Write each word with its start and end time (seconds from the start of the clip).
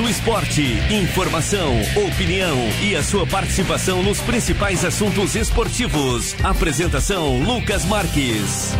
do 0.00 0.08
Esporte. 0.08 0.62
Informação, 0.90 1.78
opinião 2.06 2.56
e 2.82 2.96
a 2.96 3.02
sua 3.02 3.26
participação 3.26 4.02
nos 4.02 4.18
principais 4.20 4.82
assuntos 4.82 5.34
esportivos. 5.34 6.34
Apresentação 6.42 7.38
Lucas 7.42 7.84
Marques. 7.84 8.74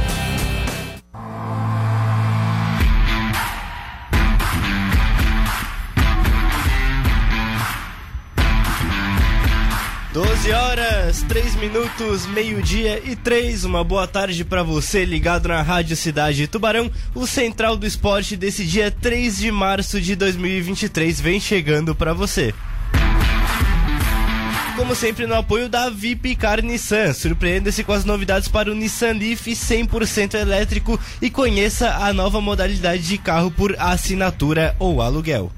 12 10.13 10.51
horas, 10.51 11.23
3 11.29 11.55
minutos, 11.55 12.27
meio-dia 12.27 13.01
e 13.05 13.15
3. 13.15 13.65
Uma 13.65 13.85
boa 13.85 14.09
tarde 14.09 14.45
para 14.45 14.65
você 14.65 15.05
ligado 15.05 15.47
na 15.47 15.63
Rádio 15.63 15.97
Cidade 15.97 16.49
Tubarão. 16.49 16.91
O 17.15 17.29
Central 17.29 17.77
do 17.77 17.87
Esporte 17.87 18.37
desse 18.37 18.65
dia 18.65 18.91
3 18.91 19.37
de 19.37 19.53
março 19.53 20.01
de 20.01 20.17
2023 20.17 21.21
vem 21.21 21.39
chegando 21.39 21.95
para 21.95 22.13
você. 22.13 22.53
Como 24.75 24.97
sempre, 24.97 25.29
no 25.29 25.35
apoio 25.37 25.69
da 25.69 25.89
VIP 25.89 26.35
Car 26.35 26.61
Nissan. 26.61 27.13
Surpreenda-se 27.13 27.85
com 27.85 27.93
as 27.93 28.05
novidades 28.05 28.49
para 28.49 28.69
o 28.69 28.75
Nissan 28.75 29.13
Leaf 29.13 29.47
100% 29.47 30.35
elétrico 30.35 30.99
e 31.23 31.31
conheça 31.31 31.89
a 31.89 32.13
nova 32.13 32.41
modalidade 32.41 33.05
de 33.05 33.17
carro 33.17 33.53
por 33.53 33.77
assinatura 33.79 34.75
ou 34.81 35.01
aluguel. 35.01 35.53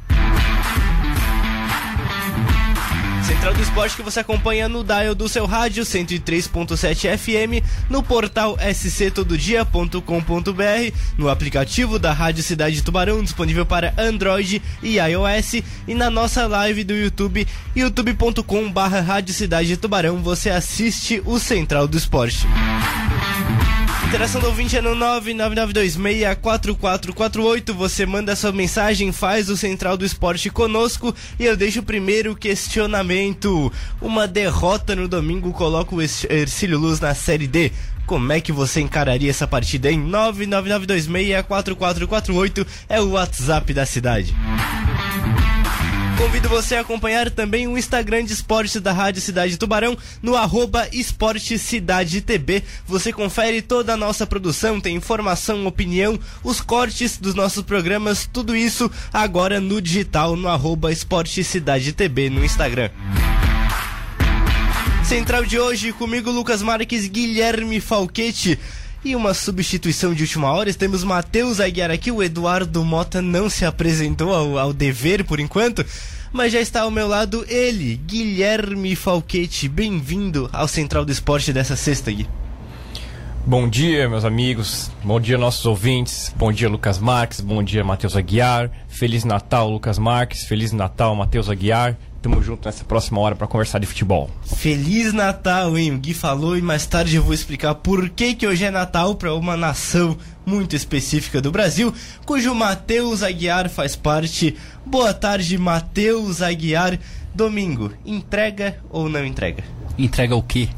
Central 3.24 3.54
do 3.54 3.62
Esporte 3.62 3.96
que 3.96 4.02
você 4.02 4.20
acompanha 4.20 4.68
no 4.68 4.82
dial 4.82 5.14
do 5.14 5.28
seu 5.28 5.46
rádio 5.46 5.84
103.7 5.84 7.16
FM, 7.16 7.64
no 7.88 8.02
portal 8.02 8.58
sctododia.com.br, 8.74 10.96
no 11.16 11.28
aplicativo 11.28 11.98
da 11.98 12.12
Rádio 12.12 12.42
Cidade 12.42 12.82
Tubarão 12.82 13.22
disponível 13.22 13.64
para 13.64 13.94
Android 13.96 14.60
e 14.82 14.98
iOS 14.98 15.62
e 15.86 15.94
na 15.94 16.10
nossa 16.10 16.46
live 16.46 16.84
do 16.84 16.94
YouTube 16.94 17.46
youtube.com/barra 17.76 19.00
Rádio 19.00 19.34
Cidade 19.34 19.76
Tubarão 19.76 20.18
você 20.18 20.50
assiste 20.50 21.22
o 21.24 21.38
Central 21.38 21.86
do 21.86 21.96
Esporte. 21.96 22.46
Interação 24.12 24.42
do 24.42 24.48
ouvinte 24.48 24.76
é 24.76 24.82
no 24.82 24.94
999264448. 24.94 27.72
Você 27.72 28.04
manda 28.04 28.36
sua 28.36 28.52
mensagem, 28.52 29.10
faz 29.10 29.48
o 29.48 29.56
Central 29.56 29.96
do 29.96 30.04
Esporte 30.04 30.50
conosco 30.50 31.14
e 31.40 31.46
eu 31.46 31.56
deixo 31.56 31.80
o 31.80 31.82
primeiro 31.82 32.36
questionamento. 32.36 33.72
Uma 34.02 34.28
derrota 34.28 34.94
no 34.94 35.08
domingo 35.08 35.50
coloca 35.52 35.94
o 35.94 36.02
Ercílio 36.02 36.78
Luz 36.78 37.00
na 37.00 37.14
Série 37.14 37.46
D. 37.46 37.72
Como 38.04 38.30
é 38.34 38.38
que 38.38 38.52
você 38.52 38.82
encararia 38.82 39.30
essa 39.30 39.46
partida 39.46 39.90
em 39.90 40.06
999264448 40.06 42.66
é 42.90 43.00
o 43.00 43.12
WhatsApp 43.12 43.72
da 43.72 43.86
cidade. 43.86 44.34
Convido 46.22 46.48
você 46.48 46.76
a 46.76 46.82
acompanhar 46.82 47.28
também 47.32 47.66
o 47.66 47.76
Instagram 47.76 48.24
de 48.24 48.32
esportes 48.32 48.80
da 48.80 48.92
Rádio 48.92 49.20
Cidade 49.20 49.58
Tubarão 49.58 49.98
no 50.22 50.36
arroba 50.36 50.88
Esporte 50.92 51.58
Cidade 51.58 52.20
TB. 52.20 52.62
Você 52.86 53.12
confere 53.12 53.60
toda 53.60 53.94
a 53.94 53.96
nossa 53.96 54.24
produção, 54.24 54.80
tem 54.80 54.94
informação, 54.94 55.66
opinião, 55.66 56.16
os 56.44 56.60
cortes 56.60 57.18
dos 57.18 57.34
nossos 57.34 57.64
programas, 57.64 58.24
tudo 58.32 58.54
isso 58.54 58.88
agora 59.12 59.58
no 59.58 59.82
digital 59.82 60.36
no 60.36 60.48
arroba 60.48 60.92
Esporte 60.92 61.42
Cidade 61.42 61.92
TB 61.92 62.30
no 62.30 62.44
Instagram. 62.44 62.90
Central 65.04 65.44
de 65.44 65.58
hoje, 65.58 65.92
comigo 65.92 66.30
Lucas 66.30 66.62
Marques, 66.62 67.08
Guilherme 67.08 67.80
Falquete. 67.80 68.60
E 69.04 69.16
uma 69.16 69.34
substituição 69.34 70.14
de 70.14 70.22
última 70.22 70.52
hora, 70.52 70.72
temos 70.72 71.02
Matheus 71.02 71.58
Aguiar 71.58 71.90
aqui, 71.90 72.12
o 72.12 72.22
Eduardo 72.22 72.84
Mota 72.84 73.20
não 73.20 73.50
se 73.50 73.64
apresentou 73.64 74.32
ao, 74.32 74.56
ao 74.56 74.72
dever 74.72 75.24
por 75.24 75.40
enquanto, 75.40 75.84
mas 76.32 76.52
já 76.52 76.60
está 76.60 76.82
ao 76.82 76.90
meu 76.90 77.08
lado 77.08 77.44
ele, 77.48 77.96
Guilherme 77.96 78.94
Falquete. 78.94 79.68
Bem-vindo 79.68 80.48
ao 80.52 80.68
Central 80.68 81.04
do 81.04 81.10
Esporte 81.10 81.52
dessa 81.52 81.74
sexta, 81.74 82.12
Gui. 82.12 82.28
Bom 83.44 83.68
dia, 83.68 84.08
meus 84.08 84.24
amigos. 84.24 84.88
Bom 85.02 85.18
dia, 85.18 85.36
nossos 85.36 85.66
ouvintes. 85.66 86.32
Bom 86.36 86.52
dia, 86.52 86.68
Lucas 86.68 87.00
Marques. 87.00 87.40
Bom 87.40 87.60
dia, 87.60 87.82
Matheus 87.82 88.16
Aguiar. 88.16 88.70
Feliz 88.86 89.24
Natal, 89.24 89.68
Lucas 89.68 89.98
Marques. 89.98 90.44
Feliz 90.44 90.70
Natal, 90.70 91.16
Matheus 91.16 91.50
Aguiar. 91.50 91.98
Tamo 92.22 92.40
junto 92.40 92.66
nessa 92.66 92.84
próxima 92.84 93.18
hora 93.18 93.34
para 93.34 93.48
conversar 93.48 93.80
de 93.80 93.86
futebol. 93.86 94.30
Feliz 94.44 95.12
Natal, 95.12 95.76
hein? 95.76 95.92
O 95.92 95.98
Gui 95.98 96.14
falou 96.14 96.56
e 96.56 96.62
mais 96.62 96.86
tarde 96.86 97.16
eu 97.16 97.22
vou 97.22 97.34
explicar 97.34 97.74
por 97.74 98.08
que, 98.10 98.36
que 98.36 98.46
hoje 98.46 98.64
é 98.64 98.70
Natal 98.70 99.16
para 99.16 99.34
uma 99.34 99.56
nação 99.56 100.16
muito 100.46 100.76
específica 100.76 101.40
do 101.40 101.50
Brasil, 101.50 101.92
cujo 102.24 102.54
Matheus 102.54 103.24
Aguiar 103.24 103.68
faz 103.68 103.96
parte. 103.96 104.56
Boa 104.86 105.12
tarde, 105.12 105.58
Matheus 105.58 106.40
Aguiar. 106.40 106.96
Domingo, 107.34 107.92
entrega 108.06 108.78
ou 108.88 109.08
não 109.08 109.26
entrega? 109.26 109.64
Entrega 109.98 110.36
o 110.36 110.42
quê? 110.44 110.68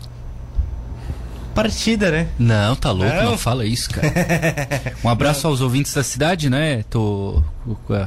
Partida, 1.54 2.10
né? 2.10 2.28
Não, 2.38 2.74
tá 2.74 2.90
louco, 2.90 3.14
não, 3.14 3.24
não 3.32 3.38
fala 3.38 3.66
isso, 3.66 3.90
cara. 3.90 4.12
um 5.04 5.08
abraço 5.10 5.46
aos 5.46 5.60
ouvintes 5.60 5.92
da 5.92 6.02
cidade, 6.02 6.48
né? 6.48 6.84
Tô 6.84 7.42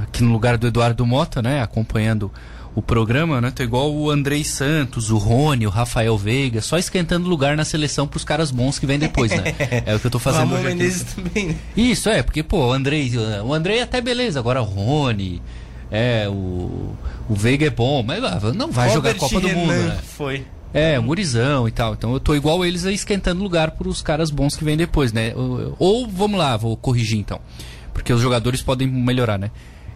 aqui 0.04 0.24
no 0.24 0.32
lugar 0.32 0.58
do 0.58 0.68
Eduardo 0.68 1.06
Mota, 1.06 1.42
né? 1.42 1.62
Acompanhando 1.62 2.32
o 2.78 2.82
programa, 2.84 3.42
né? 3.42 3.50
Tô 3.50 3.64
igual 3.64 3.92
o 3.92 4.12
Andrei 4.12 4.44
Santos, 4.44 5.10
o 5.10 5.18
Rony, 5.18 5.66
o 5.66 5.70
Rafael 5.72 6.16
Veiga, 6.16 6.62
só 6.62 6.78
esquentando 6.78 7.28
lugar 7.28 7.58
na 7.58 7.66
seleção 7.66 8.08
pros 8.08 8.24
caras 8.24 8.52
bons 8.52 8.78
que 8.78 8.86
vêm 8.86 9.00
depois, 9.00 9.32
né? 9.32 9.46
É 9.84 9.96
o 9.96 10.00
que 10.00 10.06
eu 10.06 10.12
tô 10.12 10.20
fazendo 10.20 10.54
hoje 10.54 10.64
Menezes 10.64 11.16
também, 11.16 11.48
né? 11.48 11.56
Isso, 11.76 12.08
é, 12.08 12.22
porque, 12.22 12.44
pô, 12.44 12.68
o 12.68 12.72
Andrei, 12.72 13.12
o 13.44 13.52
Andrei 13.52 13.82
até 13.82 14.00
beleza, 14.00 14.38
agora 14.38 14.62
o 14.62 14.64
Rony, 14.64 15.42
é, 15.90 16.30
o, 16.30 16.94
o 17.28 17.34
Veiga 17.34 17.66
é 17.66 17.72
bom, 17.72 18.04
mas 18.04 18.24
ah, 18.24 18.54
não 18.54 18.72
vai 18.72 18.90
Robert 18.90 19.16
jogar 19.16 19.28
Copa 19.28 19.42
do 19.42 19.50
Mundo, 19.50 19.74
né? 19.74 19.98
Foi. 20.16 20.46
É, 20.72 21.00
o 21.00 21.04
Murizão 21.04 21.68
e 21.68 21.72
tal. 21.72 21.96
Então 21.96 22.14
eu 22.14 22.20
tô 22.20 22.36
igual 22.36 22.64
eles 22.64 22.86
aí 22.86 22.94
esquentando 22.94 23.42
lugar 23.42 23.72
pros 23.72 24.04
caras 24.04 24.30
bons 24.30 24.56
que 24.56 24.64
vêm 24.64 24.78
depois, 24.78 25.12
né? 25.12 25.34
Ou, 25.36 25.76
ou, 25.80 26.08
vamos 26.08 26.38
lá, 26.38 26.56
vou 26.56 26.78
corrigir 26.78 27.18
então. 27.18 27.40
Porque 27.92 28.14
os 28.14 28.22
jogadores 28.22 28.62
podem 28.62 28.88
melhorar, 28.88 29.40
né? 29.40 29.50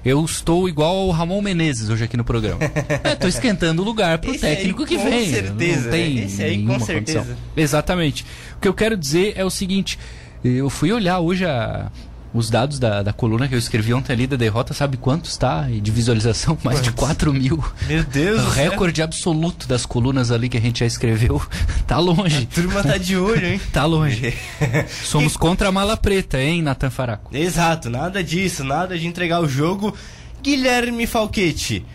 Eu 0.04 0.26
estou 0.26 0.68
igual 0.68 0.96
ao 0.96 1.10
Ramon 1.12 1.42
Menezes 1.44 1.90
hoje 1.90 2.04
aqui 2.04 2.18
no 2.18 2.24
programa. 2.24 2.60
Estou 3.14 3.30
esquentando 3.30 3.84
o 3.84 3.86
lugar 3.86 4.18
para 4.18 4.32
o 4.32 4.38
técnico 4.38 4.82
aí, 4.82 4.88
que 4.88 4.98
vem. 4.98 5.26
Com 5.26 5.32
certeza. 5.32 5.82
Não 5.82 5.92
tem 5.92 6.20
Esse 6.20 6.44
aí, 6.44 6.66
com 6.66 6.80
certeza. 6.80 7.20
Condição. 7.20 7.38
Exatamente. 7.56 8.26
O 8.58 8.60
que 8.60 8.68
eu 8.68 8.74
quero 8.74 8.98
dizer 8.98 9.34
é 9.36 9.46
o 9.46 9.50
seguinte: 9.52 10.00
eu 10.44 10.72
fui 10.72 10.92
olhar 10.92 11.20
hoje 11.20 11.46
a, 11.46 11.92
os 12.34 12.50
dados 12.50 12.80
da, 12.80 13.04
da 13.04 13.12
coluna 13.12 13.48
que 13.48 13.56
eu 13.56 13.60
escrevi 13.60 13.94
ontem 13.94 14.14
ali 14.14 14.28
da 14.28 14.36
derrota, 14.36 14.74
sabe 14.74 14.98
quanto 14.98 15.26
está 15.26 15.64
de 15.64 15.92
visualização? 15.92 16.58
Mais 16.64 16.80
Quantos? 16.80 16.94
de 16.94 16.98
4 16.98 17.34
mil. 17.34 17.64
Meu 17.88 18.04
Deus! 18.04 18.42
O 18.42 18.50
recorde 18.50 19.02
absoluto 19.02 19.68
das 19.68 19.86
colunas 19.86 20.32
ali 20.32 20.48
que 20.50 20.58
a 20.58 20.62
gente 20.62 20.80
já 20.80 20.86
escreveu. 20.86 21.42
tá 21.86 21.98
longe. 21.98 22.48
A 22.50 22.56
turma 22.56 22.84
tá 22.84 22.98
de 22.98 23.18
olho, 23.18 23.46
hein? 23.46 23.62
tá 23.72 23.86
longe. 23.86 24.34
Somos 25.04 25.36
contra 25.36 25.70
a 25.70 25.72
mala 25.72 25.98
preta, 25.98 26.40
hein, 26.42 26.62
Natan 26.62 26.90
Faraco? 26.90 27.36
Exato, 27.36 27.90
nada 27.90 28.24
disso, 28.24 28.64
nada 28.64 28.98
de 28.98 29.08
entregar 29.08 29.42
o 29.42 29.48
jogo. 29.48 29.94
Guilherme 30.42 31.06
Falquete. 31.06 31.86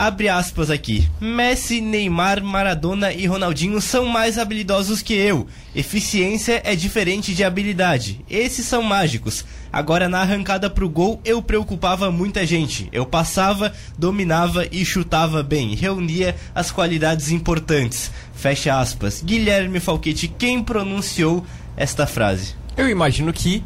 Abre 0.00 0.30
aspas 0.30 0.70
aqui. 0.70 1.06
Messi, 1.20 1.78
Neymar, 1.82 2.42
Maradona 2.42 3.12
e 3.12 3.26
Ronaldinho 3.26 3.82
são 3.82 4.06
mais 4.06 4.38
habilidosos 4.38 5.02
que 5.02 5.12
eu. 5.12 5.46
Eficiência 5.76 6.62
é 6.64 6.74
diferente 6.74 7.34
de 7.34 7.44
habilidade. 7.44 8.24
Esses 8.26 8.64
são 8.64 8.82
mágicos. 8.82 9.44
Agora 9.70 10.08
na 10.08 10.22
arrancada 10.22 10.70
pro 10.70 10.88
gol 10.88 11.20
eu 11.22 11.42
preocupava 11.42 12.10
muita 12.10 12.46
gente. 12.46 12.88
Eu 12.92 13.04
passava, 13.04 13.74
dominava 13.98 14.66
e 14.72 14.86
chutava 14.86 15.42
bem. 15.42 15.74
Reunia 15.74 16.34
as 16.54 16.70
qualidades 16.70 17.30
importantes. 17.30 18.10
Fecha 18.32 18.80
aspas. 18.80 19.20
Guilherme 19.22 19.80
Falquete, 19.80 20.28
quem 20.28 20.62
pronunciou 20.62 21.44
esta 21.76 22.06
frase? 22.06 22.54
Eu 22.74 22.88
imagino 22.88 23.34
que 23.34 23.62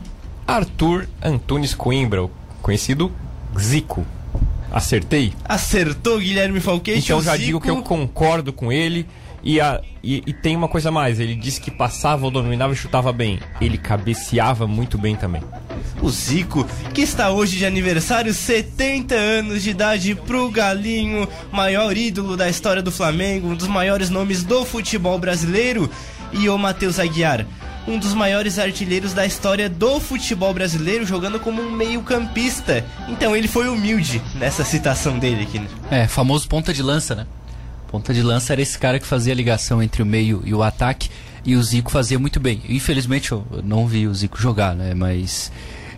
Arthur 0.49 1.07
Antunes 1.23 1.75
Coimbra, 1.75 2.29
conhecido 2.61 3.13
Zico. 3.57 4.05
Acertei? 4.75 5.33
Acertou, 5.45 6.19
Guilherme 6.19 6.59
Falquete. 6.59 6.99
Então 6.99 7.23
já 7.23 7.37
Zico... 7.37 7.45
digo 7.45 7.61
que 7.61 7.71
eu 7.71 7.81
concordo 7.81 8.53
com 8.53 8.73
ele. 8.73 9.07
E, 9.41 9.61
a, 9.61 9.81
e, 10.03 10.23
e, 10.27 10.33
tem 10.33 10.57
uma 10.57 10.67
coisa 10.67 10.91
mais, 10.91 11.21
ele 11.21 11.35
disse 11.37 11.61
que 11.61 11.71
passava, 11.71 12.29
dominava 12.29 12.73
e 12.73 12.77
chutava 12.77 13.13
bem. 13.13 13.39
Ele 13.61 13.79
cabeceava 13.79 14.67
muito 14.67 14.99
bem 14.99 15.15
também. 15.15 15.43
O 16.03 16.11
Zico, 16.11 16.67
que 16.93 17.03
está 17.03 17.31
hoje 17.31 17.59
de 17.59 17.67
aniversário, 17.67 18.35
70 18.35 19.15
anos 19.15 19.63
de 19.63 19.71
idade 19.71 20.15
pro 20.15 20.51
Galinho, 20.51 21.29
maior 21.53 21.97
ídolo 21.97 22.37
da 22.37 22.49
história 22.49 22.83
do 22.83 22.91
Flamengo, 22.91 23.49
um 23.51 23.55
dos 23.55 23.69
maiores 23.69 24.11
nomes 24.11 24.43
do 24.43 24.65
futebol 24.65 25.19
brasileiro, 25.19 25.89
e 26.33 26.49
o 26.49 26.59
Matheus 26.59 26.99
Aguiar 26.99 27.47
um 27.87 27.99
dos 27.99 28.15
maiores 28.15 28.59
artilheiros 28.59 29.13
da 29.13 29.27
história 29.27 29.69
do 29.69 30.01
futebol 30.01 30.53
brasileiro, 30.55 31.05
jogando 31.05 31.39
como 31.39 31.63
um 31.63 31.71
meio-campista. 31.71 32.85
Então 33.09 33.37
ele 33.37 33.49
foi 33.49 33.69
humilde 33.69 34.23
nessa 34.35 34.65
citação 34.65 35.19
dele 35.19 35.43
aqui. 35.43 35.59
Né? 35.59 35.69
É, 35.91 36.07
famoso 36.07 36.49
ponta 36.49 36.73
de 36.73 36.83
lança, 36.83 37.15
né? 37.15 37.27
Ponta 37.89 38.13
de 38.13 38.23
lança 38.23 38.53
era 38.53 38.63
esse 38.63 38.79
cara 38.79 38.99
que 38.99 39.07
fazia 39.07 39.33
a 39.33 39.37
ligação 39.37 39.83
entre 39.83 40.03
o 40.03 40.07
meio 40.07 40.43
e 40.45 40.53
o 40.53 40.63
ataque, 40.63 41.11
e 41.45 41.55
o 41.55 41.63
Zico 41.63 41.91
fazia 41.91 42.19
muito 42.19 42.41
bem. 42.41 42.63
Infelizmente 42.69 43.31
eu 43.33 43.45
não 43.63 43.87
vi 43.87 44.09
o 44.09 44.15
Zico 44.15 44.41
jogar, 44.41 44.75
né? 44.75 44.95
Mas 44.95 45.53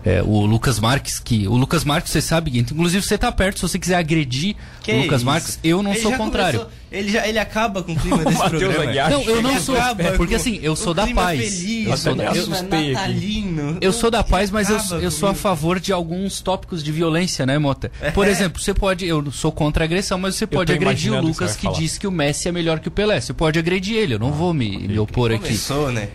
é, 0.05 0.21
o 0.23 0.45
Lucas 0.45 0.79
Marques, 0.79 1.19
que. 1.19 1.47
O 1.47 1.55
Lucas 1.57 1.83
Marques, 1.83 2.11
você 2.11 2.21
sabe, 2.21 2.57
inclusive 2.59 3.05
você 3.05 3.17
tá 3.17 3.31
perto, 3.31 3.57
se 3.57 3.61
você 3.63 3.77
quiser 3.79 3.95
agredir 3.95 4.55
Que 4.83 4.91
o 4.91 5.01
Lucas 5.03 5.17
isso? 5.17 5.25
Marques, 5.25 5.59
eu 5.63 5.81
não 5.83 5.91
Ele 5.91 5.99
sou 6.01 6.11
contrário. 6.13 6.59
começou- 6.59 6.77
ele, 6.89 7.11
já, 7.11 7.27
ele 7.27 7.37
acaba 7.37 7.83
com 7.83 7.91
o 7.91 7.95
clima 7.97 8.17
desse 8.23 8.37
Matheus 8.37 8.61
programa. 8.63 8.89
Aguiar 8.89 9.09
Não, 9.11 9.21
eu 9.23 9.41
não 9.41 9.59
sou. 9.59 9.75
é, 9.77 10.11
porque 10.15 10.35
assim, 10.35 10.57
eu 10.63 10.73
sou 10.75 10.93
da 10.93 11.05
paz. 11.07 11.39
Feliz, 11.39 11.87
Eu 11.87 11.97
sou 11.97 12.15
da- 12.15 12.23
eu- 12.25 12.29
aqui. 12.43 12.93
natalino. 12.93 13.77
Eu 13.81 13.91
sou 13.93 14.09
da 14.09 14.23
paz, 14.23 14.49
mas 14.51 14.69
eu, 14.69 14.79
eu 15.01 15.11
sou 15.11 15.27
a 15.29 15.33
favor 15.33 15.79
de 15.79 15.91
alguns 15.91 16.39
tópicos 16.41 16.81
de 16.83 16.91
violência, 16.91 17.45
né, 17.45 17.57
Mota? 17.57 17.91
Por 18.13 18.25
É. 18.27 18.31
exemplo, 18.31 18.61
você 18.61 18.73
pode. 18.73 19.05
Eu 19.05 19.29
sou 19.31 19.51
contra 19.51 19.83
a 19.83 19.85
agressão, 19.85 20.17
mas 20.17 20.35
você 20.35 20.47
pode 20.47 20.71
agredir 20.71 21.11
o 21.13 21.19
que 21.19 21.25
Lucas 21.25 21.55
que 21.55 21.63
falar. 21.63 21.77
diz 21.77 21.97
que 21.97 22.07
o 22.07 22.11
Messi 22.11 22.47
é 22.47 22.51
melhor 22.51 22.79
que 22.79 22.87
o 22.87 22.91
Pelé. 22.91 23.19
Você 23.19 23.33
pode 23.33 23.59
agredir 23.59 23.95
ele, 23.97 24.13
eu 24.15 24.19
não 24.19 24.31
vou 24.31 24.53
me, 24.53 24.87
me 24.87 24.97
opor 24.99 25.31
aqui. 25.31 25.43
Começou, 25.43 25.91
né? 25.91 26.07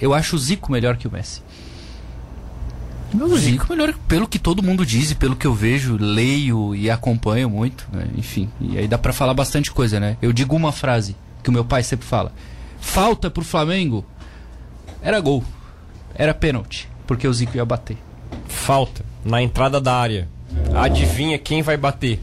Eu 0.00 0.12
acho 0.12 0.34
o 0.34 0.38
Zico 0.38 0.72
melhor 0.72 0.96
que 0.96 1.06
o 1.06 1.12
Messi. 1.12 1.40
O 3.14 3.36
Zico 3.38 3.66
melhor, 3.70 3.94
pelo 4.08 4.26
que 4.26 4.38
todo 4.38 4.62
mundo 4.62 4.84
diz 4.84 5.10
e 5.10 5.14
pelo 5.14 5.36
que 5.36 5.46
eu 5.46 5.54
vejo, 5.54 5.96
leio 5.96 6.74
e 6.74 6.90
acompanho 6.90 7.48
muito, 7.48 7.88
né? 7.92 8.08
enfim. 8.16 8.50
E 8.60 8.76
aí 8.78 8.88
dá 8.88 8.98
pra 8.98 9.12
falar 9.12 9.32
bastante 9.34 9.70
coisa, 9.70 10.00
né? 10.00 10.16
Eu 10.20 10.32
digo 10.32 10.56
uma 10.56 10.72
frase 10.72 11.16
que 11.42 11.48
o 11.48 11.52
meu 11.52 11.64
pai 11.64 11.82
sempre 11.82 12.06
fala: 12.06 12.32
falta 12.80 13.30
pro 13.30 13.44
Flamengo 13.44 14.04
era 15.00 15.20
gol, 15.20 15.44
era 16.14 16.34
pênalti, 16.34 16.88
porque 17.06 17.28
o 17.28 17.32
Zico 17.32 17.56
ia 17.56 17.64
bater. 17.64 17.96
Falta 18.48 19.04
na 19.24 19.40
entrada 19.42 19.80
da 19.80 19.94
área. 19.94 20.28
Adivinha 20.74 21.38
quem 21.38 21.62
vai 21.62 21.76
bater? 21.76 22.20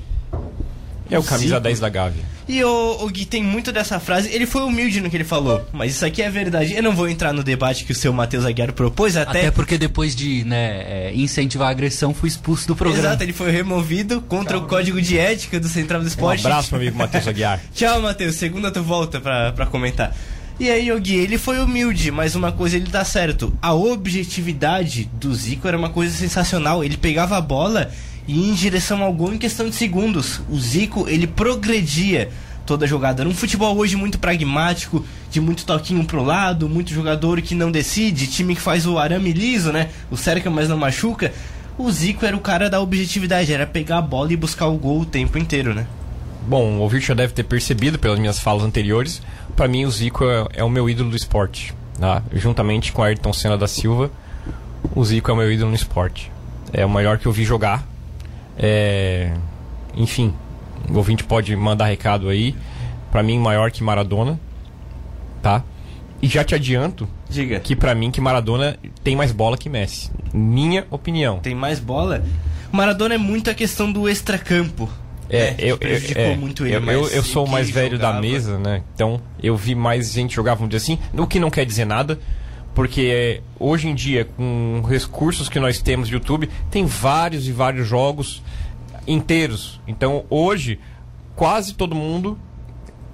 É 1.09 1.17
o 1.17 1.23
camisa 1.23 1.55
Zico. 1.55 1.61
10 1.61 1.79
da 1.79 1.89
Gávea. 1.89 2.32
E 2.47 2.63
o, 2.63 2.97
o 3.05 3.09
Gui 3.09 3.25
tem 3.25 3.43
muito 3.43 3.71
dessa 3.71 3.99
frase. 3.99 4.29
Ele 4.31 4.45
foi 4.45 4.63
humilde 4.63 4.99
no 5.01 5.09
que 5.09 5.15
ele 5.17 5.23
falou, 5.23 5.65
mas 5.71 5.93
isso 5.93 6.05
aqui 6.05 6.21
é 6.21 6.29
verdade. 6.29 6.73
Eu 6.73 6.83
não 6.83 6.93
vou 6.93 7.07
entrar 7.07 7.31
no 7.33 7.43
debate 7.43 7.85
que 7.85 7.91
o 7.91 7.95
seu 7.95 8.11
Matheus 8.11 8.45
Aguiar 8.45 8.73
propôs, 8.73 9.15
até. 9.15 9.39
Até 9.39 9.51
porque 9.51 9.77
depois 9.77 10.15
de 10.15 10.43
né, 10.43 10.83
é, 10.85 11.11
incentivar 11.15 11.67
a 11.69 11.71
agressão, 11.71 12.13
fui 12.13 12.27
expulso 12.29 12.67
do 12.67 12.75
programa. 12.75 13.07
Exato, 13.07 13.23
ele 13.23 13.33
foi 13.33 13.51
removido 13.51 14.21
contra 14.21 14.57
o 14.57 14.67
código 14.67 15.01
de 15.01 15.17
ética 15.17 15.59
do 15.59 15.67
Central 15.67 16.01
do 16.01 16.05
Um 16.05 16.07
Esporte. 16.07 16.45
abraço, 16.45 16.69
meu 16.71 16.81
amigo 16.81 16.97
Matheus 16.97 17.27
Aguiar. 17.27 17.61
Tchau, 17.73 18.01
Matheus. 18.01 18.35
Segunda 18.35 18.71
tu 18.71 18.83
volta 18.83 19.21
pra, 19.21 19.51
pra 19.51 19.65
comentar. 19.65 20.15
E 20.59 20.69
aí, 20.69 20.89
Yogi, 20.89 21.15
ele 21.15 21.37
foi 21.37 21.59
humilde, 21.59 22.11
mas 22.11 22.35
uma 22.35 22.51
coisa 22.51 22.75
ele 22.75 22.89
tá 22.89 23.03
certo. 23.03 23.51
A 23.61 23.73
objetividade 23.73 25.09
do 25.13 25.33
Zico 25.33 25.67
era 25.67 25.77
uma 25.77 25.89
coisa 25.89 26.15
sensacional. 26.15 26.83
Ele 26.83 26.95
pegava 26.95 27.35
a 27.37 27.41
bola 27.41 27.91
e 28.27 28.49
em 28.49 28.53
direção 28.53 29.03
ao 29.03 29.13
gol 29.13 29.33
em 29.33 29.37
questão 29.37 29.69
de 29.69 29.75
segundos. 29.75 30.41
O 30.49 30.59
Zico, 30.59 31.07
ele 31.07 31.27
progredia 31.27 32.29
toda 32.65 32.85
a 32.85 32.87
jogada. 32.87 33.21
Era 33.21 33.29
um 33.29 33.33
futebol 33.33 33.75
hoje 33.77 33.95
muito 33.95 34.19
pragmático, 34.19 35.05
de 35.29 35.41
muito 35.41 35.65
toquinho 35.65 36.05
pro 36.05 36.23
lado, 36.23 36.69
muito 36.69 36.93
jogador 36.93 37.41
que 37.41 37.55
não 37.55 37.71
decide, 37.71 38.27
time 38.27 38.55
que 38.55 38.61
faz 38.61 38.85
o 38.85 38.97
arame 38.97 39.31
liso, 39.31 39.71
né? 39.71 39.89
O 40.09 40.17
cerca, 40.17 40.49
mas 40.49 40.69
não 40.69 40.77
machuca. 40.77 41.33
O 41.77 41.89
Zico 41.91 42.25
era 42.25 42.35
o 42.35 42.39
cara 42.39 42.69
da 42.69 42.79
objetividade, 42.79 43.51
era 43.51 43.65
pegar 43.65 43.97
a 43.97 44.01
bola 44.01 44.31
e 44.31 44.37
buscar 44.37 44.67
o 44.67 44.77
gol 44.77 45.01
o 45.01 45.05
tempo 45.05 45.37
inteiro, 45.37 45.73
né? 45.73 45.87
Bom, 46.47 46.77
o 46.77 46.79
ouvinte 46.79 47.07
já 47.07 47.13
deve 47.13 47.33
ter 47.33 47.43
percebido 47.43 47.97
pelas 47.97 48.19
minhas 48.19 48.39
falas 48.39 48.63
anteriores. 48.63 49.21
Pra 49.55 49.67
mim, 49.67 49.85
o 49.85 49.91
Zico 49.91 50.25
é, 50.25 50.45
é 50.55 50.63
o 50.63 50.69
meu 50.69 50.89
ídolo 50.89 51.09
do 51.09 51.15
esporte. 51.15 51.73
Tá? 51.99 52.21
Juntamente 52.33 52.91
com 52.91 53.01
Ayrton 53.01 53.31
Senna 53.31 53.57
da 53.57 53.67
Silva, 53.67 54.11
o 54.93 55.03
Zico 55.05 55.31
é 55.31 55.33
o 55.33 55.37
meu 55.37 55.51
ídolo 55.51 55.69
no 55.69 55.75
esporte. 55.75 56.31
É 56.71 56.85
o 56.85 56.89
maior 56.89 57.17
que 57.17 57.25
eu 57.25 57.31
vi 57.31 57.43
jogar. 57.43 57.92
É... 58.57 59.33
Enfim, 59.95 60.33
o 60.89 60.97
ouvinte 60.97 61.23
pode 61.23 61.55
mandar 61.55 61.85
recado 61.85 62.29
aí. 62.29 62.55
Pra 63.11 63.21
mim, 63.23 63.37
maior 63.39 63.71
que 63.71 63.83
Maradona. 63.83 64.39
Tá? 65.41 65.63
E 66.21 66.27
já 66.27 66.43
te 66.43 66.55
adianto 66.55 67.07
Diga. 67.29 67.59
que 67.59 67.75
pra 67.75 67.93
mim 67.93 68.09
que 68.09 68.21
Maradona 68.21 68.77
tem 69.03 69.15
mais 69.15 69.31
bola 69.31 69.57
que 69.57 69.69
Messi. 69.69 70.09
Minha 70.33 70.85
opinião. 70.89 71.39
tem 71.39 71.53
mais 71.53 71.79
bola. 71.79 72.23
Maradona 72.71 73.15
é 73.15 73.17
muito 73.17 73.49
a 73.49 73.53
questão 73.53 73.91
do 73.91 74.07
extracampo. 74.07 74.89
É, 75.29 75.51
né, 75.51 75.55
eu, 75.59 75.77
eu, 75.81 75.97
é, 76.15 76.35
muito 76.35 76.65
ele. 76.65 76.75
eu, 76.75 76.91
eu, 76.91 77.07
eu 77.09 77.23
sou 77.23 77.45
o 77.45 77.49
mais 77.49 77.69
velho 77.69 77.97
da 77.97 78.07
jogava- 78.07 78.21
mesa, 78.21 78.57
né? 78.57 78.83
Então 78.95 79.19
eu 79.41 79.55
vi 79.57 79.75
mais 79.75 80.11
gente 80.13 80.33
jogar, 80.35 80.53
vamos 80.53 80.69
dizer 80.69 80.83
assim, 80.93 80.99
o 81.17 81.27
que 81.27 81.39
não 81.39 81.49
quer 81.49 81.65
dizer 81.65 81.85
nada, 81.85 82.19
porque 82.73 83.41
hoje 83.59 83.87
em 83.87 83.95
dia, 83.95 84.25
com 84.25 84.81
recursos 84.87 85.47
que 85.49 85.59
nós 85.59 85.81
temos 85.81 86.09
no 86.09 86.15
YouTube, 86.15 86.49
tem 86.71 86.85
vários 86.85 87.47
e 87.47 87.51
vários 87.51 87.87
jogos 87.87 88.41
inteiros. 89.07 89.79
Então 89.87 90.25
hoje, 90.29 90.79
quase 91.35 91.73
todo 91.73 91.95
mundo, 91.95 92.37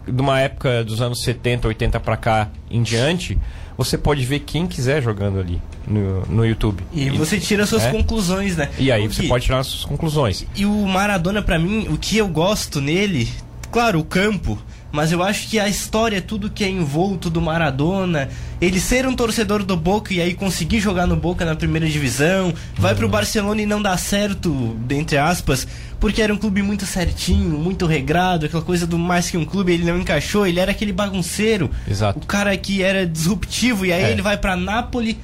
de 0.08 0.22
uma 0.22 0.40
época 0.40 0.84
dos 0.84 1.02
anos 1.02 1.22
70, 1.24 1.68
80 1.68 2.00
pra 2.00 2.18
cá 2.18 2.50
em 2.70 2.82
diante, 2.82 3.38
você 3.78 3.98
pode 3.98 4.26
ver 4.26 4.40
quem 4.40 4.68
quiser 4.68 5.02
jogando 5.02 5.40
ali 5.40 5.62
no, 5.88 6.26
no 6.26 6.46
YouTube. 6.46 6.84
E 6.94 7.10
você 7.12 7.40
tira 7.40 7.66
suas 7.66 7.84
é? 7.84 7.92
conclusões, 7.92 8.58
né? 8.58 8.70
E 8.78 8.92
aí 8.92 9.08
O 9.08 9.12
você 9.14 9.24
que- 9.24 9.28
pode 9.28 9.46
tirar 9.46 9.60
as 9.60 9.68
suas 9.68 9.86
conclusões. 9.86 10.46
E 10.56 10.66
o 10.66 10.86
Maradona, 10.88 11.42
pra 11.42 11.58
mim, 11.58 11.88
o 11.90 11.98
que 11.98 12.18
eu 12.18 12.28
gosto 12.28 12.82
nele, 12.82 13.30
claro, 13.72 14.00
o 14.00 14.04
campo, 14.04 14.58
mas 14.92 15.12
eu 15.12 15.22
acho 15.22 15.48
que 15.50 15.60
a 15.60 15.68
história, 15.68 16.22
tudo 16.22 16.50
que 16.50 16.64
é 16.64 16.70
envolto 16.70 17.30
do 17.30 17.40
Maradona, 17.42 18.30
ele 18.60 18.80
ser 18.80 19.06
um 19.08 19.16
torcedor 19.16 19.64
do 19.64 19.78
Boca 19.78 20.14
e 20.14 20.20
aí 20.22 20.34
conseguir 20.34 20.80
jogar 20.80 21.06
no 21.06 21.16
Boca 21.16 21.46
na 21.46 21.56
primeira 21.56 21.88
divisão, 21.88 22.54
vai 22.78 22.96
pro 22.96 23.08
Barcelona 23.08 23.62
e 23.62 23.66
não 23.66 23.82
dá 23.82 23.96
certo, 23.98 24.76
dentre 24.86 25.18
aspas, 25.18 25.68
porque 26.00 26.22
era 26.22 26.34
um 26.34 26.38
clube 26.38 26.62
muito 26.64 26.86
certinho, 26.86 27.58
muito 27.58 27.86
regrado, 27.86 28.46
aquela 28.48 28.64
coisa 28.64 28.88
do 28.88 28.98
mais 28.98 29.30
que 29.30 29.38
um 29.38 29.46
clube, 29.46 29.72
ele 29.74 29.86
não 29.86 30.00
encaixou, 30.00 30.48
ele 30.48 30.60
era 30.60 30.72
aquele 30.72 30.92
bagunceiro, 30.94 31.70
Exato. 31.88 32.20
o 32.20 32.26
cara 32.26 32.56
que 32.58 32.82
era 32.82 33.06
disruptivo, 33.06 33.86
e 33.86 33.94
aí 33.94 34.04
É. 34.04 34.12
ele 34.12 34.22
vai 34.22 34.38
pra 34.38 34.56
Nápoles 34.56 35.16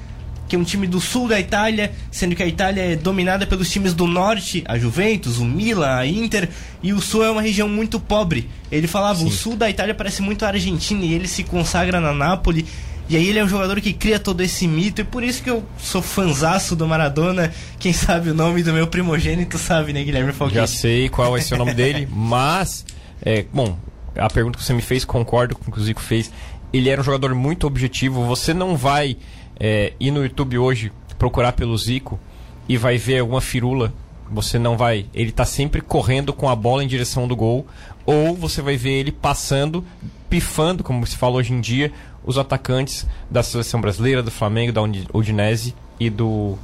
que 0.47 0.55
é 0.55 0.59
um 0.59 0.63
time 0.63 0.87
do 0.87 0.99
sul 0.99 1.27
da 1.27 1.39
Itália, 1.39 1.91
sendo 2.11 2.35
que 2.35 2.43
a 2.43 2.47
Itália 2.47 2.81
é 2.81 2.95
dominada 2.95 3.47
pelos 3.47 3.69
times 3.69 3.93
do 3.93 4.05
norte, 4.05 4.63
a 4.67 4.77
Juventus, 4.77 5.37
o 5.37 5.45
Milan, 5.45 5.95
a 5.95 6.05
Inter, 6.05 6.49
e 6.83 6.93
o 6.93 7.01
sul 7.01 7.23
é 7.23 7.31
uma 7.31 7.41
região 7.41 7.67
muito 7.67 7.99
pobre. 7.99 8.49
Ele 8.71 8.87
falava, 8.87 9.23
o 9.23 9.31
sul 9.31 9.55
da 9.55 9.69
Itália 9.69 9.95
parece 9.95 10.21
muito 10.21 10.45
a 10.45 10.49
Argentina 10.49 11.03
e 11.03 11.13
ele 11.13 11.27
se 11.27 11.43
consagra 11.43 11.99
na 11.99 12.13
Nápoles. 12.13 12.65
E 13.07 13.15
aí 13.15 13.27
ele 13.27 13.37
é 13.37 13.43
um 13.43 13.47
jogador 13.47 13.79
que 13.81 13.93
cria 13.93 14.19
todo 14.19 14.41
esse 14.41 14.67
mito, 14.67 15.01
e 15.01 15.03
por 15.03 15.23
isso 15.23 15.43
que 15.43 15.49
eu 15.49 15.63
sou 15.77 16.01
fanzaço 16.01 16.75
do 16.75 16.87
Maradona. 16.87 17.53
Quem 17.77 17.93
sabe 17.93 18.31
o 18.31 18.33
nome 18.33 18.63
do 18.63 18.73
meu 18.73 18.87
primogênito 18.87 19.59
sabe, 19.59 19.93
né, 19.93 20.03
Guilherme 20.03 20.31
Já 20.31 20.37
Falquete? 20.37 20.71
sei 20.71 21.09
qual 21.09 21.31
vai 21.31 21.41
ser 21.41 21.53
o 21.53 21.57
nome 21.57 21.75
dele, 21.75 22.07
mas, 22.11 22.83
é, 23.21 23.45
bom, 23.53 23.77
a 24.17 24.27
pergunta 24.27 24.57
que 24.57 24.63
você 24.63 24.73
me 24.73 24.81
fez, 24.81 25.05
concordo 25.05 25.55
com 25.55 25.69
o 25.69 25.73
que 25.73 25.79
o 25.79 25.83
Zico 25.83 26.01
fez. 26.01 26.31
Ele 26.73 26.89
era 26.89 26.99
um 26.99 27.03
jogador 27.03 27.35
muito 27.35 27.67
objetivo. 27.67 28.25
Você 28.25 28.53
não 28.53 28.75
vai 28.75 29.17
é, 29.59 29.93
ir 29.99 30.11
no 30.11 30.23
YouTube 30.23 30.57
hoje 30.57 30.91
procurar 31.17 31.53
pelo 31.53 31.77
Zico 31.77 32.19
e 32.67 32.77
vai 32.77 32.97
ver 32.97 33.19
alguma 33.19 33.41
firula. 33.41 33.93
Você 34.29 34.57
não 34.57 34.75
vai. 34.75 35.05
Ele 35.13 35.31
tá 35.31 35.45
sempre 35.45 35.81
correndo 35.81 36.33
com 36.33 36.49
a 36.49 36.55
bola 36.55 36.83
em 36.83 36.87
direção 36.87 37.27
do 37.27 37.35
gol. 37.35 37.65
Ou 38.05 38.35
você 38.35 38.61
vai 38.61 38.75
ver 38.75 38.91
ele 38.91 39.11
passando, 39.11 39.83
pifando, 40.29 40.83
como 40.83 41.05
se 41.05 41.15
fala 41.15 41.35
hoje 41.35 41.53
em 41.53 41.61
dia, 41.61 41.91
os 42.23 42.37
atacantes 42.37 43.05
da 43.29 43.43
seleção 43.43 43.79
brasileira, 43.79 44.21
do 44.21 44.31
Flamengo, 44.31 44.71
da 44.71 44.81
Udinese 45.13 45.75
e 45.99 46.09
do, 46.09 46.57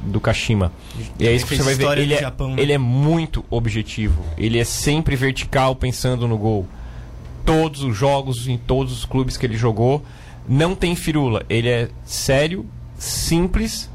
do 0.00 0.20
Kashima. 0.20 0.72
E 1.18 1.26
é 1.26 1.32
isso 1.32 1.46
que 1.46 1.56
você 1.56 1.62
vai 1.62 1.74
ver. 1.74 1.98
Ele 1.98 2.14
é, 2.14 2.20
Japão, 2.20 2.54
né? 2.54 2.62
ele 2.62 2.72
é 2.72 2.78
muito 2.78 3.44
objetivo. 3.50 4.22
Ele 4.36 4.58
é 4.58 4.64
sempre 4.64 5.16
vertical 5.16 5.74
pensando 5.74 6.28
no 6.28 6.36
gol. 6.36 6.66
Todos 7.44 7.82
os 7.82 7.96
jogos, 7.96 8.48
em 8.48 8.58
todos 8.58 8.92
os 8.92 9.04
clubes 9.04 9.36
que 9.36 9.46
ele 9.46 9.56
jogou, 9.56 10.02
não 10.48 10.74
tem 10.74 10.94
firula. 10.94 11.44
Ele 11.48 11.68
é 11.68 11.88
sério, 12.04 12.66
simples, 12.98 13.90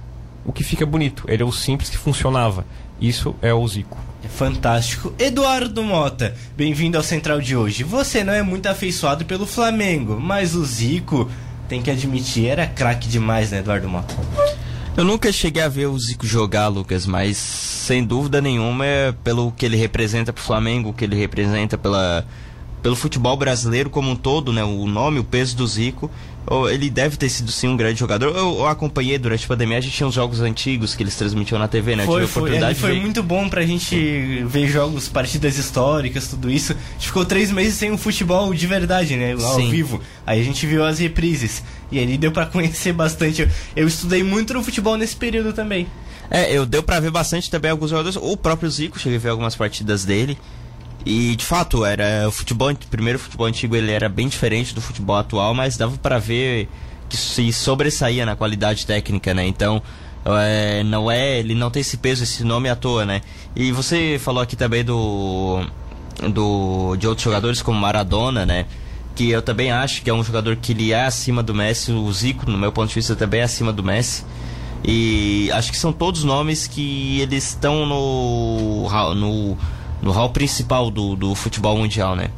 o 0.46 0.52
que 0.52 0.64
fica 0.64 0.86
bonito. 0.86 1.26
Ele 1.28 1.44
é 1.44 1.46
o 1.46 1.52
simples 1.52 1.90
que 1.90 1.98
funcionava. 1.98 2.66
Isso 3.00 3.36
é 3.42 3.54
o 3.54 3.68
Zico. 3.68 3.98
É 4.24 4.28
fantástico. 4.28 5.14
Eduardo 5.18 5.82
Mota, 5.84 6.36
bem-vindo 6.56 6.98
ao 6.98 7.04
Central 7.04 7.42
de 7.42 7.56
hoje. 7.56 7.84
Você 7.84 8.24
não 8.24 8.34
é 8.34 8.44
muito 8.44 8.68
afeiçoado 8.68 9.26
pelo 9.26 9.48
Flamengo, 9.48 10.20
mas 10.20 10.54
o 10.54 10.64
Zico, 10.64 11.30
tem 11.68 11.82
que 11.82 11.90
admitir, 11.90 12.48
era 12.48 12.68
craque 12.68 13.08
demais, 13.08 13.50
né, 13.50 13.60
Eduardo 13.60 13.90
Mota? 13.90 14.14
Eu 14.96 15.06
nunca 15.06 15.32
cheguei 15.32 15.64
a 15.64 15.70
ver 15.70 15.88
o 15.88 15.98
Zico 15.98 16.28
jogar, 16.28 16.68
Lucas, 16.68 17.08
mas 17.08 17.38
sem 17.38 18.04
dúvida 18.04 18.42
nenhuma 18.42 18.86
é 18.86 19.12
pelo 19.24 19.52
que 19.54 19.66
ele 19.66 19.78
representa 19.78 20.32
pro 20.32 20.44
Flamengo, 20.44 20.90
o 20.90 20.94
que 20.94 21.06
ele 21.06 21.16
representa 21.16 21.78
pela, 21.78 22.26
pelo 22.82 22.96
futebol 22.96 23.38
brasileiro 23.38 23.90
como 23.90 24.10
um 24.10 24.16
todo, 24.16 24.52
né? 24.52 24.64
O 24.64 24.88
nome, 24.88 25.20
o 25.20 25.24
peso 25.24 25.56
do 25.56 25.66
Zico. 25.68 26.10
Ele 26.72 26.90
deve 26.90 27.18
ter 27.18 27.30
sido 27.30 27.52
sim 27.52 27.68
um 27.68 27.78
grande 27.78 28.00
jogador. 28.00 28.36
Eu, 28.36 28.58
eu 28.58 28.68
acompanhei 28.68 29.18
durante 29.20 29.46
a 29.46 29.48
pandemia, 29.48 29.78
a 29.78 29.82
gente 29.82 29.96
tinha 29.96 30.08
uns 30.08 30.16
jogos 30.16 30.42
antigos 30.42 30.96
que 30.96 31.04
eles 31.04 31.16
transmitiam 31.16 31.60
na 31.60 31.68
TV, 31.68 31.96
né? 31.96 32.04
Eu 32.04 32.08
Foi, 32.08 32.26
foi, 32.26 32.42
oportunidade 32.42 32.72
ele 32.74 32.80
foi 32.80 33.00
muito 33.00 33.22
bom 33.22 33.48
pra 33.48 33.62
gente 33.64 34.44
ver 34.48 34.68
jogos, 34.68 35.08
partidas 35.08 35.58
históricas, 35.58 36.28
tudo 36.28 36.50
isso. 36.50 36.74
A 36.74 36.94
gente 36.94 37.08
ficou 37.08 37.24
três 37.24 37.52
meses 37.52 37.76
sem 37.76 37.92
um 37.92 37.98
futebol 37.98 38.52
de 38.56 38.66
verdade, 38.66 39.16
né? 39.16 39.34
Ao 39.34 39.56
Sim. 39.56 39.70
vivo. 39.70 40.02
Aí 40.26 40.42
a 40.42 40.44
gente 40.44 40.66
viu 40.66 40.84
as 40.84 40.98
reprises. 40.98 41.64
E 41.92 42.00
aí 42.00 42.18
deu 42.18 42.32
pra 42.32 42.48
conhecer 42.48 42.92
bastante. 42.92 43.44
Eu, 43.44 43.50
eu 43.76 43.88
estudei 43.88 44.24
muito 44.24 44.54
no 44.54 44.64
futebol 44.64 44.98
nesse 44.98 45.16
período 45.16 45.54
também. 45.54 45.88
É, 46.30 46.52
eu 46.52 46.66
deu 46.66 46.82
pra 46.82 47.00
ver 47.00 47.12
bastante 47.12 47.52
também 47.52 47.70
alguns 47.70 47.92
jogadores. 47.92 48.18
O 48.20 48.36
próprio 48.36 48.70
Zico, 48.70 48.98
cheguei 48.98 49.18
a 49.18 49.22
ver 49.22 49.30
algumas 49.30 49.56
partidas 49.56 50.06
dele. 50.06 50.38
E 51.06 51.36
de 51.36 51.46
fato, 51.46 51.84
era 51.86 52.28
o 52.28 52.32
futebol, 52.32 52.72
o 52.72 52.76
primeiro 52.76 53.18
futebol 53.18 53.48
antigo 53.48 53.76
ele 53.76 53.92
era 53.92 54.08
bem 54.08 54.28
diferente 54.28 54.74
do 54.76 54.82
futebol 54.82 55.16
atual, 55.18 55.54
mas 55.54 55.78
dava 55.78 55.98
pra 55.98 56.20
ver 56.20 56.68
que 57.10 57.18
se 57.18 57.52
sobressaía 57.52 58.26
na 58.26 58.36
qualidade 58.36 58.86
técnica, 58.86 59.34
né? 59.34 59.46
Então, 59.46 59.82
É, 60.24 60.84
não 60.84 61.10
é, 61.10 61.40
ele 61.40 61.56
não 61.56 61.72
tem 61.72 61.82
esse 61.82 61.98
peso, 61.98 62.22
esse 62.24 62.44
nome 62.44 62.70
à 62.70 62.76
toa, 62.76 63.04
né? 63.08 63.22
E 63.56 63.72
você 63.72 64.20
falou 64.20 64.44
aqui 64.44 64.56
também 64.56 64.84
do, 64.86 65.66
do 66.32 66.96
de 66.96 67.08
outros 67.08 67.24
jogadores 67.24 67.60
como 67.64 67.80
Maradona, 67.80 68.46
né? 68.46 68.68
Que 69.16 69.32
eu 69.32 69.42
também 69.42 69.72
acho 69.72 70.04
que 70.04 70.12
é 70.12 70.14
um 70.14 70.24
jogador 70.24 70.56
que 70.58 70.74
ele 70.74 70.94
é 70.94 71.06
acima 71.06 71.42
do 71.42 71.56
Messi, 71.56 71.92
o 71.92 72.14
Zico, 72.14 72.50
no 72.50 72.56
meu 72.56 72.72
ponto 72.72 72.90
de 72.90 72.94
vista, 72.96 73.16
também 73.16 73.40
é 73.42 73.44
acima 73.46 73.74
do 73.74 73.82
Messi. 73.84 74.24
E 74.84 75.50
acho 75.54 75.72
que 75.72 75.78
são 75.78 75.92
todos 75.92 76.24
nomes 76.24 76.68
que 76.68 77.20
eles 77.20 77.50
estão 77.50 77.88
no, 77.88 78.88
no, 79.16 79.58
no 80.02 80.12
hall 80.12 80.30
principal 80.30 80.90
do, 80.90 81.16
do 81.16 81.36
futebol 81.36 81.78
mundial, 81.78 82.16
né? 82.16 82.30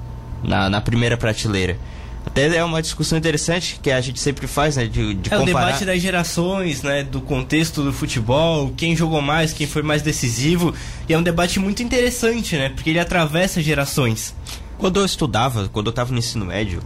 Na, 0.43 0.69
na 0.69 0.81
primeira 0.81 1.15
prateleira. 1.15 1.77
Até 2.25 2.55
é 2.55 2.63
uma 2.63 2.81
discussão 2.81 3.17
interessante 3.17 3.79
que 3.81 3.91
a 3.91 3.99
gente 3.99 4.19
sempre 4.19 4.47
faz, 4.47 4.77
né? 4.77 4.85
De, 4.85 5.13
de 5.13 5.33
é 5.33 5.37
comparar... 5.37 5.41
o 5.41 5.45
debate 5.45 5.85
das 5.85 6.01
gerações, 6.01 6.81
né? 6.81 7.03
Do 7.03 7.21
contexto 7.21 7.83
do 7.83 7.91
futebol, 7.91 8.73
quem 8.75 8.95
jogou 8.95 9.21
mais, 9.21 9.51
quem 9.51 9.67
foi 9.67 9.81
mais 9.81 10.01
decisivo. 10.01 10.73
E 11.07 11.13
é 11.13 11.17
um 11.17 11.23
debate 11.23 11.59
muito 11.59 11.83
interessante, 11.83 12.55
né? 12.55 12.69
Porque 12.69 12.89
ele 12.89 12.99
atravessa 12.99 13.61
gerações. 13.61 14.33
Quando 14.77 14.99
eu 14.99 15.05
estudava, 15.05 15.69
quando 15.69 15.87
eu 15.87 15.91
estava 15.91 16.11
no 16.11 16.17
ensino 16.17 16.45
médio, 16.45 16.81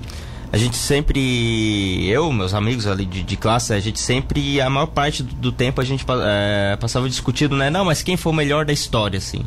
a 0.51 0.57
gente 0.57 0.75
sempre, 0.75 2.07
eu, 2.07 2.31
meus 2.31 2.53
amigos 2.53 2.88
ali 2.88 3.05
de, 3.05 3.22
de 3.22 3.38
classe, 3.38 3.74
a 3.74 3.79
gente 3.79 4.00
sempre, 4.00 4.60
a 4.60 4.69
maior 4.69 4.88
parte 4.88 5.22
do, 5.22 5.36
do 5.36 5.51
tempo 5.51 5.81
a 5.81 5.84
gente 5.84 6.05
é, 6.25 6.77
passava 6.77 7.07
discutindo, 7.07 7.55
né? 7.55 7.69
Não, 7.69 7.86
mas 7.86 8.01
quem 8.01 8.17
foi 8.17 8.31
o 8.31 8.36
melhor 8.36 8.65
da 8.65 8.74
história, 8.74 9.17
assim? 9.17 9.46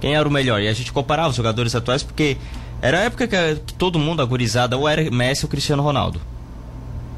Quem 0.00 0.14
era 0.14 0.26
o 0.28 0.30
melhor? 0.30 0.60
E 0.60 0.68
a 0.68 0.72
gente 0.72 0.92
comparava 0.92 1.28
os 1.28 1.36
jogadores 1.36 1.74
atuais 1.74 2.02
porque 2.02 2.36
era 2.80 3.00
a 3.00 3.02
época 3.02 3.26
que, 3.26 3.72
todo 3.74 3.98
mundo, 3.98 4.22
agorizada, 4.22 4.76
ou 4.76 4.88
era 4.88 5.10
Messi 5.10 5.44
ou 5.44 5.50
Cristiano 5.50 5.82
Ronaldo. 5.82 6.20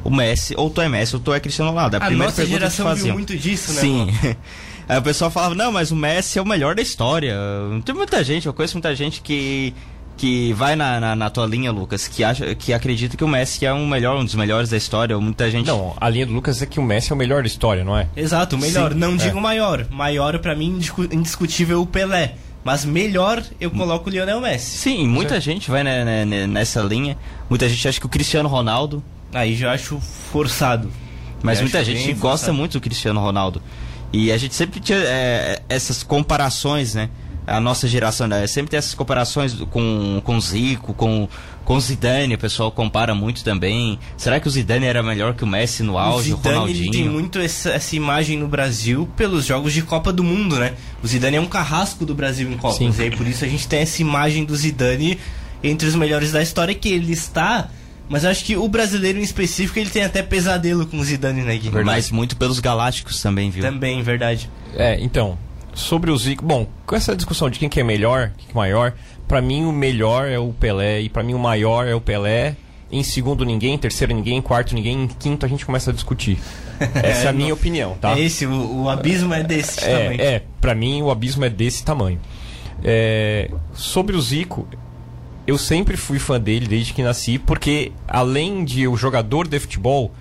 O 0.02 0.10
Messi, 0.10 0.54
ou 0.56 0.70
tu 0.70 0.80
é 0.80 0.88
Messi 0.88 1.14
ou 1.14 1.20
tu 1.20 1.32
é 1.32 1.40
Cristiano 1.40 1.70
Ronaldo. 1.70 1.96
A, 1.96 1.98
a 1.98 2.06
primeira 2.06 2.24
nossa 2.24 2.36
pergunta 2.36 2.58
geração 2.58 2.86
que 2.86 2.90
faziam. 2.90 3.04
viu 3.06 3.14
muito 3.14 3.36
disso, 3.36 3.72
né? 3.74 3.80
Sim. 3.80 4.08
Aí 4.88 4.98
o 4.98 5.02
pessoal 5.02 5.30
falava, 5.30 5.54
não, 5.54 5.70
mas 5.70 5.92
o 5.92 5.96
Messi 5.96 6.38
é 6.38 6.42
o 6.42 6.46
melhor 6.46 6.74
da 6.74 6.82
história. 6.82 7.36
Tem 7.84 7.94
muita 7.94 8.24
gente, 8.24 8.46
eu 8.46 8.52
conheço 8.52 8.74
muita 8.74 8.94
gente 8.94 9.20
que 9.20 9.74
que 10.20 10.52
vai 10.52 10.76
na, 10.76 11.00
na, 11.00 11.16
na, 11.16 11.30
tua 11.30 11.46
linha, 11.46 11.72
Lucas, 11.72 12.06
que, 12.06 12.22
acha, 12.22 12.54
que 12.54 12.74
acredita 12.74 13.16
que 13.16 13.24
o 13.24 13.28
Messi 13.28 13.64
é 13.64 13.72
um 13.72 13.88
melhor, 13.88 14.18
um 14.18 14.24
dos 14.24 14.34
melhores 14.34 14.68
da 14.68 14.76
história. 14.76 15.18
Muita 15.18 15.50
gente. 15.50 15.66
Não, 15.66 15.96
a 15.98 16.10
linha 16.10 16.26
do 16.26 16.34
Lucas 16.34 16.60
é 16.60 16.66
que 16.66 16.78
o 16.78 16.82
Messi 16.82 17.10
é 17.10 17.14
o 17.14 17.16
melhor 17.16 17.40
da 17.40 17.46
história, 17.46 17.82
não 17.82 17.96
é? 17.96 18.06
Exato, 18.14 18.54
o 18.54 18.58
melhor. 18.58 18.92
Sim, 18.92 18.98
não 18.98 19.14
é. 19.14 19.16
digo 19.16 19.40
maior. 19.40 19.86
Maior 19.90 20.38
para 20.38 20.54
mim 20.54 20.78
indiscutível 21.10 21.80
o 21.80 21.86
Pelé. 21.86 22.34
Mas 22.62 22.84
melhor 22.84 23.42
eu 23.60 23.70
coloco 23.70 24.08
o 24.08 24.12
Lionel 24.12 24.40
Messi. 24.40 24.78
Sim, 24.78 25.08
muita 25.08 25.40
gente 25.40 25.70
vai 25.70 25.82
né, 25.82 26.24
né, 26.24 26.46
nessa 26.46 26.82
linha. 26.82 27.16
Muita 27.48 27.68
gente 27.68 27.88
acha 27.88 27.98
que 27.98 28.06
o 28.06 28.08
Cristiano 28.08 28.48
Ronaldo. 28.48 29.02
Aí 29.32 29.54
já 29.54 29.72
acho 29.72 29.98
forçado. 30.00 30.90
Mas 31.42 31.58
Eu 31.58 31.64
muita 31.64 31.82
gente 31.82 32.12
gosta 32.12 32.46
forçado. 32.46 32.54
muito 32.54 32.72
do 32.72 32.80
Cristiano 32.80 33.20
Ronaldo. 33.20 33.62
E 34.12 34.30
a 34.30 34.36
gente 34.36 34.54
sempre 34.54 34.80
tinha 34.80 34.98
é, 34.98 35.62
essas 35.68 36.02
comparações, 36.02 36.94
né? 36.94 37.08
A 37.46 37.60
nossa 37.60 37.88
geração 37.88 38.28
né? 38.28 38.46
sempre 38.46 38.70
tem 38.70 38.78
essas 38.78 38.94
comparações 38.94 39.54
com, 39.54 40.20
com 40.22 40.36
o 40.36 40.40
Zico, 40.40 40.92
com, 40.92 41.28
com 41.64 41.76
o 41.76 41.80
Zidane, 41.80 42.34
o 42.34 42.38
pessoal 42.38 42.72
compara 42.72 43.14
muito 43.14 43.44
também. 43.44 43.98
Será 44.16 44.40
que 44.40 44.48
o 44.48 44.50
Zidane 44.50 44.86
era 44.86 45.02
melhor 45.02 45.34
que 45.34 45.44
o 45.44 45.46
Messi 45.46 45.82
no 45.82 45.96
auge, 45.98 46.32
o 46.32 46.34
o, 46.34 46.36
Zidane 46.38 46.54
ele 46.54 46.58
Ronaldinho? 46.58 46.92
tem 46.92 47.08
muito 47.08 47.38
essa, 47.38 47.70
essa 47.70 47.94
imagem 47.94 48.38
no 48.38 48.48
Brasil 48.48 49.08
pelos 49.16 49.44
jogos 49.44 49.72
de 49.72 49.82
Copa 49.82 50.12
do 50.12 50.24
Mundo, 50.24 50.58
né? 50.58 50.74
O 51.02 51.06
Zidane 51.06 51.36
é 51.36 51.40
um 51.40 51.46
carrasco 51.46 52.04
do 52.04 52.14
Brasil 52.14 52.50
em 52.50 52.56
Copas. 52.56 52.78
Sim. 52.78 52.92
E 52.98 53.02
aí 53.02 53.10
por 53.10 53.26
isso 53.26 53.44
a 53.44 53.48
gente 53.48 53.68
tem 53.68 53.80
essa 53.80 54.00
imagem 54.02 54.44
do 54.44 54.56
Zidane 54.56 55.18
entre 55.62 55.86
os 55.86 55.94
melhores 55.94 56.32
da 56.32 56.42
história 56.42 56.74
que 56.74 56.88
ele 56.88 57.12
está. 57.12 57.68
Mas 58.08 58.24
eu 58.24 58.30
acho 58.30 58.44
que 58.44 58.56
o 58.56 58.66
brasileiro 58.66 59.20
em 59.20 59.22
específico 59.22 59.78
ele 59.78 59.88
tem 59.88 60.02
até 60.02 60.20
pesadelo 60.20 60.84
com 60.84 60.98
o 60.98 61.04
Zidane, 61.04 61.42
né, 61.42 61.56
Gui? 61.56 61.70
Mas 61.84 62.10
muito 62.10 62.36
pelos 62.36 62.58
galácticos 62.58 63.22
também, 63.22 63.50
viu? 63.50 63.62
Também, 63.62 64.02
verdade. 64.02 64.50
É, 64.74 64.98
então, 65.00 65.38
sobre 65.74 66.10
o 66.10 66.16
Zico, 66.16 66.44
bom, 66.44 66.66
com 66.86 66.96
essa 66.96 67.14
discussão 67.14 67.48
de 67.48 67.58
quem 67.58 67.68
que 67.68 67.80
é 67.80 67.84
melhor, 67.84 68.32
quem 68.36 68.46
que 68.46 68.52
é 68.52 68.54
maior, 68.54 68.92
pra 69.26 69.40
mim 69.40 69.64
o 69.64 69.72
melhor 69.72 70.28
é 70.28 70.38
o 70.38 70.52
Pelé 70.52 71.00
e 71.00 71.08
pra 71.08 71.22
mim 71.22 71.34
o 71.34 71.38
maior 71.38 71.86
é 71.86 71.94
o 71.94 72.00
Pelé. 72.00 72.56
Em 72.92 73.04
segundo 73.04 73.44
ninguém, 73.44 73.74
em 73.74 73.78
terceiro 73.78 74.12
ninguém, 74.12 74.38
em 74.38 74.42
quarto 74.42 74.74
ninguém, 74.74 75.04
em 75.04 75.06
quinto 75.06 75.46
a 75.46 75.48
gente 75.48 75.64
começa 75.64 75.90
a 75.90 75.94
discutir. 75.94 76.38
Essa 76.94 77.26
é 77.26 77.28
a 77.28 77.32
minha 77.32 77.54
opinião, 77.54 77.96
tá? 78.00 78.18
É 78.18 78.20
esse, 78.20 78.46
o, 78.46 78.82
o 78.82 78.88
abismo 78.88 79.32
é 79.32 79.42
desse. 79.42 79.84
É, 79.84 80.16
é, 80.16 80.42
pra 80.60 80.74
mim 80.74 81.02
o 81.02 81.10
abismo 81.10 81.44
é 81.44 81.50
desse 81.50 81.84
tamanho. 81.84 82.18
É, 82.82 83.50
sobre 83.74 84.16
o 84.16 84.20
Zico, 84.20 84.66
eu 85.46 85.58
sempre 85.58 85.96
fui 85.96 86.18
fã 86.18 86.40
dele 86.40 86.66
desde 86.66 86.92
que 86.92 87.02
nasci, 87.02 87.38
porque 87.38 87.92
além 88.08 88.64
de 88.64 88.88
o 88.88 88.96
jogador 88.96 89.46
de 89.46 89.58
futebol, 89.58 90.12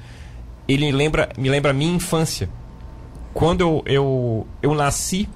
ele 0.67 0.91
lembra, 0.91 1.29
me 1.37 1.49
lembra 1.49 1.71
a 1.71 1.73
minha 1.73 1.95
infância. 1.95 2.49
Quando 3.33 3.61
eu, 3.61 3.83
eu, 3.85 4.47
eu 4.61 4.73
nasci, 4.73 5.29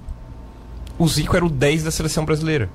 o 1.03 1.07
Zico 1.07 1.35
era 1.35 1.45
o 1.45 1.49
10 1.49 1.83
da 1.83 1.91
seleção 1.91 2.23
brasileira. 2.23 2.69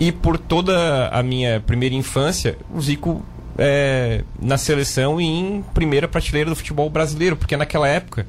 E 0.00 0.10
por 0.10 0.38
toda 0.38 1.08
a 1.08 1.22
minha 1.22 1.60
primeira 1.60 1.94
infância, 1.94 2.56
o 2.74 2.80
Zico 2.80 3.22
é, 3.58 4.24
na 4.40 4.56
seleção 4.56 5.20
e 5.20 5.24
em 5.24 5.62
primeira 5.74 6.08
prateleira 6.08 6.48
do 6.48 6.56
futebol 6.56 6.88
brasileiro, 6.88 7.36
porque 7.36 7.54
naquela 7.54 7.86
época 7.86 8.26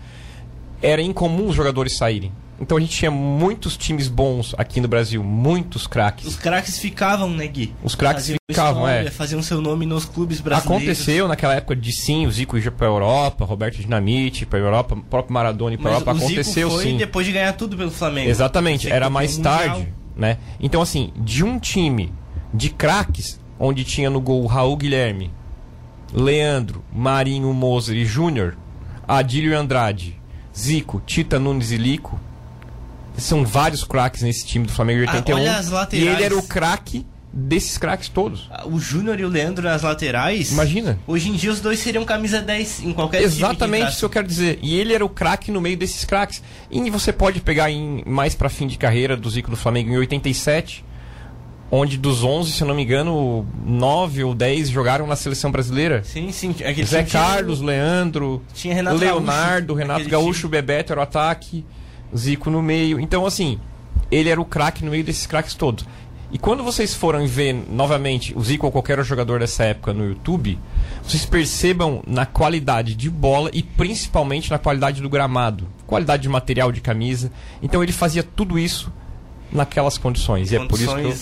era 0.82 1.02
incomum 1.02 1.48
os 1.48 1.56
jogadores 1.56 1.96
saírem. 1.96 2.34
Então 2.62 2.78
a 2.78 2.82
gente 2.82 2.92
tinha 2.92 3.10
muitos 3.10 3.78
times 3.78 4.08
bons 4.08 4.54
aqui 4.58 4.82
no 4.82 4.88
Brasil, 4.88 5.24
muitos 5.24 5.88
craques. 5.88 6.26
Os 6.26 6.36
craques 6.36 6.78
ficavam, 6.78 7.30
né, 7.30 7.48
Gui? 7.48 7.74
Os 7.82 7.96
craques 7.96 8.24
Faziam 8.24 8.38
ficavam, 8.50 8.82
história, 8.82 9.08
é. 9.08 9.12
Faziam 9.12 9.42
seu 9.42 9.62
nome 9.62 9.86
nos 9.86 10.04
clubes 10.06 10.42
brasileiros. 10.42 10.84
Aconteceu 10.84 11.28
naquela 11.28 11.56
época 11.56 11.76
de 11.76 11.92
sim, 11.94 12.28
o 12.28 12.32
Zico 12.32 12.58
ir 12.58 12.72
pra 12.72 12.88
Europa, 12.88 13.46
Roberto 13.46 13.78
Dinamite 13.78 14.46
pra 14.46 14.60
Europa, 14.60 14.96
o 14.96 15.02
próprio 15.02 15.34
Maradona 15.34 15.76
ir 15.76 15.78
pra 15.78 15.92
Mas 15.92 16.02
Europa, 16.02 16.12
o 16.12 16.16
Zico 16.16 16.32
aconteceu 16.32 16.70
foi 16.70 16.84
sim. 16.84 16.98
depois 16.98 17.26
de 17.26 17.32
ganhar 17.32 17.54
tudo 17.54 17.78
pelo 17.78 17.92
Flamengo. 17.92 18.30
Exatamente, 18.30 18.84
Zico 18.84 18.94
era 18.94 19.10
mais 19.10 19.38
tarde, 19.38 19.94
né? 20.16 20.38
Então 20.60 20.82
assim, 20.82 21.14
de 21.16 21.46
um 21.46 21.58
time 21.58 22.12
de 22.54 22.70
craques, 22.70 23.40
onde 23.58 23.84
tinha 23.86 24.10
no 24.10 24.20
gol 24.20 24.46
Raul 24.46 24.76
Guilherme, 24.76 25.32
Leandro, 26.14 26.84
Marinho 26.92 27.54
Moser 27.54 27.96
e 27.96 28.06
Júnior, 28.06 28.58
Adílio 29.08 29.58
Andrade, 29.58 30.20
Zico, 30.56 31.02
Tita 31.06 31.40
Nunes 31.40 31.72
e 31.72 31.78
Lico, 31.78 32.20
são 33.20 33.46
vários 33.46 33.84
craques 33.84 34.22
nesse 34.22 34.46
time 34.46 34.66
do 34.66 34.72
Flamengo 34.72 35.02
de 35.04 35.10
Ah, 35.10 35.14
81. 35.16 35.38
olha 35.40 35.58
as 35.58 35.68
e 35.68 35.72
laterais. 35.72 36.08
ele 36.16 36.24
era 36.24 36.38
o 36.38 36.44
craque 36.44 37.06
desses 37.32 37.78
craques 37.78 38.10
todos. 38.10 38.50
O 38.66 38.80
Júnior 38.80 39.20
e 39.20 39.24
o 39.24 39.30
Leandro 39.30 39.64
nas 39.64 39.84
laterais. 39.84 40.52
Imagina. 40.52 40.98
Hoje 41.06 41.30
em 41.30 41.34
dia 41.34 41.52
os 41.52 41.60
dois 41.62 41.78
seriam 41.80 42.04
camisa 42.04 42.42
10 42.42 42.84
em 42.84 42.92
qualquer 42.92 43.20
que 43.20 43.24
Exatamente 43.26 43.90
isso 43.92 44.00
que 44.00 44.06
eu 44.06 44.10
quero 44.10 44.28
dizer. 44.28 44.58
E 44.64 44.76
ele 44.76 44.94
era 44.94 45.06
o 45.06 45.10
craque 45.10 45.52
no 45.52 45.62
meio 45.62 45.78
desses 45.78 46.04
craques. 46.06 46.42
E 46.72 46.90
você 46.90 47.14
pode 47.14 47.40
pegar 47.40 47.70
em, 47.70 48.04
mais 48.06 48.34
pra 48.34 48.50
fim 48.50 48.66
de 48.66 48.78
carreira 48.80 49.16
do 49.16 49.30
Zico 49.30 49.52
do 49.52 49.56
Flamengo 49.58 49.92
em 49.94 49.98
87, 49.98 50.84
onde 51.72 51.98
dos 52.00 52.24
11, 52.24 52.52
se 52.52 52.64
eu 52.64 52.68
não 52.68 52.74
me 52.74 52.82
engano, 52.82 53.48
9 53.64 54.24
ou 54.24 54.34
10 54.34 54.70
jogaram 54.70 55.06
na 55.06 55.16
seleção 55.16 55.52
brasileira. 55.52 56.04
Sim, 56.04 56.32
sim. 56.32 56.50
Aquele 56.66 56.84
Zé 56.84 56.98
time 57.04 57.10
tinha- 57.12 57.24
Carlos, 57.24 57.62
Leandro, 57.62 58.42
Tinha 58.56 58.74
Renato 58.74 58.98
Leonardo, 58.98 59.76
Gaúcho 59.76 59.80
Renato 59.88 60.10
Gaúcho, 60.10 60.40
time. 60.42 60.52
Bebeto 60.52 60.94
era 60.94 61.00
o 61.00 61.04
ataque, 61.04 61.64
Zico 62.16 62.50
no 62.50 62.62
meio. 62.62 63.00
Então, 63.00 63.26
assim, 63.26 63.60
ele 64.12 64.30
era 64.30 64.40
o 64.40 64.46
craque 64.46 64.84
no 64.84 64.92
meio 64.92 65.04
desses 65.04 65.26
craques 65.26 65.54
todos. 65.54 65.86
E 66.32 66.38
quando 66.38 66.64
vocês 66.64 66.94
forem 66.94 67.26
ver 67.26 67.54
novamente 67.54 68.38
o 68.38 68.44
Zico 68.44 68.68
ou 68.68 68.72
qualquer 68.72 69.04
jogador 69.04 69.40
dessa 69.40 69.64
época 69.64 69.94
no 69.94 70.06
YouTube, 70.06 70.60
vocês 71.04 71.26
percebam 71.26 72.04
na 72.06 72.26
qualidade 72.26 72.94
de 72.94 73.10
bola 73.10 73.50
e 73.52 73.64
principalmente 73.64 74.52
na 74.52 74.60
qualidade 74.60 75.02
do 75.02 75.10
gramado, 75.10 75.68
qualidade 75.88 76.24
de 76.24 76.30
material 76.30 76.72
de 76.72 76.82
camisa. 76.82 77.32
Então 77.64 77.82
ele 77.82 77.92
fazia 77.92 78.22
tudo 78.22 78.60
isso 78.60 78.94
naquelas 79.52 79.98
condições. 79.98 80.52
E 80.52 80.56
é 80.56 80.66
por 80.66 80.80
isso 80.80 80.96
que 80.96 81.02
eu, 81.02 81.16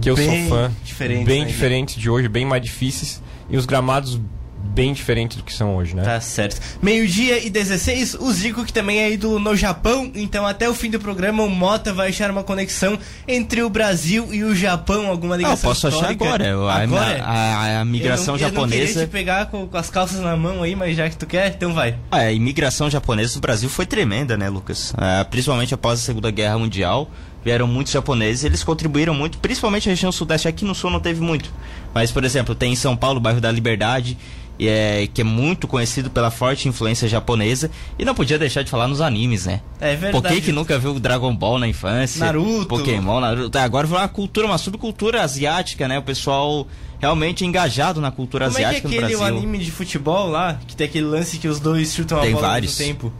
que 0.00 0.10
eu 0.10 0.16
sou 0.16 0.48
fã. 0.48 0.72
diferentes, 0.82 1.26
bem 1.26 1.42
né, 1.42 1.46
diferentes 1.46 1.94
de 1.96 2.08
hoje, 2.08 2.26
bem 2.26 2.46
mais 2.46 2.62
difíceis. 2.62 3.22
E 3.50 3.58
os 3.58 3.66
gramados 3.66 4.18
bem 4.62 4.92
diferentes 4.92 5.36
do 5.36 5.42
que 5.42 5.52
são 5.52 5.74
hoje, 5.76 5.94
né? 5.96 6.02
Tá 6.02 6.20
certo. 6.20 6.60
Meio-dia 6.80 7.44
e 7.44 7.50
16, 7.50 8.14
o 8.14 8.30
Zico, 8.32 8.64
que 8.64 8.72
também 8.72 9.00
é 9.00 9.10
ídolo 9.12 9.38
no 9.38 9.56
Japão. 9.56 10.10
Então, 10.14 10.46
até 10.46 10.68
o 10.68 10.74
fim 10.74 10.90
do 10.90 10.98
programa, 11.00 11.42
o 11.42 11.50
Mota 11.50 11.92
vai 11.92 12.08
achar 12.10 12.30
uma 12.30 12.42
conexão 12.44 12.98
entre 13.26 13.62
o 13.62 13.68
Brasil 13.70 14.28
e 14.32 14.44
o 14.44 14.54
Japão. 14.54 15.08
Alguma 15.08 15.34
Ah, 15.34 15.36
eu 15.36 15.38
ligação 15.38 15.70
posso 15.70 15.86
achar 15.88 15.96
histórica. 16.12 16.24
agora. 16.24 16.46
Eu- 16.46 16.68
A, 16.68 16.74
Agora? 16.82 17.22
a- 17.24 17.80
a 17.80 17.84
migração 17.84 18.36
eu 18.36 18.40
não, 18.42 18.48
Eu 18.48 18.54
não 18.54 18.62
queria 18.68 18.80
japonesa. 18.86 19.06
te 19.06 19.10
pegar 19.10 19.46
com, 19.46 19.66
com 19.66 19.76
as 19.76 19.90
calças 19.90 20.20
na 20.20 20.36
mão 20.36 20.62
aí, 20.62 20.76
mas 20.76 20.96
já 20.96 21.08
que 21.10 21.16
tu 21.16 21.26
quer, 21.26 21.48
então 21.56 21.74
vai. 21.74 21.96
Ah, 22.10 22.18
a 22.18 22.32
imigração 22.32 22.88
japonesa 22.88 23.34
no 23.34 23.40
Brasil 23.40 23.68
foi 23.68 23.86
tremenda, 23.86 24.36
né, 24.36 24.48
Lucas? 24.48 24.92
Ah, 24.96 25.26
principalmente 25.28 25.74
após 25.74 25.98
a 25.98 26.02
Segunda 26.02 26.30
Guerra 26.30 26.58
Mundial, 26.58 27.10
vieram 27.44 27.66
muitos 27.66 27.92
japoneses, 27.92 28.44
eles 28.44 28.62
contribuíram 28.62 29.14
muito, 29.14 29.38
principalmente 29.38 29.88
a 29.88 29.92
região 29.92 30.12
sudeste. 30.12 30.46
Aqui 30.46 30.64
no 30.64 30.74
sul 30.74 30.90
não 30.90 31.00
teve 31.00 31.20
muito. 31.20 31.50
Mas, 31.92 32.12
por 32.12 32.22
exemplo, 32.24 32.54
tem 32.54 32.72
em 32.72 32.76
São 32.76 32.96
Paulo 32.96 33.16
o 33.18 33.20
bairro 33.20 33.40
da 33.40 33.50
Liberdade, 33.50 34.16
e 34.60 34.68
é, 34.68 35.08
que 35.12 35.22
é 35.22 35.24
muito 35.24 35.66
conhecido 35.66 36.10
pela 36.10 36.30
forte 36.30 36.68
influência 36.68 37.08
japonesa. 37.08 37.70
E 37.98 38.04
não 38.04 38.14
podia 38.14 38.38
deixar 38.38 38.62
de 38.62 38.70
falar 38.70 38.86
nos 38.86 39.00
animes, 39.00 39.46
né? 39.46 39.62
É 39.80 39.96
verdade. 39.96 40.12
Por 40.12 40.22
que, 40.30 40.40
que 40.42 40.52
nunca 40.52 40.78
viu 40.78 41.00
Dragon 41.00 41.34
Ball 41.34 41.58
na 41.58 41.66
infância? 41.66 42.20
Naruto. 42.24 42.66
Pokémon, 42.66 43.20
Naruto. 43.20 43.56
Agora 43.58 43.88
foi 43.88 43.96
uma 43.96 44.08
cultura, 44.08 44.46
uma 44.46 44.58
subcultura 44.58 45.22
asiática, 45.22 45.88
né? 45.88 45.98
O 45.98 46.02
pessoal 46.02 46.66
realmente 47.00 47.42
engajado 47.46 48.02
na 48.02 48.10
cultura 48.10 48.44
Como 48.46 48.58
é 48.58 48.60
que 48.60 48.64
é 48.64 48.68
asiática 48.68 48.88
aquele 49.06 49.22
anime 49.24 49.56
de 49.58 49.70
futebol 49.70 50.28
lá, 50.28 50.60
que 50.68 50.76
tem 50.76 50.86
aquele 50.86 51.06
lance 51.06 51.38
que 51.38 51.48
os 51.48 51.58
dois 51.58 51.94
chutam 51.94 52.18
a 52.18 52.20
Tem 52.20 52.32
bola 52.34 52.46
vários. 52.48 52.78
ao 52.78 52.86
mesmo 52.86 53.00
tempo? 53.00 53.12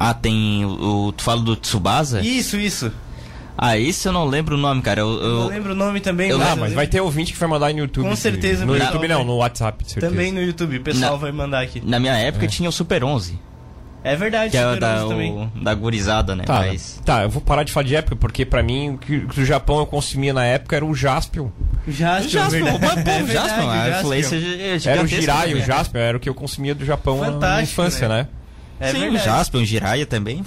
Ah, 0.00 0.14
tem 0.14 0.64
o, 0.64 1.08
o- 1.08 1.12
Tu 1.12 1.22
fala 1.22 1.42
do 1.42 1.54
Tsubasa? 1.54 2.22
Isso, 2.22 2.56
isso. 2.56 2.90
Ah, 3.58 3.78
esse 3.78 4.06
eu 4.06 4.12
não 4.12 4.26
lembro 4.26 4.54
o 4.54 4.58
nome, 4.58 4.82
cara. 4.82 5.00
Eu, 5.00 5.08
Eu 5.14 5.20
eu- 5.22 5.40
não 5.40 5.46
lembro 5.48 5.72
o 5.72 5.74
nome 5.76 6.00
também. 6.00 6.28
eu- 6.30 6.36
Ah, 6.36 6.50
mas 6.50 6.58
lembro- 6.60 6.74
vai 6.74 6.86
ter 6.86 7.00
ouvinte 7.00 7.32
que 7.32 7.38
vai 7.38 7.48
mandar 7.48 7.66
aí 7.68 7.72
no 7.72 7.80
YouTube. 7.80 8.06
Com 8.08 8.16
certeza, 8.16 8.66
No 8.66 8.76
YouTube 8.76 9.08
não, 9.08 9.16
vai- 9.18 9.24
no 9.26 9.36
WhatsApp, 9.36 9.82
de 9.84 9.92
certeza. 9.92 10.12
Também 10.12 10.30
no 10.32 10.42
YouTube, 10.42 10.76
o 10.76 10.82
pessoal 10.82 11.12
Na- 11.12 11.16
vai 11.16 11.32
mandar 11.32 11.60
aqui. 11.62 11.80
Na 11.84 11.98
minha 11.98 12.14
época 12.16 12.46
tinha 12.46 12.68
o 12.68 12.72
Super 12.72 13.02
11, 13.02 13.38
É 14.04 14.14
verdade, 14.14 14.50
que 14.52 14.56
é 14.56 14.64
o 14.66 14.68
Super 14.74 14.80
da, 14.80 14.96
11 15.04 15.08
também. 15.08 15.32
o, 15.56 15.64
da 15.64 15.74
gurizada, 15.74 16.36
né? 16.36 16.44
Tá, 16.44 16.58
Mas. 16.60 17.00
tá, 17.04 17.22
eu 17.22 17.30
vou 17.30 17.40
parar 17.42 17.62
de 17.64 17.72
falar 17.72 17.84
de 17.86 17.96
época, 17.96 18.14
porque 18.14 18.44
pra 18.44 18.62
mim, 18.62 18.90
o 18.90 18.98
que, 18.98 19.16
o 19.16 19.40
o 19.40 19.44
Japão 19.44 19.78
eu 19.78 19.86
consumia 19.86 20.32
na 20.34 20.44
época 20.44 20.76
era 20.76 20.84
o 20.84 20.94
Jaspion. 20.94 21.48
Jaspion, 21.88 22.28
Jasper, 22.28 22.62
verdade. 22.62 22.78
mas, 22.84 22.94
pô, 23.04 23.10
É 23.10 23.22
verdade, 23.22 23.32
Jasper, 23.32 23.68
a 23.68 23.76
Jaspion. 23.76 23.98
influência 24.00 24.36
é 24.36 24.92
Era 24.92 25.02
o 25.02 25.06
Jirai, 25.06 25.54
o? 25.54 25.60
Jaspion, 25.64 25.98
era 26.00 26.16
o 26.16 26.20
que 26.20 26.28
eu 26.28 26.34
consumia 26.34 26.74
do 26.74 26.84
Japão 26.84 27.14
na 27.16 27.20
minha 27.22 27.32
Fantástico, 27.32 27.72
infância, 27.80 28.08
né? 28.08 28.14
né? 28.22 28.28
É 28.78 28.92
Sim, 28.92 29.00
verdade. 29.00 29.16
o 29.16 29.24
Jasper, 29.24 29.60
o 29.62 29.64
Jiraiya 29.64 30.04
também, 30.06 30.44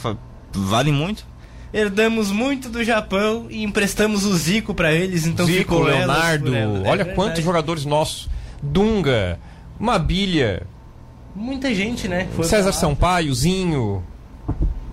vale 0.53 0.91
muito. 0.91 1.25
Herdamos 1.73 2.31
muito 2.31 2.69
do 2.69 2.83
Japão 2.83 3.47
e 3.49 3.63
emprestamos 3.63 4.25
o 4.25 4.35
Zico 4.35 4.73
pra 4.73 4.91
eles, 4.91 5.25
então 5.25 5.45
Zico, 5.45 5.59
ficou 5.59 5.83
Leonardo, 5.83 6.55
elas. 6.55 6.83
É 6.83 6.89
olha 6.89 7.05
quantos 7.05 7.43
jogadores 7.43 7.85
nossos. 7.85 8.27
Dunga, 8.61 9.39
Mabilha, 9.79 10.63
Muita 11.35 11.73
gente, 11.73 12.07
né? 12.07 12.27
Foi 12.35 12.45
César. 12.45 12.71
Sampaio, 12.71 13.33
Zinho. 13.33 14.03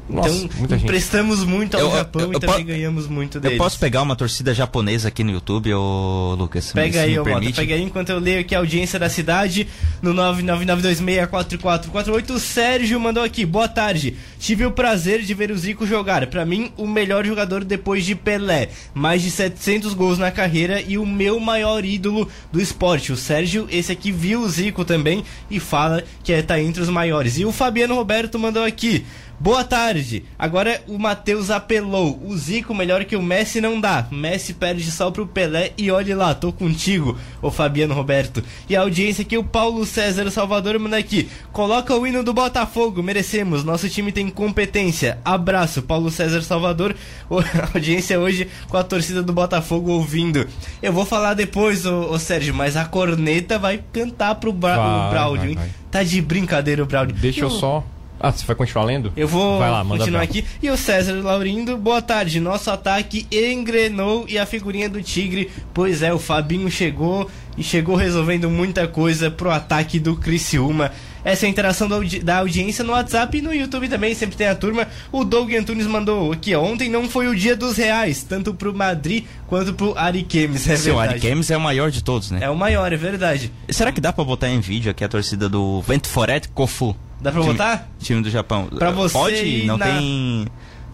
Nossa, 0.09 0.29
Então, 0.31 0.49
muita 0.59 0.75
gente. 0.77 0.85
emprestamos 0.85 1.43
muito 1.45 1.75
ao 1.77 1.81
Eu- 1.83 1.91
Japão 1.91 2.23
eu- 2.23 2.31
e 2.33 2.35
eu 2.35 2.41
também 2.41 2.57
po- 2.59 2.65
ganhamos 2.65 3.09
muito 3.09 3.39
Eu 3.39 3.41
deles. 3.41 3.59
posso 3.59 3.77
pegar 3.79 4.03
uma 4.03 4.15
torcida 4.15 4.55
japonesa 4.55 5.09
aqui 5.09 5.25
no 5.25 5.33
YouTube, 5.33 5.73
ô 5.75 6.37
Lucas? 6.39 6.73
Pega 6.73 7.01
aí, 7.03 7.19
ô 7.19 7.25
Mota, 7.25 7.53
pega 7.53 7.75
aí 7.75 7.83
enquanto 7.83 8.11
eu 8.11 8.19
leio 8.21 8.41
aqui 8.41 8.55
a 8.55 8.59
audiência 8.59 8.99
da 9.01 9.09
cidade 9.09 9.67
no 10.01 10.15
999264448. 10.15 12.35
O 12.35 12.41
Sérgio 12.41 13.01
mandou 13.01 13.23
aqui, 13.23 13.45
boa 13.45 13.69
tarde. 13.69 14.17
Tive 14.39 14.65
o 14.65 14.71
prazer 14.71 15.23
de 15.23 15.35
ver 15.35 15.51
o 15.51 15.59
Zico 15.59 15.87
jogar. 15.87 16.27
Pra 16.29 16.45
mim, 16.45 16.71
o 16.77 16.87
melhor 16.87 17.25
jogador 17.27 17.65
depois 17.65 18.05
de 18.05 18.15
Pelé. 18.15 18.69
Mais 18.95 19.23
de 19.23 19.31
700 19.31 19.95
gols 19.95 20.19
na 20.19 20.31
carreira 20.31 20.81
e 20.81 20.99
o 20.99 21.07
meu 21.07 21.41
maior 21.41 21.85
ídolo 21.85 22.29
do 22.53 22.61
esporte. 22.61 23.13
O 23.13 23.17
Sérgio, 23.17 23.67
esse 23.71 23.91
aqui, 23.93 24.13
viu 24.13 24.41
o 24.43 24.49
Zico 24.49 24.85
também 24.85 25.25
e 25.51 25.59
fala 25.59 26.05
que 26.23 26.33
é, 26.33 26.43
tá 26.43 26.61
entre 26.61 26.83
os 26.83 26.89
maiores. 26.89 27.39
E 27.39 27.45
o 27.45 27.53
Fabiano 27.53 27.95
Roberto 27.95 28.39
mandou 28.39 28.65
aqui. 28.65 29.05
Boa 29.39 29.63
tarde. 29.63 30.25
Agora 30.39 30.83
o 30.89 30.99
Matheus 30.99 31.51
apelou. 31.51 32.19
O 32.25 32.35
Zico 32.37 32.75
melhor 32.75 33.05
que 33.05 33.15
o 33.17 33.23
Messi 33.23 33.61
não 33.61 33.79
dá. 33.79 34.07
Messi 34.11 34.55
perde 34.55 34.91
só 34.91 35.11
pro 35.11 35.27
Pelé 35.27 35.73
e 35.77 35.91
olhe 35.91 36.15
lá, 36.15 36.35
tô 36.35 36.51
contigo, 36.53 37.19
o 37.43 37.51
Fabiano 37.51 37.93
Roberto. 37.93 38.43
E 38.69 38.75
a 38.75 38.81
audiência 38.81 39.23
aqui, 39.23 39.37
o 39.37 39.45
Paulo 39.45 39.85
César 39.85 40.31
Salvador 40.31 40.79
manda 40.79 40.97
aqui. 40.97 41.29
Coloca 41.53 41.95
o 41.95 42.07
hino 42.07 42.25
do 42.25 42.33
Botafogo, 42.33 43.03
merecemos. 43.03 43.63
Nosso 43.63 43.89
time 43.91 44.11
tem 44.11 44.29
competência. 44.31 45.19
Abraço, 45.25 45.83
Paulo 45.83 46.11
César 46.11 46.41
Salvador. 46.43 46.95
O- 47.29 47.41
A 47.41 47.71
audiência 47.75 48.19
hoje 48.21 48.49
com 48.69 48.77
a 48.77 48.85
torcida 48.85 49.23
do 49.23 49.33
Botafogo 49.33 49.91
ouvindo. 49.91 50.47
Eu 50.83 50.93
vou 50.93 51.05
falar 51.05 51.35
depois, 51.35 51.85
ô, 51.85 52.11
ô 52.13 52.19
Sérgio, 52.19 52.55
mas 52.55 52.77
a 52.77 52.85
corneta 52.85 53.59
vai 53.59 53.83
cantar 53.93 54.37
pro 54.37 54.53
Bra 54.53 54.77
Vai, 54.77 55.07
o 55.07 55.11
Braulio, 55.11 55.41
vai, 55.41 55.49
hein? 55.51 55.55
vai. 55.57 55.71
Tá 55.91 56.03
de 56.05 56.23
brincadeira 56.23 56.83
o 56.83 56.87
Braulio. 56.87 57.15
Deixa 57.15 57.41
eu 57.41 57.49
E 57.49 57.53
o- 57.53 57.55
só. 57.55 57.85
Ah, 58.19 58.33
você 58.33 58.47
vai 58.47 58.57
continuar 58.57 58.85
lendo? 58.85 59.13
eu 59.17 59.29
vou 59.29 59.59
Vai 59.59 59.71
lá, 59.71 59.85
manda 59.85 59.99
continuar 59.99 60.23
aqui. 60.23 60.45
E 60.63 60.71
o 60.71 60.77
César 60.77 61.13
Laurindo, 61.23 61.77
boa 61.77 62.01
tarde. 62.01 62.41
Nosso 62.41 62.71
ataque 62.71 63.27
engrenou 63.31 64.25
e 64.29 64.39
a 64.39 64.47
figurinha 64.47 64.89
do 64.89 65.03
Tigre. 65.03 65.51
Pois 65.75 66.03
é, 66.03 66.13
o 66.13 66.19
Fabinho 66.19 66.71
chegou 66.71 67.31
e 67.59 67.63
chegou 67.63 67.95
resolvendo 67.95 68.49
muita 68.51 68.89
coisa 68.89 69.31
pro 69.31 69.51
ataque 69.51 69.99
do 69.99 70.17
Criciúma. 70.17 70.93
Essa 71.25 71.45
é 71.45 71.49
a 71.49 71.51
interação 71.51 71.89
da, 71.89 71.97
audi- 71.97 72.21
da 72.21 72.39
audiência 72.39 72.85
no 72.85 72.93
WhatsApp 72.93 73.37
e 73.37 73.43
no 73.43 73.53
YouTube 73.53 73.89
também, 73.89 74.15
sempre 74.15 74.37
tem 74.37 74.47
a 74.47 74.55
turma. 74.55 74.87
O 75.11 75.25
Doug 75.25 75.53
Antunes 75.53 75.87
mandou 75.87 76.33
aqui, 76.33 76.55
ó, 76.55 76.63
ontem 76.63 76.89
não 76.89 77.09
foi 77.09 77.27
o 77.27 77.35
dia 77.35 77.57
dos 77.57 77.77
reais, 77.77 78.23
tanto 78.23 78.55
pro 78.55 78.73
Madrid 78.73 79.25
quanto 79.49 79.75
pro 79.75 79.97
Ariquemes, 79.99 80.69
é 80.69 80.77
Sim, 80.77 80.91
o 80.91 80.95
verdade. 80.95 81.15
Ariquemes 81.15 81.51
é 81.51 81.57
o 81.57 81.61
maior 81.61 81.91
de 81.91 82.03
todos, 82.05 82.31
né? 82.31 82.39
É 82.43 82.49
o 82.49 82.55
maior, 82.57 82.93
é 82.93 82.97
verdade. 82.97 83.51
Será 83.69 83.91
que 83.91 84.01
dá 84.01 84.13
pra 84.13 84.23
botar 84.25 84.49
em 84.49 84.61
vídeo 84.61 84.89
aqui 84.91 85.03
a 85.03 85.09
torcida 85.09 85.49
do 85.49 85.83
Vento 85.83 86.09
Foret 86.09 86.49
Kofu? 86.55 86.95
Dá 87.21 87.33
pra 87.33 87.41
Time- 87.41 87.53
botar? 87.55 87.89
Time 87.99 88.23
do 88.23 88.31
Japão. 88.31 88.67
Pra 88.67 88.91
você 88.91 89.13
Pode? 89.13 89.65
Não 89.65 89.77
na- 89.79 89.87
tem. 89.87 90.47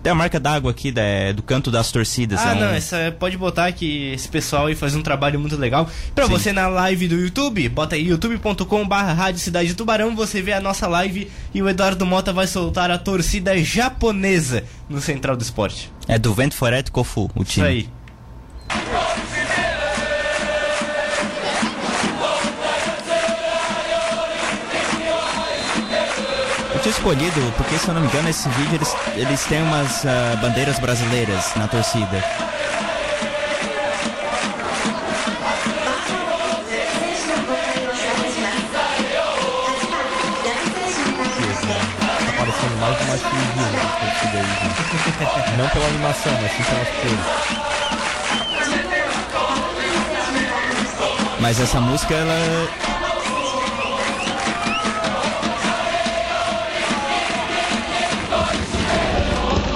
Tem 0.03 0.11
a 0.11 0.15
marca 0.17 0.41
d'água 0.41 0.73
aqui 0.73 0.91
da- 0.91 1.31
do 1.33 1.45
canto 1.45 1.71
das 1.71 1.93
torcidas. 1.93 2.41
Ah, 2.41 2.51
é 2.51 2.55
um- 2.57 2.59
não, 2.61 2.67
essa 2.75 3.15
pode 3.21 3.37
botar 3.37 3.71
que 3.71 4.11
esse 4.13 4.29
pessoal 4.29 4.67
aí 4.67 4.75
faz 4.75 4.97
um 4.97 5.01
trabalho 5.03 5.39
muito 5.39 5.55
legal. 5.57 5.89
Pra 6.13 6.27
Sim. 6.27 6.33
você 6.33 6.53
na 6.53 6.67
live 6.67 7.07
do 7.07 7.15
YouTube, 7.15 7.69
bota 7.69 7.95
aí 7.95 8.09
youtube.com/barra 8.09 9.13
Rádio 9.13 9.39
Cidade 9.39 9.69
de 9.69 9.75
Tubarão, 9.77 10.17
você 10.17 10.43
vê 10.43 10.55
a 10.55 10.61
nossa 10.61 10.89
live 10.89 11.31
e 11.55 11.63
o 11.63 11.69
Eduardo 11.69 12.05
Mota 12.05 12.33
vai 12.33 12.49
soltar 12.49 12.91
a 12.91 12.99
torcida 12.99 13.57
japonesa 13.63 14.65
no 14.89 15.01
Central 15.01 15.37
do 15.37 15.43
Esporte. 15.43 15.89
É 16.09 16.19
do 16.19 16.35
Vento 16.35 16.57
Foret 16.57 16.91
Kofu, 16.91 17.31
o 17.37 17.43
Isso 17.43 17.53
time. 17.53 17.67
aí. 17.69 17.89
Tinha 26.83 26.93
escolhido, 26.93 27.53
porque 27.57 27.79
se 27.79 27.87
eu 27.87 27.95
não 27.95 28.01
me 28.01 28.09
engano, 28.09 28.29
esse 28.29 28.49
vídeo 28.51 28.75
eles, 28.75 28.95
eles 29.15 29.45
têm 29.45 29.63
umas 29.63 30.05
ah, 30.05 30.37
bandeiras 30.43 30.81
brasileiras 30.81 31.55
na 31.55 31.69
torcida. 31.69 32.21
Tá 42.27 42.33
parecendo 42.37 42.77
mais 42.79 43.23
torcida 43.23 44.39
aí, 44.39 44.45
gente. 44.63 44.83
Não 45.59 45.69
pela 45.69 45.87
animação, 45.87 46.33
mas 46.41 46.51
sim 46.53 46.63
pelas 46.65 46.89
cores. 46.89 47.21
Mas 51.39 51.61
essa 51.61 51.81
música, 51.81 52.15
ela. 52.15 52.92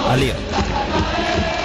Ali, 0.09 0.31
ó. 0.31 1.56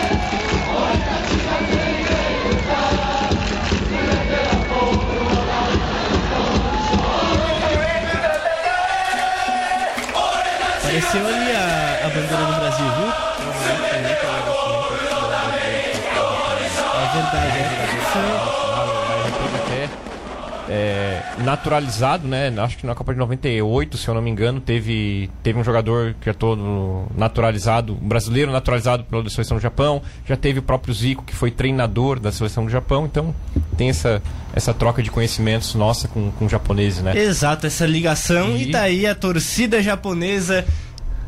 Naturalizado, 21.52 22.26
né? 22.26 22.52
Acho 22.58 22.78
que 22.78 22.86
na 22.86 22.94
Copa 22.94 23.12
de 23.12 23.18
98, 23.18 23.98
se 23.98 24.08
eu 24.08 24.14
não 24.14 24.22
me 24.22 24.30
engano, 24.30 24.58
teve, 24.60 25.30
teve 25.42 25.58
um 25.58 25.64
jogador 25.64 26.14
que 26.20 26.30
é 26.30 26.32
todo 26.32 27.04
naturalizado, 27.16 27.92
um 28.00 28.08
brasileiro 28.08 28.50
naturalizado 28.50 29.04
pela 29.04 29.28
seleção 29.28 29.58
do 29.58 29.60
Japão. 29.62 30.00
Já 30.26 30.34
teve 30.36 30.58
o 30.60 30.62
próprio 30.62 30.94
Zico, 30.94 31.22
que 31.24 31.34
foi 31.34 31.50
treinador 31.50 32.18
da 32.18 32.32
seleção 32.32 32.64
do 32.64 32.70
Japão. 32.70 33.04
Então 33.04 33.34
tem 33.76 33.90
essa, 33.90 34.22
essa 34.54 34.72
troca 34.72 35.02
de 35.02 35.10
conhecimentos 35.10 35.74
nossa 35.74 36.08
com, 36.08 36.30
com 36.32 36.48
japoneses, 36.48 37.02
né? 37.02 37.16
Exato, 37.18 37.66
essa 37.66 37.86
ligação 37.86 38.56
e, 38.56 38.68
E- 38.68 38.70
tá 38.70 38.80
aí 38.82 39.06
a 39.06 39.14
torcida 39.14 39.82
japonesa 39.82 40.64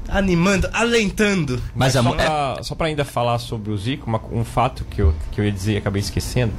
animando, 0.09 0.69
alentando. 0.73 1.61
Mas 1.75 1.97
a 1.97 2.03
só, 2.03 2.09
mu- 2.09 2.15
é- 2.15 2.25
pra, 2.25 2.59
só 2.63 2.75
pra 2.75 2.87
ainda 2.87 3.05
falar 3.05 3.39
sobre 3.39 3.71
o 3.71 3.77
Zico, 3.77 4.07
uma- 4.07 4.21
um 4.33 4.45
fato 4.45 4.85
que 4.85 5.01
eu, 5.03 5.15
que 5.33 5.41
eu 5.41 5.45
ia 5.45 5.53
dizer 5.53 5.75
e 5.75 5.77
acabei 5.77 6.01
esquecendo, 6.01 6.53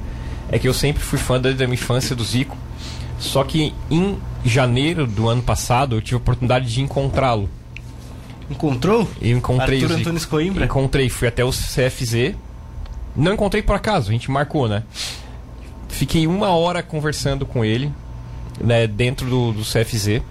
é 0.51 0.59
que 0.59 0.67
eu 0.67 0.73
sempre 0.73 1.01
fui 1.01 1.17
fã 1.17 1.39
desde 1.41 1.63
a 1.63 1.67
minha 1.67 1.75
infância 1.79 2.15
do 2.15 2.23
Zico. 2.23 2.55
Só 3.25 3.43
que 3.43 3.73
em 3.89 4.17
janeiro 4.45 5.07
do 5.07 5.27
ano 5.27 5.41
passado 5.41 5.95
eu 5.95 6.01
tive 6.01 6.15
a 6.15 6.17
oportunidade 6.17 6.71
de 6.71 6.81
encontrá-lo. 6.81 7.49
Encontrou? 8.49 9.07
Eu 9.19 9.37
encontrei 9.37 9.81
Arthur. 9.81 9.97
Antunes 9.97 10.25
Coimbra? 10.25 10.65
Encontrei, 10.65 11.09
fui 11.09 11.27
até 11.27 11.43
o 11.43 11.49
CFZ. 11.49 12.35
Não 13.15 13.33
encontrei 13.33 13.63
por 13.63 13.75
acaso, 13.75 14.09
a 14.09 14.11
gente 14.11 14.29
marcou, 14.29 14.67
né? 14.67 14.83
Fiquei 15.89 16.27
uma 16.27 16.49
hora 16.49 16.83
conversando 16.83 17.45
com 17.45 17.65
ele, 17.65 17.91
né, 18.59 18.85
dentro 18.85 19.27
do, 19.27 19.51
do 19.53 19.61
CFZ. 19.63 20.21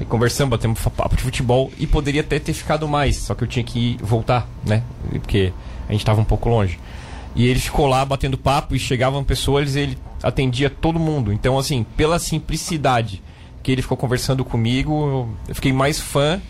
E 0.00 0.04
conversamos, 0.04 0.50
batemos 0.50 0.80
papo 0.80 1.16
de 1.16 1.22
futebol 1.22 1.70
e 1.78 1.86
poderia 1.86 2.22
até 2.22 2.38
ter 2.38 2.52
ficado 2.52 2.88
mais, 2.88 3.16
só 3.18 3.34
que 3.34 3.44
eu 3.44 3.48
tinha 3.48 3.64
que 3.64 3.98
voltar, 4.00 4.48
né? 4.64 4.82
Porque 5.10 5.52
a 5.88 5.92
gente 5.92 6.00
estava 6.00 6.20
um 6.20 6.24
pouco 6.24 6.48
longe. 6.48 6.78
E 7.36 7.46
ele 7.46 7.60
ficou 7.60 7.86
lá 7.86 8.04
batendo 8.04 8.36
papo 8.38 8.74
e 8.74 8.78
chegavam 8.78 9.22
pessoas 9.22 9.76
e 9.76 9.80
ele 9.80 9.98
atendia 10.22 10.70
todo 10.70 10.98
mundo. 10.98 11.32
Então, 11.32 11.58
assim, 11.58 11.84
pela 11.96 12.18
simplicidade 12.18 13.22
que 13.62 13.70
ele 13.70 13.82
ficou 13.82 13.96
conversando 13.96 14.44
comigo, 14.44 15.28
eu- 15.48 15.54
fiquei 15.54 15.72
mais 15.72 16.00
fã 16.00 16.40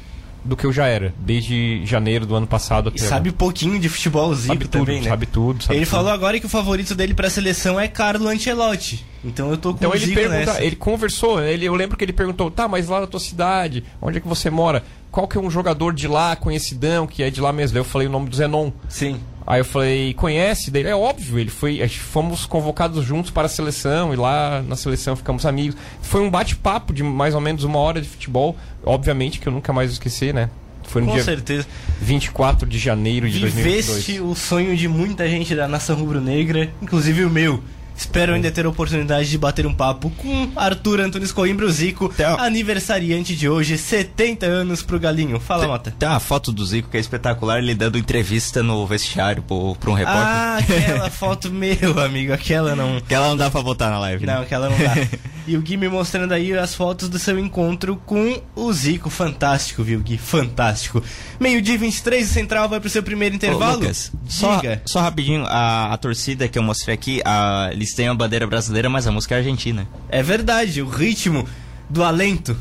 do 0.44 0.56
que 0.56 0.64
eu 0.64 0.72
já 0.72 0.86
era, 0.86 1.12
desde 1.18 1.84
janeiro 1.84 2.24
do 2.24 2.36
ano 2.36 2.46
passado 2.46 2.88
até 2.90 2.98
E 2.98 3.00
sabe 3.00 3.30
agora. 3.30 3.32
pouquinho 3.38 3.80
de 3.80 3.88
futebol, 3.88 4.30
o 4.30 4.34
Zico 4.36 4.46
sabe 4.54 4.68
tudo, 4.68 4.84
também, 4.86 5.00
né? 5.02 5.08
sabe 5.08 5.26
tudo. 5.26 5.64
sabe 5.64 5.76
ele 5.76 5.84
tudo. 5.86 5.90
falou 5.90 6.12
agora 6.12 6.38
que 6.38 6.46
o 6.46 6.48
favorito 6.48 6.94
dele 6.94 7.14
pra 7.14 7.28
seleção 7.28 7.80
é 7.80 7.88
Carlo 7.88 8.28
Ancelotti. 8.28 9.04
Então 9.24 9.50
eu 9.50 9.56
tô 9.56 9.70
com 9.72 9.78
Então 9.78 9.90
o 9.90 9.94
ele 9.96 10.14
pergunta, 10.14 10.36
nessa. 10.38 10.62
ele 10.62 10.76
conversou, 10.76 11.42
ele, 11.42 11.64
eu 11.64 11.74
lembro 11.74 11.96
que 11.96 12.04
ele 12.04 12.12
perguntou, 12.12 12.48
tá, 12.48 12.68
mas 12.68 12.86
lá 12.86 13.00
na 13.00 13.08
tua 13.08 13.18
cidade, 13.18 13.82
onde 14.00 14.18
é 14.18 14.20
que 14.20 14.28
você 14.28 14.48
mora? 14.48 14.84
qual 15.10 15.26
que 15.26 15.38
é 15.38 15.40
um 15.40 15.50
jogador 15.50 15.94
de 15.94 16.06
lá, 16.06 16.36
conhecidão, 16.36 17.06
que 17.06 17.22
é 17.22 17.30
de 17.30 17.40
lá 17.40 17.50
mesmo. 17.50 17.78
Eu 17.78 17.84
falei 17.84 18.06
o 18.06 18.10
nome 18.10 18.28
do 18.28 18.36
Zenon. 18.36 18.70
Sim. 18.86 19.18
Aí 19.46 19.60
eu 19.60 19.64
falei, 19.64 20.12
conhece? 20.14 20.70
Daí, 20.70 20.84
é 20.84 20.96
óbvio, 20.96 21.38
ele 21.38 21.50
foi. 21.50 21.86
Fomos 21.88 22.44
convocados 22.46 23.04
juntos 23.04 23.30
para 23.30 23.46
a 23.46 23.48
seleção 23.48 24.12
e 24.12 24.16
lá 24.16 24.60
na 24.62 24.74
seleção 24.74 25.14
ficamos 25.14 25.46
amigos. 25.46 25.76
Foi 26.02 26.20
um 26.20 26.28
bate-papo 26.28 26.92
de 26.92 27.02
mais 27.04 27.34
ou 27.34 27.40
menos 27.40 27.62
uma 27.62 27.78
hora 27.78 28.00
de 28.00 28.08
futebol. 28.08 28.56
Obviamente 28.84 29.38
que 29.38 29.46
eu 29.46 29.52
nunca 29.52 29.72
mais 29.72 29.92
esqueci, 29.92 30.32
né? 30.32 30.50
Foi 30.82 31.00
no 31.02 31.08
Com 31.08 31.14
dia 31.14 31.24
certeza. 31.24 31.66
24 32.00 32.68
de 32.68 32.78
janeiro 32.78 33.28
de 33.28 33.38
Viveste 33.38 34.18
2022. 34.18 34.20
o 34.20 34.34
sonho 34.34 34.76
de 34.76 34.88
muita 34.88 35.28
gente 35.28 35.54
da 35.54 35.66
nação 35.68 35.96
rubro-negra, 35.96 36.70
inclusive 36.82 37.24
o 37.24 37.30
meu. 37.30 37.62
Espero 37.96 38.34
ainda 38.34 38.50
ter 38.50 38.66
a 38.66 38.68
oportunidade 38.68 39.30
de 39.30 39.38
bater 39.38 39.66
um 39.66 39.74
papo 39.74 40.10
com 40.10 40.50
Arthur 40.54 41.00
Antunes 41.00 41.32
Coimbra, 41.32 41.66
o 41.66 41.70
Zico, 41.70 42.12
aniversariante 42.38 43.34
de 43.34 43.48
hoje, 43.48 43.78
70 43.78 44.46
anos 44.46 44.82
pro 44.82 44.98
Galinho. 44.98 45.40
Fala, 45.40 45.66
Mota. 45.66 45.94
Tem 45.98 46.08
uma 46.08 46.20
foto 46.20 46.52
do 46.52 46.64
Zico 46.64 46.90
que 46.90 46.96
é 46.96 47.00
espetacular, 47.00 47.58
ele 47.58 47.74
dando 47.74 47.98
entrevista 47.98 48.62
no 48.62 48.86
vestiário 48.86 49.42
pro, 49.42 49.74
pra 49.76 49.90
um 49.90 49.94
repórter. 49.94 50.22
Ah, 50.22 50.56
aquela 50.58 51.10
foto, 51.10 51.50
meu 51.50 51.98
amigo, 52.00 52.32
aquela 52.32 52.76
não. 52.76 53.00
Que 53.00 53.14
ela 53.14 53.28
não 53.28 53.36
dá 53.36 53.50
pra 53.50 53.62
botar 53.62 53.90
na 53.90 53.98
live, 53.98 54.26
né? 54.26 54.34
Não, 54.34 54.42
aquela 54.42 54.68
não 54.68 54.78
dá. 54.78 54.94
E 55.46 55.56
o 55.56 55.62
Gui 55.62 55.76
me 55.76 55.88
mostrando 55.88 56.32
aí 56.32 56.52
as 56.58 56.74
fotos 56.74 57.08
do 57.08 57.20
seu 57.20 57.38
encontro 57.38 57.94
com 58.04 58.42
o 58.56 58.72
Zico. 58.72 59.08
Fantástico, 59.08 59.84
viu, 59.84 60.00
Gui? 60.00 60.18
Fantástico. 60.18 61.00
Meio-dia 61.38 61.78
23, 61.78 62.28
o 62.28 62.32
Central 62.32 62.68
vai 62.68 62.80
pro 62.80 62.90
seu 62.90 63.00
primeiro 63.00 63.34
Ô, 63.34 63.36
intervalo. 63.36 63.78
Lucas, 63.78 64.10
só, 64.28 64.56
Diga. 64.56 64.82
só 64.84 65.00
rapidinho, 65.00 65.44
a, 65.46 65.92
a 65.92 65.96
torcida 65.98 66.48
que 66.48 66.58
eu 66.58 66.64
mostrei 66.64 66.94
aqui, 66.94 67.22
a, 67.24 67.68
eles 67.70 67.85
têm 67.94 68.08
a 68.08 68.14
bandeira 68.14 68.46
brasileira, 68.46 68.88
mas 68.88 69.06
a 69.06 69.12
música 69.12 69.34
é 69.34 69.38
argentina. 69.38 69.86
É 70.08 70.22
verdade, 70.22 70.80
o 70.82 70.88
ritmo 70.88 71.46
do 71.88 72.02
alento 72.04 72.56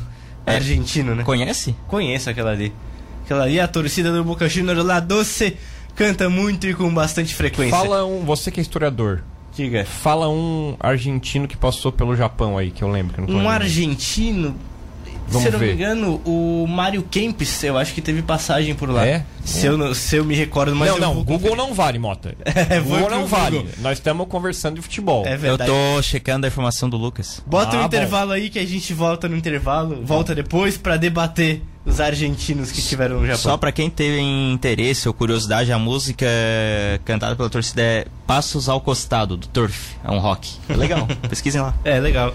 É. 0.46 0.54
argentino, 0.56 1.14
né? 1.14 1.22
Conhece? 1.24 1.74
Conheço 1.88 2.30
aquela 2.30 2.50
ali. 2.52 2.72
Aquela 3.24 3.44
ali, 3.44 3.58
a 3.58 3.66
torcida 3.66 4.12
do 4.12 4.22
Boca 4.22 4.48
Juniors 4.48 4.84
lá 4.84 5.00
doce, 5.00 5.56
canta 5.96 6.28
muito 6.30 6.66
e 6.66 6.74
com 6.74 6.92
bastante 6.94 7.34
frequência. 7.34 7.76
Fala 7.76 8.04
um, 8.04 8.24
você 8.24 8.50
que 8.52 8.60
é 8.60 8.62
historiador, 8.62 9.22
Diga. 9.56 9.84
fala 9.84 10.28
um 10.28 10.76
argentino 10.78 11.48
que 11.48 11.56
passou 11.56 11.90
pelo 11.90 12.14
Japão 12.14 12.56
aí, 12.56 12.70
que 12.70 12.84
eu 12.84 12.88
lembro. 12.88 13.24
que 13.26 13.32
eu 13.32 13.36
Um 13.36 13.48
argentino, 13.48 14.54
Vamos 15.28 15.42
se 15.42 15.48
eu 15.48 15.52
não 15.52 15.58
ver. 15.58 15.66
me 15.66 15.72
engano, 15.74 16.20
o 16.24 16.66
Mário 16.68 17.02
Kempis, 17.02 17.62
eu 17.64 17.76
acho 17.76 17.92
que 17.92 18.00
teve 18.00 18.22
passagem 18.22 18.74
por 18.74 18.88
lá. 18.88 19.06
É? 19.06 19.24
Se, 19.44 19.66
Eu, 19.66 19.76
não, 19.76 19.92
se 19.94 20.16
eu 20.16 20.24
me 20.24 20.34
recordo, 20.34 20.74
mas 20.74 20.88
não, 20.88 20.96
eu 20.96 21.00
não, 21.00 21.14
vou 21.14 21.24
Google 21.24 21.56
não 21.56 21.72
vale, 21.74 21.98
Mota. 21.98 22.34
É, 22.44 22.80
Google 22.80 23.10
não 23.10 23.26
vale. 23.26 23.58
Google. 23.58 23.72
Nós 23.78 23.98
estamos 23.98 24.26
conversando 24.28 24.76
de 24.76 24.82
futebol. 24.82 25.24
É 25.26 25.34
Eu 25.34 25.38
verdade. 25.38 25.70
tô 25.70 26.02
checando 26.02 26.46
a 26.46 26.48
informação 26.48 26.88
do 26.88 26.96
Lucas. 26.96 27.42
Bota 27.46 27.76
Ah, 27.76 27.78
um 27.78 27.80
bom. 27.82 27.86
intervalo 27.86 28.32
aí 28.32 28.48
que 28.50 28.58
a 28.58 28.66
gente 28.66 28.92
volta 28.94 29.28
no 29.28 29.36
intervalo, 29.36 30.00
volta 30.04 30.34
depois 30.34 30.76
pra 30.76 30.96
debater 30.96 31.62
os 31.84 32.00
argentinos 32.00 32.72
que 32.72 32.80
estiveram 32.80 33.20
no 33.20 33.26
Japão. 33.26 33.42
Só 33.42 33.56
pra 33.56 33.70
quem 33.70 33.88
teve 33.88 34.20
interesse 34.20 35.06
ou 35.06 35.14
curiosidade, 35.14 35.70
a 35.72 35.78
música 35.78 36.26
cantada 37.04 37.36
pela 37.36 37.48
torcida 37.48 37.80
é 37.82 38.06
Passos 38.26 38.68
ao 38.68 38.80
Costado, 38.80 39.36
do 39.36 39.46
Turf. 39.46 39.94
É 40.04 40.10
um 40.10 40.18
rock. 40.18 40.54
É 40.68 40.74
legal, 40.74 41.06
pesquisem 41.28 41.60
lá. 41.60 41.74
É, 41.84 42.00
legal. 42.00 42.34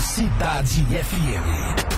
Cidade 0.00 0.82
FM. 0.86 1.90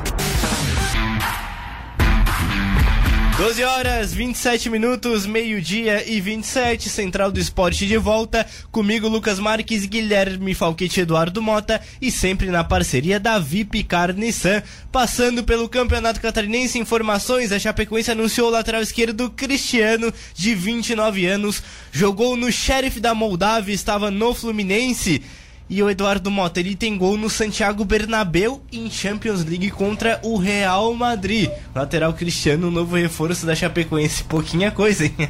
12 3.39 3.63
horas, 3.65 4.13
27 4.13 4.69
minutos, 4.69 5.25
meio-dia 5.25 6.05
e 6.09 6.21
27, 6.21 6.89
Central 6.89 7.31
do 7.31 7.39
Esporte 7.39 7.87
de 7.87 7.97
volta. 7.97 8.45
Comigo, 8.73 9.07
Lucas 9.07 9.39
Marques, 9.39 9.87
Guilherme 9.87 10.53
Falquete 10.53 11.01
Eduardo 11.01 11.41
Mota. 11.41 11.81
E 12.01 12.11
sempre 12.11 12.49
na 12.51 12.65
parceria 12.65 13.21
da 13.21 13.39
VIP 13.39 13.85
Car 13.85 14.13
Nissan. 14.13 14.65
Passando 14.91 15.45
pelo 15.45 15.69
Campeonato 15.69 16.21
Catarinense, 16.21 16.81
informações: 16.81 17.53
a 17.53 17.59
Chapecoense 17.59 18.11
anunciou 18.11 18.49
o 18.49 18.53
lateral 18.53 18.83
esquerdo 18.83 19.31
Cristiano, 19.31 20.13
de 20.35 20.57
29 20.57 21.25
anos. 21.27 21.63
Jogou 21.93 22.37
no 22.37 22.51
Sheriff 22.51 22.99
da 22.99 23.15
Moldávia, 23.15 23.73
estava 23.73 24.11
no 24.11 24.35
Fluminense. 24.35 25.23
E 25.71 25.83
o 25.83 25.89
Eduardo 25.89 26.31
Mota, 26.31 26.61
ele 26.61 26.75
tem 26.75 26.99
gol 26.99 27.17
no 27.17 27.31
Santiago 27.31 27.85
Bernabéu 27.85 28.63
em 28.71 28.91
Champions 28.91 29.43
League 29.45 29.71
contra 29.71 30.21
o 30.23 30.37
Real 30.37 30.93
Madrid. 30.95 31.49
Lateral 31.75 32.13
Cristiano, 32.13 32.71
novo 32.71 32.97
reforço 32.97 33.47
da 33.47 33.55
Chapecoense. 33.55 34.25
Pouquinha 34.25 34.71
coisa, 34.71 35.05
hein? 35.07 35.15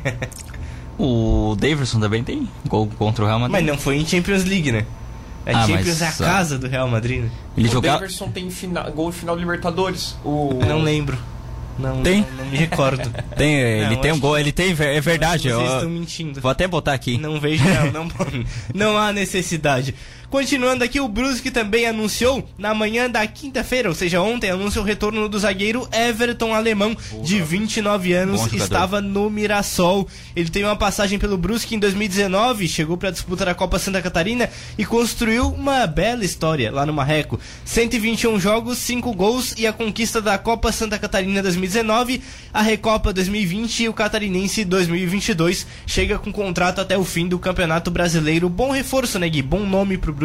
O 0.98 1.56
Davidson 1.58 1.98
também 1.98 2.22
tem 2.22 2.46
gol 2.68 2.86
contra 2.98 3.24
o 3.24 3.26
Real 3.26 3.38
Madrid. 3.40 3.60
Mas 3.60 3.66
não 3.66 3.78
foi 3.78 3.96
em 3.96 4.06
Champions 4.06 4.44
League, 4.44 4.70
né? 4.70 4.84
A 5.46 5.50
Ah, 5.62 5.66
Champions 5.66 5.98
mas, 5.98 6.02
é 6.02 6.08
a 6.08 6.12
casa 6.12 6.58
do 6.58 6.68
Real 6.68 6.86
Madrid, 6.86 7.22
né? 7.22 7.30
Ele 7.56 7.66
o 7.68 7.72
jogava. 7.72 7.98
Daverson 8.00 8.28
tem 8.30 8.50
final, 8.50 8.92
gol 8.92 9.10
de 9.10 9.16
final 9.16 9.34
de 9.34 9.40
Libertadores. 9.42 10.16
O... 10.24 10.60
Não 10.66 10.82
lembro. 10.82 11.18
Não, 11.78 12.02
Tem? 12.02 12.20
não, 12.36 12.44
não 12.44 12.50
me 12.50 12.56
recordo. 12.58 13.10
Tem, 13.34 13.54
ele 13.58 13.94
Não, 13.96 14.02
tem 14.02 14.12
um 14.12 14.20
gol, 14.20 14.34
que- 14.34 14.40
ele 14.40 14.52
tem, 14.52 14.70
é 14.78 15.00
verdade. 15.00 15.44
Vocês 15.48 15.54
eu- 15.70 15.74
estão 15.76 15.88
mentindo. 15.90 16.38
Vou 16.40 16.50
até 16.50 16.68
botar 16.68 16.92
aqui. 16.92 17.16
Não 17.16 17.40
vejo, 17.40 17.64
não, 17.64 18.04
não, 18.04 18.08
não 18.92 18.96
há 18.98 19.10
necessidade. 19.10 19.94
Continuando 20.32 20.82
aqui, 20.82 20.98
o 20.98 21.06
Brusque 21.08 21.50
também 21.50 21.86
anunciou 21.86 22.42
na 22.56 22.72
manhã 22.72 23.08
da 23.08 23.26
quinta-feira, 23.26 23.90
ou 23.90 23.94
seja, 23.94 24.22
ontem, 24.22 24.48
anunciou 24.48 24.82
o 24.82 24.88
retorno 24.88 25.28
do 25.28 25.38
zagueiro 25.38 25.86
Everton 25.92 26.54
Alemão, 26.54 26.96
de 27.22 27.42
29 27.42 28.14
anos, 28.14 28.50
estava 28.50 29.02
no 29.02 29.28
Mirassol. 29.28 30.08
Ele 30.34 30.48
teve 30.48 30.64
uma 30.64 30.74
passagem 30.74 31.18
pelo 31.18 31.36
Brusque 31.36 31.74
em 31.74 31.78
2019, 31.78 32.66
chegou 32.66 32.96
para 32.96 33.10
a 33.10 33.12
disputa 33.12 33.44
da 33.44 33.54
Copa 33.54 33.78
Santa 33.78 34.00
Catarina 34.00 34.48
e 34.78 34.86
construiu 34.86 35.48
uma 35.48 35.86
bela 35.86 36.24
história 36.24 36.72
lá 36.72 36.86
no 36.86 36.94
Marreco. 36.94 37.38
121 37.66 38.40
jogos, 38.40 38.78
5 38.78 39.12
gols 39.12 39.54
e 39.58 39.66
a 39.66 39.72
conquista 39.72 40.22
da 40.22 40.38
Copa 40.38 40.72
Santa 40.72 40.98
Catarina 40.98 41.42
2019, 41.42 42.22
a 42.54 42.62
Recopa 42.62 43.12
2020 43.12 43.82
e 43.82 43.88
o 43.90 43.92
Catarinense 43.92 44.64
2022. 44.64 45.66
Chega 45.86 46.18
com 46.18 46.32
contrato 46.32 46.80
até 46.80 46.96
o 46.96 47.04
fim 47.04 47.28
do 47.28 47.38
Campeonato 47.38 47.90
Brasileiro. 47.90 48.48
Bom 48.48 48.70
reforço, 48.70 49.18
né, 49.18 49.28
Gui? 49.28 49.42
Bom 49.42 49.66
nome 49.66 49.98
pro 49.98 50.10
Brusque. 50.10 50.21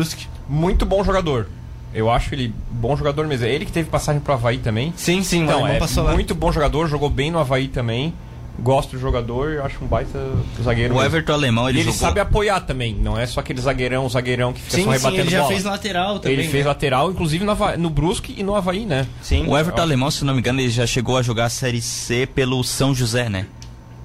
Muito 0.50 0.86
bom 0.86 1.04
jogador. 1.04 1.48
Eu 1.94 2.12
acho 2.12 2.34
ele 2.36 2.54
bom 2.70 2.96
jogador 2.96 3.26
mesmo. 3.28 3.46
É 3.46 3.50
ele 3.50 3.66
que 3.66 3.72
teve 3.72 3.90
passagem 3.90 4.22
pro 4.22 4.34
Havaí 4.34 4.58
também. 4.58 4.94
Sim, 4.98 5.24
sim, 5.24 5.44
Então, 5.44 5.66
é 5.68 5.80
muito 6.14 6.36
bom 6.36 6.52
jogador, 6.52 6.88
jogou 6.88 7.10
bem 7.10 7.32
no 7.32 7.40
Havaí 7.40 7.68
também. 7.68 8.14
Gosto 8.60 8.92
do 8.94 9.00
jogador, 9.00 9.62
acho 9.64 9.84
um 9.84 9.88
baita 9.88 10.20
zagueiro. 10.64 10.94
O 10.94 10.98
mesmo. 10.98 11.06
Everton 11.10 11.34
Alemão, 11.34 11.70
ele, 11.70 11.78
E 11.78 11.82
ele 11.82 11.92
jogou. 11.92 12.08
sabe 12.08 12.20
apoiar 12.20 12.60
também, 12.62 12.96
não 12.96 13.16
é 13.16 13.24
só 13.28 13.40
aquele 13.40 13.62
zagueirão, 13.62 14.10
zagueirão 14.10 14.52
que 14.52 14.60
fica 14.60 14.78
Sim, 14.78 14.84
só 14.86 14.92
sim, 14.94 14.98
rebatendo 14.98 15.22
ele 15.22 15.30
já 15.30 15.38
bola. 15.42 15.52
fez 15.52 15.64
lateral 15.64 16.20
também. 16.20 16.40
Ele 16.40 16.48
fez 16.48 16.64
né? 16.64 16.70
lateral, 16.70 17.12
inclusive 17.12 17.46
no, 17.46 17.52
Havaí- 17.52 17.78
no 17.78 17.88
Brusque 17.92 18.34
e 18.36 18.42
no 18.42 18.56
Havaí, 18.56 18.84
né? 18.84 19.06
Sim. 19.22 19.46
O 19.48 19.56
Everton 19.56 19.82
Alemão, 19.84 20.10
se 20.10 20.26
não 20.26 20.34
me 20.34 20.40
engano, 20.40 20.60
ele 20.60 20.72
já 20.72 20.88
chegou 20.88 21.18
a 21.18 21.22
jogar 21.22 21.46
a 21.46 21.50
Série 21.50 21.80
C 21.82 22.26
pelo 22.26 22.64
São 22.64 22.96
José, 22.96 23.30
né? 23.30 23.46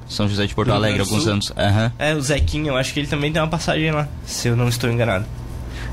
São 0.06 0.28
José 0.28 0.44
de 0.46 0.54
Porto 0.54 0.70
Alegre, 0.70 1.00
alguns 1.00 1.26
anos. 1.26 1.50
Aham. 1.56 1.90
É, 1.98 2.14
o 2.14 2.20
Zequinho, 2.20 2.68
eu 2.68 2.76
acho 2.76 2.92
que 2.92 3.00
ele 3.00 3.06
também 3.06 3.32
tem 3.32 3.40
uma 3.40 3.48
passagem 3.48 3.90
lá, 3.90 4.06
se 4.26 4.48
eu 4.48 4.54
não 4.56 4.68
estou 4.68 4.90
enganado. 4.90 5.24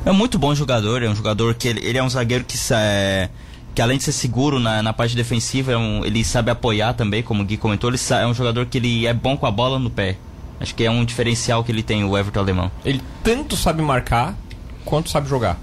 É 0.05 0.11
um 0.11 0.13
muito 0.13 0.39
bom 0.39 0.55
jogador, 0.55 1.03
é 1.03 1.09
um 1.09 1.15
jogador 1.15 1.53
que 1.55 1.67
ele, 1.67 1.85
ele 1.85 1.97
é 1.97 2.03
um 2.03 2.09
zagueiro 2.09 2.43
que, 2.45 2.57
é, 2.73 3.29
que 3.75 3.81
além 3.81 3.97
de 3.97 4.03
ser 4.05 4.11
seguro 4.13 4.59
na, 4.59 4.81
na 4.81 4.93
parte 4.93 5.15
defensiva, 5.15 5.71
é 5.73 5.77
um- 5.77 6.03
ele 6.05 6.23
sabe 6.23 6.49
apoiar 6.49 6.93
também, 6.93 7.21
como 7.21 7.43
o 7.43 7.45
Gui 7.45 7.57
comentou, 7.57 7.89
ele 7.89 7.99
é 8.11 8.25
um 8.25 8.33
jogador 8.33 8.65
que 8.65 8.77
ele 8.77 9.05
é 9.05 9.13
bom 9.13 9.35
com 9.37 9.45
a 9.45 9.51
bola 9.51 9.77
no 9.77 9.89
pé. 9.89 10.17
Acho 10.59 10.73
que 10.75 10.83
é 10.83 10.91
um 10.91 11.05
diferencial 11.05 11.63
que 11.63 11.71
ele 11.71 11.83
tem, 11.83 12.03
o 12.03 12.17
Everton 12.17 12.39
Alemão. 12.39 12.71
Ele 12.83 13.01
tanto 13.23 13.55
sabe 13.55 13.81
marcar 13.81 14.35
quanto 14.83 15.09
sabe 15.09 15.29
jogar. 15.29 15.57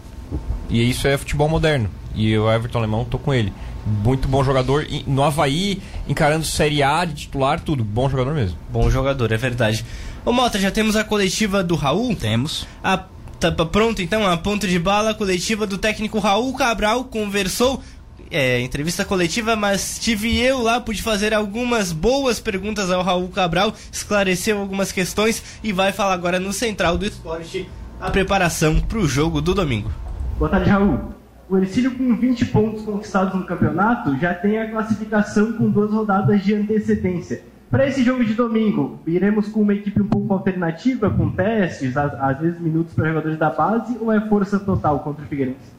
E 0.71 0.89
isso 0.89 1.07
é 1.07 1.17
futebol 1.19 1.49
moderno. 1.49 1.91
E 2.15 2.37
o 2.39 2.51
Everton 2.51 2.79
Alemão, 2.79 3.05
tô 3.05 3.19
com 3.19 3.33
ele. 3.35 3.53
Muito 3.87 4.27
bom 4.27 4.43
jogador. 4.43 4.87
No 5.07 5.23
Havaí, 5.23 5.81
encarando 6.09 6.45
Série 6.47 6.83
A 6.83 7.05
de 7.05 7.15
titular, 7.15 7.61
tudo. 7.61 7.85
Bom 7.85 8.09
jogador 8.09 8.35
mesmo. 8.35 8.57
Bom 8.71 8.91
jogador, 8.91 9.31
é 9.33 9.37
verdade. 9.37 9.85
Ô 10.25 10.33
Mota, 10.33 10.59
já 10.59 10.71
temos 10.71 10.97
a 10.97 11.05
coletiva 11.05 11.63
do 11.63 11.77
Raul? 11.77 12.17
Temos. 12.17 12.67
A, 12.83 13.05
pronto 13.51 14.03
então, 14.03 14.27
a 14.27 14.37
ponto 14.37 14.67
de 14.67 14.79
bala, 14.79 15.15
coletiva 15.15 15.67
do 15.67 15.79
técnico 15.79 16.19
Raul 16.19 16.55
Cabral 16.55 17.05
conversou. 17.05 17.83
É, 18.29 18.61
entrevista 18.61 19.05
coletiva, 19.05 19.55
mas 19.55 20.01
tive 20.01 20.37
eu 20.37 20.61
lá, 20.61 20.81
pude 20.81 21.01
fazer 21.01 21.33
algumas 21.33 21.93
boas 21.93 22.41
perguntas 22.41 22.91
ao 22.91 23.03
Raul 23.03 23.29
Cabral, 23.29 23.73
esclareceu 23.93 24.59
algumas 24.59 24.91
questões 24.91 25.41
e 25.63 25.73
vai 25.73 25.93
falar 25.93 26.15
agora 26.15 26.41
no 26.41 26.53
Central 26.53 26.99
do 26.99 27.07
Esporte 27.07 27.69
a 28.01 28.11
preparação 28.11 28.81
para 28.81 28.99
o 28.99 29.07
jogo 29.07 29.41
do 29.41 29.55
domingo. 29.55 29.91
Boa 30.39 30.51
tarde, 30.51 30.69
Raul. 30.69 31.15
O 31.49 31.57
Ercílio, 31.57 31.93
com 31.93 32.17
20 32.17 32.47
pontos 32.47 32.83
conquistados 32.83 33.35
no 33.35 33.47
campeonato, 33.47 34.19
já 34.19 34.35
tem 34.35 34.59
a 34.59 34.71
classificação 34.71 35.53
com 35.53 35.71
duas 35.71 35.93
rodadas 35.93 36.43
de 36.43 36.55
antecedência. 36.55 37.43
Para 37.71 37.89
esse 37.89 38.03
jogo 38.05 38.25
de 38.25 38.35
domingo, 38.35 39.01
iremos 39.07 39.49
com 39.49 39.61
uma 39.61 39.75
equipe 39.75 40.01
um 40.01 40.07
pouco 40.07 40.33
alternativa, 40.33 41.11
com 41.11 41.31
testes, 41.31 41.97
às, 41.97 42.39
vezes 42.39 42.61
minutos 42.61 42.95
para 42.95 43.09
jogadores 43.09 43.39
da 43.39 43.51
base, 43.51 43.99
ou 44.01 44.13
é 44.13 44.21
força 44.29 44.59
total 44.59 45.01
contra 45.01 45.25
o 45.25 45.27
Figueirense? 45.27 45.75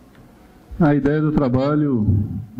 A 0.79 0.93
ideia 0.93 1.21
do 1.21 1.31
trabalho, 1.31 2.05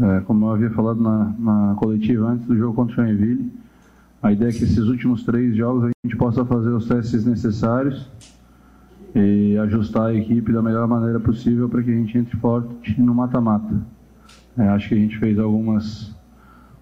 é, 0.02 0.22
como 0.22 0.46
eu 0.46 0.52
havia 0.52 0.70
falado 0.72 1.02
na, 1.02 1.34
na 1.38 1.76
coletiva 1.76 2.26
antes 2.30 2.48
do 2.48 2.58
jogo 2.58 2.74
contra 2.74 2.94
o 2.94 3.06
Joinville, 3.06 3.52
a 4.24 4.32
ideia 4.32 4.50
é 4.50 4.52
que 4.52 4.64
esses 4.64 4.80
últimos 4.80 5.24
três 5.24 5.56
jogos 5.56 5.84
a 5.84 5.92
gente 6.04 6.18
possa 6.18 6.44
fazer 6.44 6.70
os 6.70 6.88
testes 6.88 7.26
necessários 7.26 8.10
e 9.14 9.58
ajustar 9.58 10.08
a 10.08 10.14
equipe 10.14 10.52
da 10.52 10.62
melhor 10.62 10.88
maneira 10.88 11.20
possível 11.20 11.70
para 11.70 11.84
que 11.84 11.92
a 11.92 11.94
gente 11.94 12.18
entre 12.18 12.36
forte 12.38 13.00
no 13.00 13.14
mata-mata. 13.14 13.76
É, 14.58 14.68
acho 14.70 14.90
que 14.90 14.96
a 14.96 14.98
gente 14.98 15.20
fez 15.20 15.38
algumas 15.38 16.17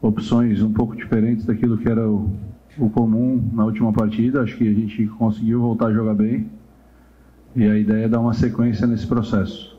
opções 0.07 0.61
um 0.61 0.71
pouco 0.71 0.95
diferentes 0.95 1.45
daquilo 1.45 1.77
que 1.77 1.89
era 1.89 2.07
o, 2.07 2.29
o 2.77 2.89
comum 2.89 3.43
na 3.53 3.65
última 3.65 3.91
partida. 3.91 4.41
Acho 4.41 4.55
que 4.57 4.67
a 4.67 4.73
gente 4.73 5.07
conseguiu 5.07 5.59
voltar 5.59 5.87
a 5.87 5.93
jogar 5.93 6.13
bem. 6.13 6.49
E 7.55 7.63
a 7.63 7.77
ideia 7.77 8.05
é 8.05 8.09
dar 8.09 8.19
uma 8.19 8.33
sequência 8.33 8.85
nesse 8.85 9.07
processo. 9.07 9.75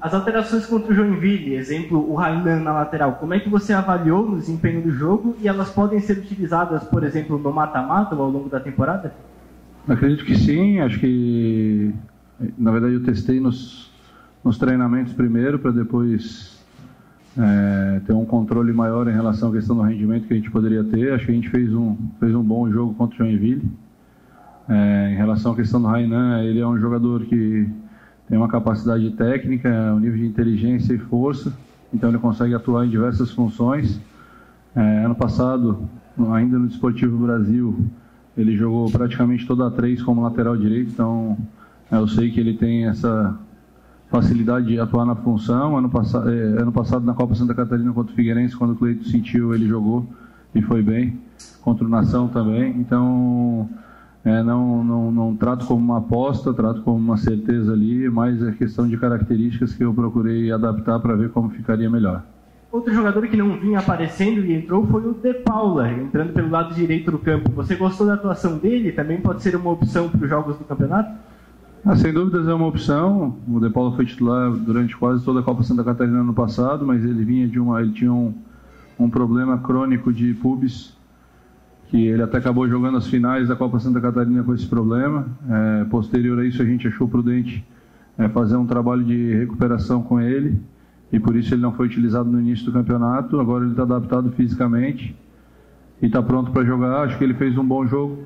As 0.00 0.12
alterações 0.12 0.66
contra 0.66 0.92
o 0.92 0.94
Joinville, 0.94 1.54
exemplo, 1.54 2.10
o 2.10 2.14
Rainan 2.14 2.60
na 2.60 2.72
lateral, 2.72 3.14
como 3.14 3.34
é 3.34 3.40
que 3.40 3.48
você 3.48 3.72
avaliou 3.72 4.28
no 4.28 4.36
desempenho 4.36 4.82
do 4.82 4.90
jogo 4.90 5.36
e 5.40 5.48
elas 5.48 5.70
podem 5.70 6.00
ser 6.00 6.18
utilizadas, 6.18 6.84
por 6.84 7.02
exemplo, 7.02 7.38
no 7.38 7.52
mata-mata 7.52 8.14
ao 8.14 8.30
longo 8.30 8.48
da 8.48 8.60
temporada? 8.60 9.14
Acredito 9.88 10.24
que 10.24 10.36
sim, 10.36 10.80
acho 10.80 11.00
que 11.00 11.94
na 12.58 12.70
verdade 12.70 12.94
eu 12.94 13.02
testei 13.02 13.40
nos, 13.40 13.90
nos 14.44 14.58
treinamentos 14.58 15.12
primeiro 15.12 15.58
para 15.58 15.70
depois 15.70 16.55
é, 17.38 18.00
ter 18.06 18.12
um 18.12 18.24
controle 18.24 18.72
maior 18.72 19.06
em 19.08 19.12
relação 19.12 19.50
à 19.50 19.52
questão 19.52 19.76
do 19.76 19.82
rendimento 19.82 20.26
que 20.26 20.32
a 20.32 20.36
gente 20.36 20.50
poderia 20.50 20.82
ter. 20.82 21.12
Acho 21.12 21.26
que 21.26 21.32
a 21.32 21.34
gente 21.34 21.50
fez 21.50 21.72
um, 21.72 21.96
fez 22.18 22.34
um 22.34 22.42
bom 22.42 22.70
jogo 22.70 22.94
contra 22.94 23.14
o 23.14 23.18
Joinville. 23.18 23.70
É, 24.68 25.12
em 25.12 25.16
relação 25.16 25.52
à 25.52 25.56
questão 25.56 25.80
do 25.80 25.86
Rainan, 25.86 26.42
ele 26.42 26.60
é 26.60 26.66
um 26.66 26.78
jogador 26.78 27.24
que 27.24 27.68
tem 28.28 28.36
uma 28.36 28.48
capacidade 28.48 29.08
técnica, 29.12 29.68
um 29.94 30.00
nível 30.00 30.18
de 30.18 30.26
inteligência 30.26 30.92
e 30.94 30.98
força, 30.98 31.56
então 31.94 32.08
ele 32.08 32.18
consegue 32.18 32.54
atuar 32.54 32.84
em 32.84 32.90
diversas 32.90 33.30
funções. 33.30 34.00
É, 34.74 35.04
ano 35.04 35.14
passado, 35.14 35.88
ainda 36.32 36.58
no 36.58 36.66
Desportivo 36.66 37.16
Brasil, 37.18 37.86
ele 38.36 38.56
jogou 38.56 38.90
praticamente 38.90 39.46
toda 39.46 39.66
a 39.66 39.70
três 39.70 40.02
como 40.02 40.22
lateral 40.22 40.56
direito, 40.56 40.90
então 40.90 41.38
é, 41.90 41.96
eu 41.96 42.08
sei 42.08 42.30
que 42.30 42.40
ele 42.40 42.54
tem 42.54 42.86
essa 42.86 43.38
facilidade 44.20 44.66
de 44.66 44.80
atuar 44.80 45.04
na 45.04 45.14
função. 45.14 45.76
Ano, 45.76 45.88
pass 45.88 46.14
é, 46.14 46.18
ano 46.18 46.72
passado, 46.72 47.04
na 47.04 47.14
Copa 47.14 47.34
Santa 47.34 47.54
Catarina 47.54 47.92
contra 47.92 48.12
o 48.12 48.16
Figueirense, 48.16 48.56
quando 48.56 48.72
o 48.72 48.76
Cleito 48.76 49.08
sentiu, 49.08 49.54
ele 49.54 49.66
jogou 49.66 50.06
e 50.54 50.62
foi 50.62 50.82
bem. 50.82 51.18
Contra 51.60 51.84
o 51.84 51.88
Nação 51.88 52.28
também. 52.28 52.74
Então, 52.78 53.68
é, 54.24 54.42
não, 54.42 54.82
não, 54.82 55.12
não 55.12 55.36
trato 55.36 55.66
como 55.66 55.80
uma 55.80 55.98
aposta, 55.98 56.54
trato 56.54 56.82
como 56.82 56.96
uma 56.96 57.16
certeza 57.16 57.72
ali, 57.72 58.08
mas 58.08 58.42
é 58.42 58.52
questão 58.52 58.88
de 58.88 58.96
características 58.96 59.74
que 59.74 59.84
eu 59.84 59.92
procurei 59.92 60.50
adaptar 60.50 60.98
para 61.00 61.14
ver 61.14 61.30
como 61.30 61.50
ficaria 61.50 61.90
melhor. 61.90 62.22
Outro 62.72 62.92
jogador 62.92 63.26
que 63.28 63.36
não 63.36 63.58
vinha 63.58 63.78
aparecendo 63.78 64.44
e 64.44 64.52
entrou 64.52 64.86
foi 64.86 65.06
o 65.06 65.14
De 65.14 65.32
Paula, 65.34 65.90
entrando 65.90 66.32
pelo 66.32 66.50
lado 66.50 66.74
direito 66.74 67.10
do 67.10 67.18
campo. 67.18 67.50
Você 67.52 67.74
gostou 67.74 68.06
da 68.06 68.14
atuação 68.14 68.58
dele? 68.58 68.92
Também 68.92 69.20
pode 69.20 69.42
ser 69.42 69.56
uma 69.56 69.70
opção 69.70 70.08
para 70.08 70.22
os 70.22 70.28
jogos 70.28 70.58
do 70.58 70.64
campeonato? 70.64 71.10
Ah, 71.88 71.94
sem 71.94 72.12
dúvidas 72.12 72.48
é 72.48 72.52
uma 72.52 72.66
opção. 72.66 73.36
O 73.46 73.60
De 73.60 73.70
Paula 73.70 73.94
foi 73.94 74.04
titular 74.04 74.50
durante 74.50 74.96
quase 74.96 75.24
toda 75.24 75.38
a 75.38 75.42
Copa 75.44 75.62
Santa 75.62 75.84
Catarina 75.84 76.20
no 76.20 76.34
passado, 76.34 76.84
mas 76.84 77.04
ele 77.04 77.24
vinha 77.24 77.46
de 77.46 77.60
uma, 77.60 77.80
ele 77.80 77.92
tinha 77.92 78.12
um, 78.12 78.34
um 78.98 79.08
problema 79.08 79.56
crônico 79.58 80.12
de 80.12 80.34
pubis 80.34 80.96
que 81.86 82.08
ele 82.08 82.20
até 82.20 82.38
acabou 82.38 82.68
jogando 82.68 82.98
as 82.98 83.06
finais 83.06 83.46
da 83.46 83.54
Copa 83.54 83.78
Santa 83.78 84.00
Catarina 84.00 84.42
com 84.42 84.52
esse 84.52 84.66
problema. 84.66 85.28
É, 85.48 85.84
posterior 85.84 86.40
a 86.40 86.44
isso, 86.44 86.60
a 86.60 86.64
gente 86.64 86.88
achou 86.88 87.06
prudente 87.06 87.64
é, 88.18 88.28
fazer 88.30 88.56
um 88.56 88.66
trabalho 88.66 89.04
de 89.04 89.34
recuperação 89.34 90.02
com 90.02 90.20
ele 90.20 90.60
e 91.12 91.20
por 91.20 91.36
isso 91.36 91.54
ele 91.54 91.62
não 91.62 91.70
foi 91.70 91.86
utilizado 91.86 92.28
no 92.28 92.40
início 92.40 92.66
do 92.66 92.72
campeonato. 92.72 93.38
Agora 93.38 93.62
ele 93.62 93.70
está 93.70 93.84
adaptado 93.84 94.32
fisicamente 94.32 95.14
e 96.02 96.06
está 96.06 96.20
pronto 96.20 96.50
para 96.50 96.64
jogar. 96.64 97.04
Acho 97.04 97.16
que 97.16 97.22
ele 97.22 97.34
fez 97.34 97.56
um 97.56 97.64
bom 97.64 97.86
jogo 97.86 98.24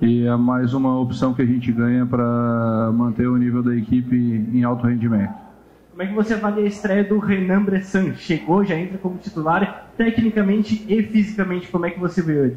e 0.00 0.24
é 0.24 0.36
mais 0.36 0.74
uma 0.74 0.98
opção 1.00 1.34
que 1.34 1.42
a 1.42 1.46
gente 1.46 1.72
ganha 1.72 2.06
para 2.06 2.90
manter 2.94 3.26
o 3.26 3.36
nível 3.36 3.62
da 3.62 3.74
equipe 3.74 4.16
em 4.16 4.62
alto 4.62 4.86
rendimento. 4.86 5.34
Como 5.90 6.02
é 6.02 6.06
que 6.06 6.14
você 6.14 6.34
avalia 6.34 6.64
a 6.64 6.68
estreia 6.68 7.02
do 7.02 7.18
Renan 7.18 7.64
Bressan? 7.64 8.14
Chegou, 8.14 8.64
já 8.64 8.78
entra 8.78 8.98
como 8.98 9.18
titular, 9.18 9.90
tecnicamente 9.96 10.84
e 10.88 11.02
fisicamente, 11.02 11.68
como 11.68 11.86
é 11.86 11.90
que 11.90 11.98
você 11.98 12.22
viu 12.22 12.44
ele? 12.44 12.56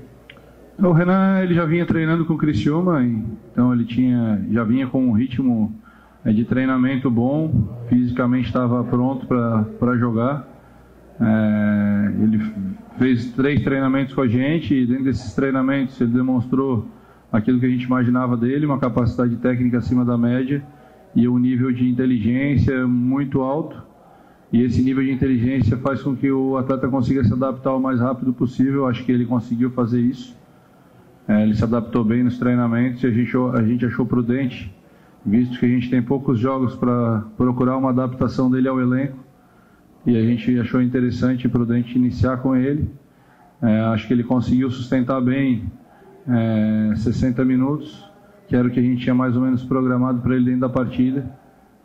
O 0.77 0.91
Renan 0.91 1.41
ele 1.41 1.56
já 1.56 1.65
vinha 1.65 1.86
treinando 1.86 2.25
com 2.25 2.34
o 2.34 2.38
Criciúma, 2.38 3.04
então 3.04 3.73
ele 3.73 3.86
tinha, 3.86 4.45
já 4.51 4.63
vinha 4.63 4.86
com 4.86 5.08
um 5.08 5.12
ritmo 5.12 5.73
é, 6.23 6.32
de 6.32 6.45
treinamento 6.45 7.10
bom, 7.10 7.75
fisicamente 7.89 8.45
estava 8.45 8.84
pronto 8.84 9.25
para 9.25 9.97
jogar. 9.97 10.47
É, 11.19 12.12
ele 12.21 12.39
fez 12.97 13.32
três 13.34 13.63
treinamentos 13.63 14.13
com 14.13 14.21
a 14.21 14.27
gente 14.27 14.73
e 14.73 14.86
dentro 14.86 15.06
desses 15.06 15.34
treinamentos 15.34 15.99
ele 15.99 16.12
demonstrou 16.12 16.88
aquilo 17.31 17.59
que 17.59 17.65
a 17.65 17.69
gente 17.69 17.85
imaginava 17.85 18.35
dele, 18.35 18.65
uma 18.65 18.79
capacidade 18.79 19.35
técnica 19.37 19.77
acima 19.77 20.03
da 20.03 20.17
média 20.17 20.63
e 21.15 21.27
um 21.27 21.37
nível 21.37 21.71
de 21.71 21.87
inteligência 21.87 22.85
muito 22.85 23.41
alto. 23.41 23.81
E 24.51 24.61
esse 24.61 24.81
nível 24.81 25.03
de 25.03 25.11
inteligência 25.11 25.77
faz 25.77 26.01
com 26.01 26.15
que 26.15 26.29
o 26.29 26.57
atleta 26.57 26.87
consiga 26.89 27.23
se 27.23 27.31
adaptar 27.31 27.73
o 27.73 27.79
mais 27.79 28.01
rápido 28.01 28.33
possível. 28.33 28.85
Acho 28.85 29.05
que 29.05 29.11
ele 29.11 29.25
conseguiu 29.25 29.71
fazer 29.71 30.01
isso. 30.01 30.37
É, 31.27 31.43
ele 31.43 31.55
se 31.55 31.63
adaptou 31.63 32.03
bem 32.03 32.23
nos 32.23 32.37
treinamentos 32.37 33.01
e 33.03 33.07
a 33.07 33.11
gente, 33.11 33.31
a 33.37 33.63
gente 33.63 33.85
achou 33.85 34.05
prudente, 34.05 34.73
visto 35.25 35.57
que 35.57 35.65
a 35.65 35.69
gente 35.69 35.89
tem 35.89 36.01
poucos 36.01 36.37
jogos 36.37 36.75
para 36.75 37.23
procurar 37.37 37.77
uma 37.77 37.91
adaptação 37.91 38.51
dele 38.51 38.67
ao 38.67 38.81
elenco. 38.81 39.17
E 40.05 40.17
a 40.17 40.21
gente 40.21 40.59
achou 40.59 40.81
interessante 40.81 41.45
e 41.45 41.49
prudente 41.49 41.97
iniciar 41.97 42.37
com 42.37 42.55
ele. 42.55 42.89
É, 43.61 43.79
acho 43.81 44.07
que 44.07 44.13
ele 44.13 44.23
conseguiu 44.23 44.69
sustentar 44.69 45.21
bem 45.21 45.71
é, 46.27 46.95
60 46.95 47.43
minutos 47.45 48.12
que 48.51 48.55
era 48.57 48.67
o 48.67 48.69
que 48.69 48.81
a 48.81 48.84
gente 48.84 49.01
tinha 49.01 49.15
mais 49.15 49.34
ou 49.34 49.41
menos 49.41 49.63
programado 49.63 50.19
para 50.19 50.36
ele 50.36 50.43
dentro 50.43 50.60
da 50.60 50.69
partida. 50.69 51.25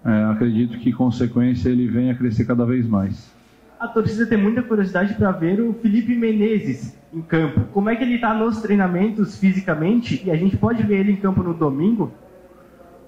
É, 0.04 0.24
acredito 0.24 0.76
que, 0.78 0.92
consequência, 0.92 1.68
ele 1.68 1.86
venha 1.86 2.12
a 2.12 2.16
crescer 2.16 2.44
cada 2.44 2.66
vez 2.66 2.88
mais. 2.88 3.32
A 3.78 3.86
torcida 3.86 4.26
tem 4.26 4.36
muita 4.36 4.64
curiosidade 4.64 5.14
para 5.14 5.30
ver 5.30 5.60
o 5.60 5.74
Felipe 5.74 6.16
Menezes 6.16 6.98
em 7.14 7.22
campo. 7.22 7.60
Como 7.72 7.88
é 7.88 7.94
que 7.94 8.02
ele 8.02 8.16
está 8.16 8.34
nos 8.34 8.60
treinamentos 8.60 9.38
fisicamente 9.38 10.20
e 10.26 10.30
a 10.32 10.34
gente 10.34 10.56
pode 10.56 10.82
ver 10.82 10.98
ele 10.98 11.12
em 11.12 11.16
campo 11.16 11.40
no 11.40 11.54
domingo? 11.54 12.12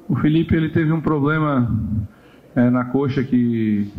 O 0.08 0.14
Felipe 0.14 0.54
ele 0.54 0.68
teve 0.68 0.92
um 0.92 1.00
problema 1.00 1.68
é, 2.54 2.70
na 2.70 2.84
coxa 2.84 3.24
que 3.24 3.90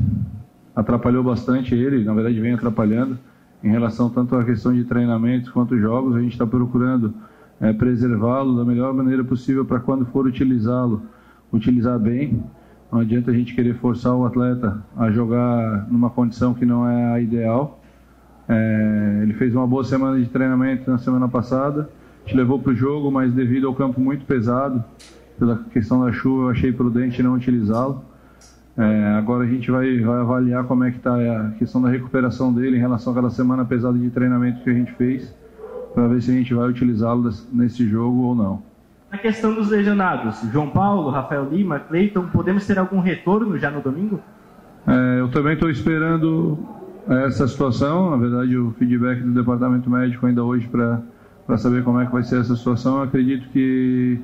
atrapalhou 0.74 1.22
bastante 1.22 1.76
ele, 1.76 2.06
na 2.06 2.14
verdade 2.14 2.40
vem 2.40 2.54
atrapalhando 2.54 3.20
em 3.64 3.70
relação 3.70 4.10
tanto 4.10 4.36
à 4.36 4.44
questão 4.44 4.74
de 4.74 4.84
treinamentos 4.84 5.50
quanto 5.50 5.78
jogos. 5.78 6.16
A 6.16 6.22
gente 6.22 6.34
está 6.34 6.46
procurando 6.46 7.14
é, 7.60 7.74
preservá-lo 7.74 8.58
da 8.58 8.66
melhor 8.66 8.94
maneira 8.94 9.24
possível 9.24 9.66
para 9.66 9.80
quando 9.80 10.06
for 10.06 10.26
utilizá-lo, 10.26 11.04
utilizar 11.52 12.00
bem. 12.00 12.44
Não 12.92 13.00
adianta 13.00 13.32
a 13.32 13.34
gente 13.34 13.54
querer 13.54 13.76
forçar 13.76 14.16
o 14.16 14.26
atleta 14.26 14.84
a 14.98 15.12
jogar 15.12 15.88
numa 15.92 16.10
condição 16.10 16.54
que 16.54 16.66
não 16.66 16.88
é 16.88 17.14
a 17.14 17.20
ideal. 17.20 17.80
É, 18.48 19.20
ele 19.22 19.34
fez 19.34 19.54
uma 19.54 19.68
boa 19.68 19.84
semana 19.84 20.20
de 20.20 20.26
treinamento 20.26 20.90
na 20.90 20.98
semana 20.98 21.28
passada, 21.28 21.88
te 22.26 22.36
levou 22.36 22.60
para 22.60 22.72
o 22.72 22.76
jogo, 22.76 23.12
mas 23.12 23.32
devido 23.32 23.68
ao 23.68 23.76
campo 23.76 24.02
muito 24.02 24.26
pesado, 24.26 24.84
pela 25.38 25.58
questão 25.72 26.04
da 26.04 26.12
chuva, 26.12 26.44
eu 26.44 26.50
achei 26.50 26.72
prudente 26.72 27.22
não 27.22 27.36
utilizá-lo. 27.36 28.04
É, 28.80 29.18
agora 29.18 29.44
a 29.44 29.48
gente 29.48 29.70
vai, 29.70 30.00
vai 30.00 30.22
avaliar 30.22 30.64
como 30.64 30.86
é 30.86 30.92
que 30.92 30.98
está 30.98 31.14
a 31.14 31.52
questão 31.60 31.82
da 31.82 31.90
recuperação 31.90 32.54
dele 32.54 32.78
em 32.78 32.80
relação 32.80 33.12
àquela 33.12 33.30
semana 33.30 33.66
pesada 33.66 33.98
de 33.98 34.10
treinamento 34.10 34.64
que 34.64 34.70
a 34.70 34.74
gente 34.74 34.94
fez 34.94 35.36
para 35.94 36.08
ver 36.08 36.22
se 36.22 36.32
a 36.32 36.34
gente 36.34 36.54
vai 36.54 36.70
utilizá-lo 36.70 37.30
nesse 37.52 37.86
jogo 37.86 38.22
ou 38.22 38.34
não. 38.34 38.64
Na 39.12 39.18
questão 39.18 39.54
dos 39.54 39.70
lesionados, 39.70 40.40
João 40.54 40.70
Paulo, 40.70 41.10
Rafael 41.10 41.50
Lima, 41.52 41.78
Cleiton, 41.78 42.28
podemos 42.28 42.66
ter 42.66 42.80
algum 42.80 43.02
retorno 43.02 43.58
já 43.58 43.70
no 43.70 43.82
domingo? 43.82 44.22
É, 44.88 45.20
eu 45.20 45.30
também 45.30 45.56
estou 45.56 45.70
esperando 45.70 46.58
essa 47.28 47.50
situação. 47.50 48.12
Na 48.12 48.18
verdade, 48.18 48.56
o 48.56 48.72
feedback 48.80 49.20
do 49.20 49.34
departamento 49.34 49.90
médico 49.90 50.26
ainda 50.26 50.42
hoje 50.42 50.70
para 50.70 51.58
saber 51.58 51.84
como 51.84 52.00
é 52.00 52.06
que 52.06 52.14
vai 52.14 52.24
ser 52.24 52.40
essa 52.40 52.56
situação. 52.56 52.98
Eu 52.98 53.04
acredito 53.04 53.50
que, 53.50 54.22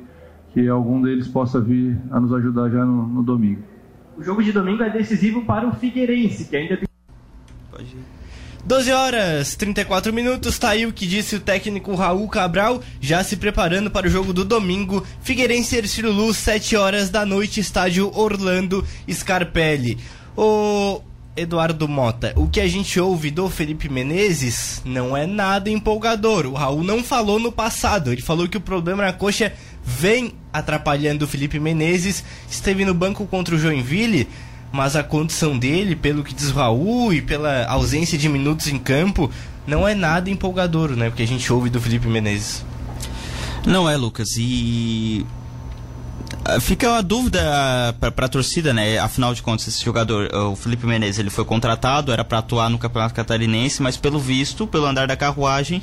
que 0.53 0.69
algum 0.69 1.01
deles 1.01 1.27
possa 1.27 1.59
vir 1.59 1.97
a 2.09 2.21
nos 2.21 2.31
ajudar 2.31 2.69
já 2.69 2.85
no, 2.85 3.05
no 3.05 3.21
domingo. 3.21 3.74
O 4.17 4.23
jogo 4.23 4.43
de 4.43 4.51
domingo 4.51 4.83
é 4.83 4.89
decisivo 4.89 5.43
para 5.43 5.67
o 5.67 5.75
Figueirense, 5.75 6.45
que 6.45 6.55
ainda 6.55 6.77
tem. 6.77 6.87
Pode 7.69 7.83
ir. 7.85 8.15
12 8.65 8.91
horas 8.91 9.55
34 9.55 10.11
minutos, 10.11 10.57
tá 10.57 10.69
aí 10.69 10.87
o 10.87 10.91
que 10.91 11.05
disse 11.05 11.35
o 11.35 11.39
técnico 11.39 11.93
Raul 11.93 12.27
Cabral, 12.27 12.81
já 12.99 13.23
se 13.23 13.37
preparando 13.37 13.91
para 13.91 14.07
o 14.07 14.09
jogo 14.09 14.33
do 14.33 14.43
domingo, 14.43 15.05
Figueirense 15.21 15.75
Ercílio 15.75 16.11
Luz, 16.11 16.37
7 16.37 16.75
horas 16.75 17.11
da 17.11 17.23
noite, 17.27 17.59
estádio 17.59 18.11
Orlando 18.17 18.83
Scarpelli. 19.07 19.99
O 20.35 20.99
Eduardo 21.37 21.87
Mota, 21.87 22.33
o 22.35 22.47
que 22.47 22.59
a 22.59 22.67
gente 22.67 22.99
ouve 22.99 23.29
do 23.29 23.49
Felipe 23.49 23.87
Menezes 23.87 24.81
não 24.83 25.15
é 25.15 25.27
nada 25.27 25.69
empolgador. 25.69 26.47
O 26.47 26.53
Raul 26.53 26.83
não 26.83 27.03
falou 27.03 27.37
no 27.37 27.51
passado, 27.51 28.11
ele 28.11 28.21
falou 28.21 28.47
que 28.47 28.57
o 28.57 28.61
problema 28.61 29.03
na 29.03 29.13
coxa 29.13 29.53
vem 29.85 30.33
atrapalhando 30.51 31.25
o 31.25 31.27
Felipe 31.27 31.59
Menezes, 31.59 32.23
esteve 32.49 32.83
no 32.85 32.93
banco 32.93 33.25
contra 33.27 33.55
o 33.55 33.59
Joinville, 33.59 34.27
mas 34.71 34.95
a 34.95 35.03
condição 35.03 35.57
dele, 35.57 35.95
pelo 35.95 36.23
que 36.23 36.33
diz 36.33 36.51
Raul 36.51 37.13
e 37.13 37.21
pela 37.21 37.65
ausência 37.67 38.17
de 38.17 38.27
minutos 38.27 38.67
em 38.67 38.79
campo, 38.79 39.29
não 39.67 39.87
é 39.87 39.93
nada 39.93 40.29
empolgador, 40.29 40.91
né? 40.91 41.09
Porque 41.09 41.23
a 41.23 41.27
gente 41.27 41.51
ouve 41.53 41.69
do 41.69 41.79
Felipe 41.79 42.07
Menezes. 42.07 42.65
Não 43.65 43.89
é, 43.89 43.95
Lucas. 43.95 44.35
E 44.37 45.25
Fica 46.61 46.97
a 46.97 47.01
dúvida 47.01 47.41
para 47.99 48.25
a 48.27 48.29
torcida, 48.29 48.71
né? 48.71 48.99
Afinal 48.99 49.33
de 49.33 49.41
contas, 49.41 49.67
esse 49.67 49.83
jogador, 49.83 50.33
o 50.33 50.55
Felipe 50.55 50.85
Menezes, 50.85 51.17
ele 51.17 51.31
foi 51.31 51.43
contratado, 51.43 52.11
era 52.11 52.23
para 52.23 52.37
atuar 52.37 52.69
no 52.69 52.77
Campeonato 52.77 53.15
Catarinense, 53.15 53.81
mas 53.81 53.97
pelo 53.97 54.19
visto, 54.19 54.67
pelo 54.67 54.85
andar 54.85 55.07
da 55.07 55.17
carruagem, 55.17 55.81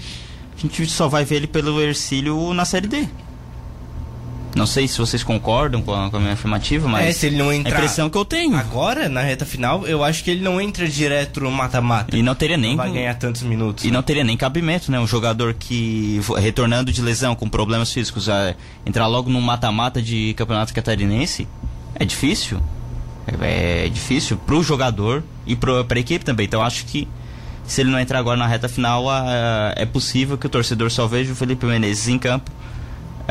a 0.57 0.61
gente 0.61 0.87
só 0.87 1.09
vai 1.09 1.25
ver 1.25 1.37
ele 1.37 1.47
pelo 1.49 1.81
Ercílio 1.81 2.55
na 2.55 2.65
Série 2.65 2.87
D. 2.87 3.09
Não 4.55 4.67
sei 4.67 4.87
se 4.87 4.99
vocês 4.99 5.23
concordam 5.23 5.81
com 5.81 5.95
a, 5.95 6.11
com 6.11 6.17
a 6.19 6.21
minha 6.21 6.35
afirmativa, 6.35 6.87
mas 6.89 7.07
É, 7.07 7.13
se 7.13 7.27
ele 7.27 7.37
não 7.37 7.49
a 7.49 7.57
entrar 7.57 7.73
impressão 7.77 8.11
que 8.11 8.19
eu 8.19 8.25
tenho. 8.25 8.55
agora, 8.57 9.09
na 9.09 9.23
reta 9.23 9.47
final, 9.47 9.87
eu 9.87 10.05
acho 10.05 10.23
que 10.23 10.31
ele 10.31 10.43
não 10.43 10.61
entra 10.61 10.87
direto 10.87 11.41
no 11.41 11.51
mata-mata. 11.51 12.17
E 12.17 12.23
não 12.23 12.35
teria 12.35 12.57
nem 12.57 12.71
Não 12.71 12.77
vai 12.77 12.93
ganhar 12.93 13.15
tantos 13.15 13.43
minutos. 13.43 13.85
E 13.85 13.91
não 13.91 14.03
teria 14.03 14.25
nem 14.25 14.37
cabimento, 14.37 14.91
né? 14.93 15.01
Um 15.01 15.07
jogador 15.07 15.55
que, 15.55 16.21
retornando 16.39 16.93
de 16.93 17.01
lesão 17.01 17.35
com 17.35 17.49
problemas 17.49 17.93
físicos, 17.93 18.29
entrar 18.85 19.07
logo 19.07 19.31
num 19.31 19.41
mata-mata 19.41 20.03
de 20.03 20.35
campeonato 20.35 20.75
catarinense 20.75 21.49
é 21.95 22.05
difícil. 22.05 22.61
É, 23.41 23.87
é 23.87 23.89
difícil 23.89 24.37
pro 24.37 24.63
jogador 24.63 25.23
e 25.47 25.57
pro, 25.57 25.85
pra 25.85 25.99
equipe 25.99 26.25
também. 26.25 26.45
Então 26.47 26.61
acho 26.63 26.85
que 26.87 27.09
se 27.65 27.81
ele 27.81 27.91
não 27.91 27.99
entrar 27.99 28.19
agora 28.19 28.37
na 28.37 28.47
reta 28.47 28.69
final, 28.69 29.09
ah, 29.09 29.73
é 29.77 29.87
possível 29.87 30.37
que 30.37 30.47
o 30.47 30.51
torcedor 30.51 30.91
só 30.91 31.07
veja 31.07 31.33
o 31.33 31.37
Felipe 31.37 31.65
Menezes 31.65 32.09
em 32.09 32.19
campo 32.19 32.51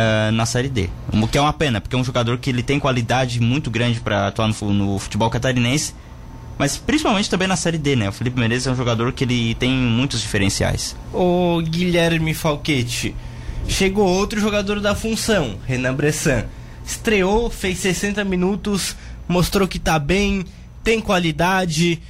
ah, 0.01 0.31
na 0.31 0.45
Série 0.45 0.69
D. 0.69 0.89
O 1.13 1.27
que 1.27 1.37
é 1.37 1.41
uma 1.41 1.53
pena, 1.53 1.79
porque 1.79 1.95
é 1.95 1.99
um 1.99 2.03
jogador 2.03 2.37
que 2.39 2.49
ele 2.49 2.63
tem 2.63 2.79
qualidade 2.79 3.39
muito 3.39 3.69
grande 3.69 3.99
para 3.99 4.27
atuar 4.27 4.47
no, 4.47 4.73
no 4.73 4.99
futebol 4.99 5.29
catarinense, 5.29 5.93
mas 6.57 6.77
principalmente 6.77 7.29
também 7.29 7.47
na 7.47 7.55
Série 7.55 7.77
D, 7.77 7.95
né? 7.95 8.09
O 8.09 8.11
Felipe 8.11 8.39
Menezes 8.39 8.67
é 8.67 8.71
um 8.71 8.75
jogador 8.75 9.11
que 9.13 9.23
ele 9.23 9.55
tem 9.55 9.71
muitos 9.71 10.21
diferenciais. 10.21 10.95
O 11.13 11.61
Guilherme 11.61 12.33
Falquete. 12.33 13.15
Chegou 13.67 14.07
outro 14.07 14.39
jogador 14.39 14.79
da 14.79 14.95
função, 14.95 15.57
Renan 15.65 15.93
Bressan. 15.93 16.45
Estreou, 16.85 17.49
fez 17.49 17.77
60 17.77 18.23
minutos, 18.23 18.95
mostrou 19.27 19.67
que 19.67 19.79
tá 19.79 19.99
bem, 19.99 20.43
tem 20.83 20.99
qualidade. 20.99 22.01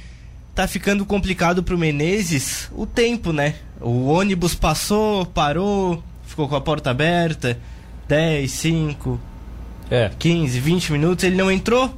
Tá 0.54 0.66
ficando 0.66 1.04
complicado 1.04 1.62
pro 1.62 1.78
Menezes 1.78 2.70
o 2.72 2.86
tempo, 2.86 3.32
né? 3.32 3.54
O 3.80 4.06
ônibus 4.06 4.54
passou, 4.54 5.24
parou, 5.26 6.02
ficou 6.26 6.48
com 6.48 6.56
a 6.56 6.60
porta 6.60 6.90
aberta. 6.90 7.58
10, 8.12 8.50
5, 8.50 9.18
É. 9.90 10.10
15, 10.18 10.60
20 10.60 10.92
minutos, 10.92 11.24
ele 11.24 11.34
não 11.34 11.50
entrou. 11.50 11.94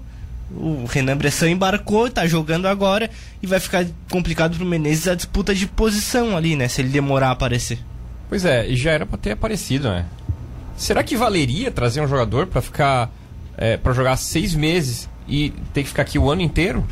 O 0.52 0.84
Renan 0.88 1.16
Bressan 1.16 1.50
embarcou, 1.50 2.08
tá 2.08 2.24
jogando 2.24 2.66
agora 2.66 3.10
e 3.42 3.48
vai 3.48 3.58
ficar 3.58 3.84
complicado 4.08 4.56
pro 4.56 4.64
Menezes 4.64 5.08
a 5.08 5.16
disputa 5.16 5.52
de 5.52 5.66
posição 5.66 6.36
ali, 6.36 6.54
né? 6.54 6.68
Se 6.68 6.80
ele 6.80 6.88
demorar 6.88 7.30
a 7.30 7.32
aparecer. 7.32 7.80
Pois 8.28 8.44
é, 8.44 8.64
e 8.68 8.76
já 8.76 8.92
era 8.92 9.04
pra 9.04 9.18
ter 9.18 9.32
aparecido, 9.32 9.88
né? 9.88 10.06
Será 10.76 11.02
que 11.02 11.16
valeria 11.16 11.72
trazer 11.72 12.00
um 12.00 12.06
jogador 12.06 12.46
pra 12.46 12.62
ficar. 12.62 13.10
É, 13.56 13.76
para 13.76 13.92
jogar 13.92 14.16
seis 14.16 14.54
meses 14.54 15.08
e 15.28 15.50
ter 15.72 15.82
que 15.82 15.88
ficar 15.88 16.02
aqui 16.02 16.16
o 16.16 16.30
ano 16.30 16.42
inteiro? 16.42 16.86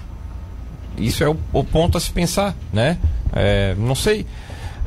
Isso 0.99 1.23
é 1.23 1.29
o, 1.29 1.37
o 1.53 1.63
ponto 1.63 1.97
a 1.97 2.01
se 2.01 2.11
pensar, 2.11 2.57
né? 2.73 2.99
É, 3.33 3.77
não 3.79 3.95
sei. 3.95 4.27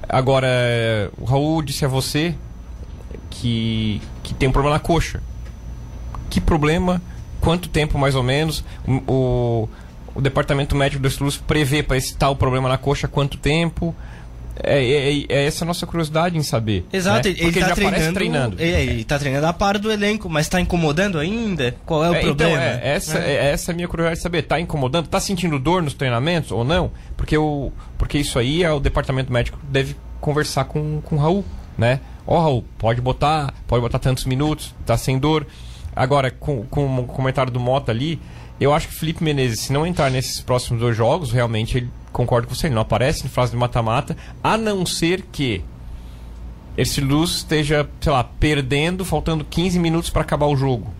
Agora, 0.09 0.47
é, 0.49 1.09
o 1.17 1.23
Raul 1.23 1.61
disse 1.61 1.85
a 1.85 1.87
você 1.87 2.35
que, 3.41 4.01
que 4.23 4.33
tem 4.33 4.49
um 4.49 4.51
problema 4.51 4.75
na 4.75 4.79
coxa. 4.79 5.21
Que 6.29 6.39
problema? 6.41 7.01
Quanto 7.41 7.69
tempo 7.69 7.97
mais 7.97 8.15
ou 8.15 8.23
menos? 8.23 8.63
O, 8.87 9.69
o, 10.15 10.21
departamento 10.21 10.75
médico 10.75 11.01
do 11.01 11.23
Luz 11.23 11.37
prevê 11.37 11.83
para 11.83 11.97
esse 11.97 12.15
tal 12.15 12.35
problema 12.35 12.67
na 12.69 12.77
coxa 12.77 13.07
quanto 13.07 13.37
tempo? 13.37 13.95
É, 14.63 14.81
é- 14.83 15.25
é 15.27 15.45
essa 15.45 15.65
a 15.65 15.67
nossa 15.67 15.85
curiosidade 15.85 16.37
em 16.37 16.43
saber. 16.43 16.85
Exato, 16.91 17.27
né? 17.27 17.33
ele, 17.35 17.43
Porque 17.43 17.59
ele 17.59 17.65
tá 17.65 17.69
já 17.69 17.75
treinando. 17.75 18.13
treinando. 18.13 18.55
É, 18.61 18.83
ele 18.83 19.03
tá 19.03 19.19
treinando 19.19 19.45
a 19.47 19.53
par 19.53 19.77
do 19.77 19.91
elenco, 19.91 20.29
mas 20.29 20.47
tá 20.47 20.61
incomodando 20.61 21.19
ainda? 21.19 21.75
Qual 21.85 22.03
é 22.05 22.09
o 22.09 22.15
É, 22.15 22.21
problema? 22.21 22.53
Então, 22.53 22.63
é, 22.63 22.81
essa, 22.95 23.17
é. 23.19 23.51
essa 23.51 23.71
é 23.71 23.73
a 23.73 23.75
minha 23.75 23.87
curiosidade 23.87 24.17
de 24.19 24.23
saber. 24.23 24.43
Tá 24.43 24.59
incomodando? 24.59 25.07
Tá 25.07 25.19
sentindo 25.19 25.59
dor 25.59 25.83
nos 25.83 25.93
treinamentos 25.93 26.51
ou 26.51 26.63
não? 26.63 26.89
Porque, 27.17 27.37
o, 27.37 27.71
porque 27.97 28.17
isso 28.17 28.39
aí 28.39 28.63
é 28.63 28.71
o 28.71 28.79
departamento 28.79 29.31
médico 29.31 29.59
deve 29.69 29.95
conversar 30.21 30.63
com, 30.65 31.01
com 31.01 31.17
o 31.17 31.19
Raul, 31.19 31.45
né? 31.77 31.99
Ó, 32.27 32.39
Raul, 32.39 32.65
pode 32.77 33.01
botar, 33.01 33.53
pode 33.67 33.81
botar 33.81 33.99
tantos 33.99 34.25
minutos, 34.25 34.73
tá 34.85 34.97
sem 34.97 35.19
dor. 35.19 35.45
Agora, 35.95 36.31
com, 36.31 36.63
com 36.65 36.99
o 36.99 37.05
comentário 37.05 37.51
do 37.51 37.59
Mota 37.59 37.91
ali, 37.91 38.19
eu 38.59 38.73
acho 38.73 38.87
que 38.87 38.95
o 38.95 38.97
Felipe 38.97 39.23
Menezes, 39.23 39.61
se 39.61 39.73
não 39.73 39.85
entrar 39.85 40.09
nesses 40.09 40.41
próximos 40.41 40.79
dois 40.81 40.95
jogos, 40.95 41.31
realmente 41.31 41.77
ele 41.77 41.89
concordo 42.11 42.47
com 42.47 42.55
você, 42.55 42.67
ele 42.67 42.75
não 42.75 42.81
aparece 42.81 43.25
em 43.25 43.29
fase 43.29 43.51
de 43.51 43.57
mata-mata, 43.57 44.15
a 44.43 44.57
não 44.57 44.85
ser 44.85 45.23
que 45.31 45.63
esse 46.77 46.99
Luz 46.99 47.31
esteja, 47.37 47.87
sei 48.01 48.11
lá, 48.11 48.23
perdendo, 48.23 49.05
faltando 49.05 49.45
15 49.45 49.79
minutos 49.79 50.09
para 50.09 50.21
acabar 50.21 50.47
o 50.47 50.55
jogo. 50.55 50.93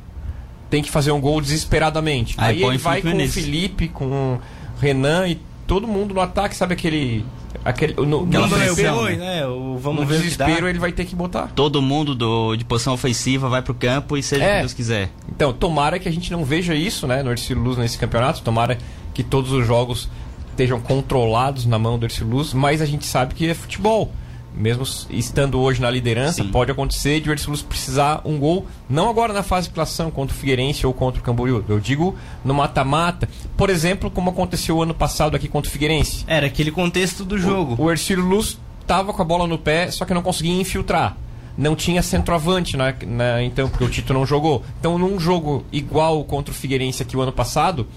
Tem 0.70 0.82
que 0.82 0.90
fazer 0.90 1.12
um 1.12 1.20
gol 1.20 1.42
desesperadamente. 1.42 2.36
Aí 2.38 2.58
Aí, 2.58 2.64
ele 2.64 2.78
vai 2.78 3.02
Felipe 3.02 3.12
com 3.12 3.18
Menezes. 3.18 3.36
o 3.36 3.40
Felipe, 3.46 3.88
com 3.90 4.06
o 4.06 4.42
Renan 4.80 5.28
e 5.28 5.40
todo 5.68 5.88
mundo 5.88 6.14
no 6.14 6.22
ataque, 6.22 6.56
sabe 6.56 6.74
aquele. 6.74 7.26
Aquele 7.66 7.94
no, 7.96 8.22
O 8.22 8.26
no 8.26 8.46
é 8.46 8.48
pressão, 8.48 8.96
boi, 8.96 9.16
né? 9.18 9.46
O 9.48 9.78
vamos 9.78 10.02
no 10.02 10.08
ver 10.08 10.16
o 10.16 10.18
desespero 10.20 10.70
ele 10.70 10.80
vai 10.80 10.92
ter 10.92 11.04
que 11.06 11.16
botar. 11.16 11.48
Todo 11.56 11.82
mundo 11.82 12.14
do, 12.14 12.56
de 12.56 12.64
posição 12.64 12.94
ofensiva 12.94 13.50
vai 13.50 13.62
pro 13.62 13.74
campo 13.74 14.16
e 14.16 14.24
seja 14.24 14.44
o 14.46 14.48
É. 14.48 14.54
que 14.54 14.60
Deus 14.60 14.74
quiser. 14.74 15.10
Então, 15.28 15.52
tomara 15.52 15.98
que 16.00 16.08
a 16.08 16.12
gente 16.12 16.32
não 16.32 16.46
veja 16.46 16.76
isso, 16.76 17.08
né, 17.08 17.24
no 17.24 17.32
Ercílio 17.32 17.62
Luz 17.62 17.78
nesse 17.78 17.98
campeonato. 17.98 18.42
Tomara 18.42 18.78
que 19.14 19.24
todos 19.24 19.52
os 19.52 19.66
jogos 19.66 20.08
estejam 20.52 20.80
controlados 20.80 21.66
na 21.66 21.78
mão 21.80 21.98
do 22.00 22.06
Ercílio 22.06 22.30
Luz, 22.30 22.54
mas 22.54 22.82
a 22.82 22.86
gente 22.86 23.06
sabe 23.06 23.34
que 23.34 23.50
é 23.50 23.54
futebol. 23.54 24.14
Mesmo 24.58 24.84
estando 25.10 25.60
hoje 25.60 25.82
na 25.82 25.90
liderança, 25.92 26.42
Sim. 26.44 26.50
pode 26.50 26.72
acontecer 26.72 27.20
de 27.20 27.30
o 27.30 27.34
Ercílio 27.34 27.58
precisar 27.66 28.22
um 28.24 28.38
gol, 28.40 28.66
não 28.90 29.10
agora 29.10 29.34
na 29.34 29.44
fase 29.44 29.68
de 29.68 29.74
classificação 29.74 30.10
contra 30.10 30.34
o 30.36 30.40
Figueirense 30.40 30.88
ou 30.88 30.94
contra 30.94 31.20
o 31.20 31.24
Camboriú. 31.24 31.64
Eu 31.68 31.80
digo 31.80 32.16
no 32.44 32.54
mata-mata, 32.54 33.28
por 33.58 33.70
exemplo, 33.70 34.10
como 34.10 34.30
aconteceu 34.30 34.82
ano 34.82 34.94
passado 34.94 35.36
aqui 35.36 35.48
contra 35.50 35.68
o 35.70 35.72
Figueirense. 35.72 36.24
Era 36.28 36.48
aquele 36.48 36.72
contexto 36.72 37.26
do 37.26 37.38
jogo. 37.38 37.76
O 37.78 37.92
Ercílio 37.92 38.24
Luz 38.26 38.58
tava 38.88 39.12
com 39.12 39.22
a 39.22 39.26
bola 39.26 39.46
no 39.46 39.58
pé, 39.58 39.92
só 39.92 40.06
que 40.06 40.14
não 40.14 40.22
conseguia 40.22 40.54
infiltrar. 40.54 41.18
Não 41.58 41.76
tinha 41.76 42.02
centroavante, 42.02 42.76
na, 42.78 42.94
na- 43.08 43.44
então, 43.44 43.68
porque 43.70 43.84
o 43.84 43.90
Tito 43.90 44.14
não 44.14 44.26
jogou. 44.26 44.64
Então, 44.80 44.98
num 44.98 45.20
jogo 45.20 45.66
igual 45.72 46.24
contra 46.24 46.52
o 46.54 46.56
Figueirense 46.56 47.02
aqui 47.02 47.16
o 47.18 47.22
ano 47.22 47.32
passado, 47.32 47.88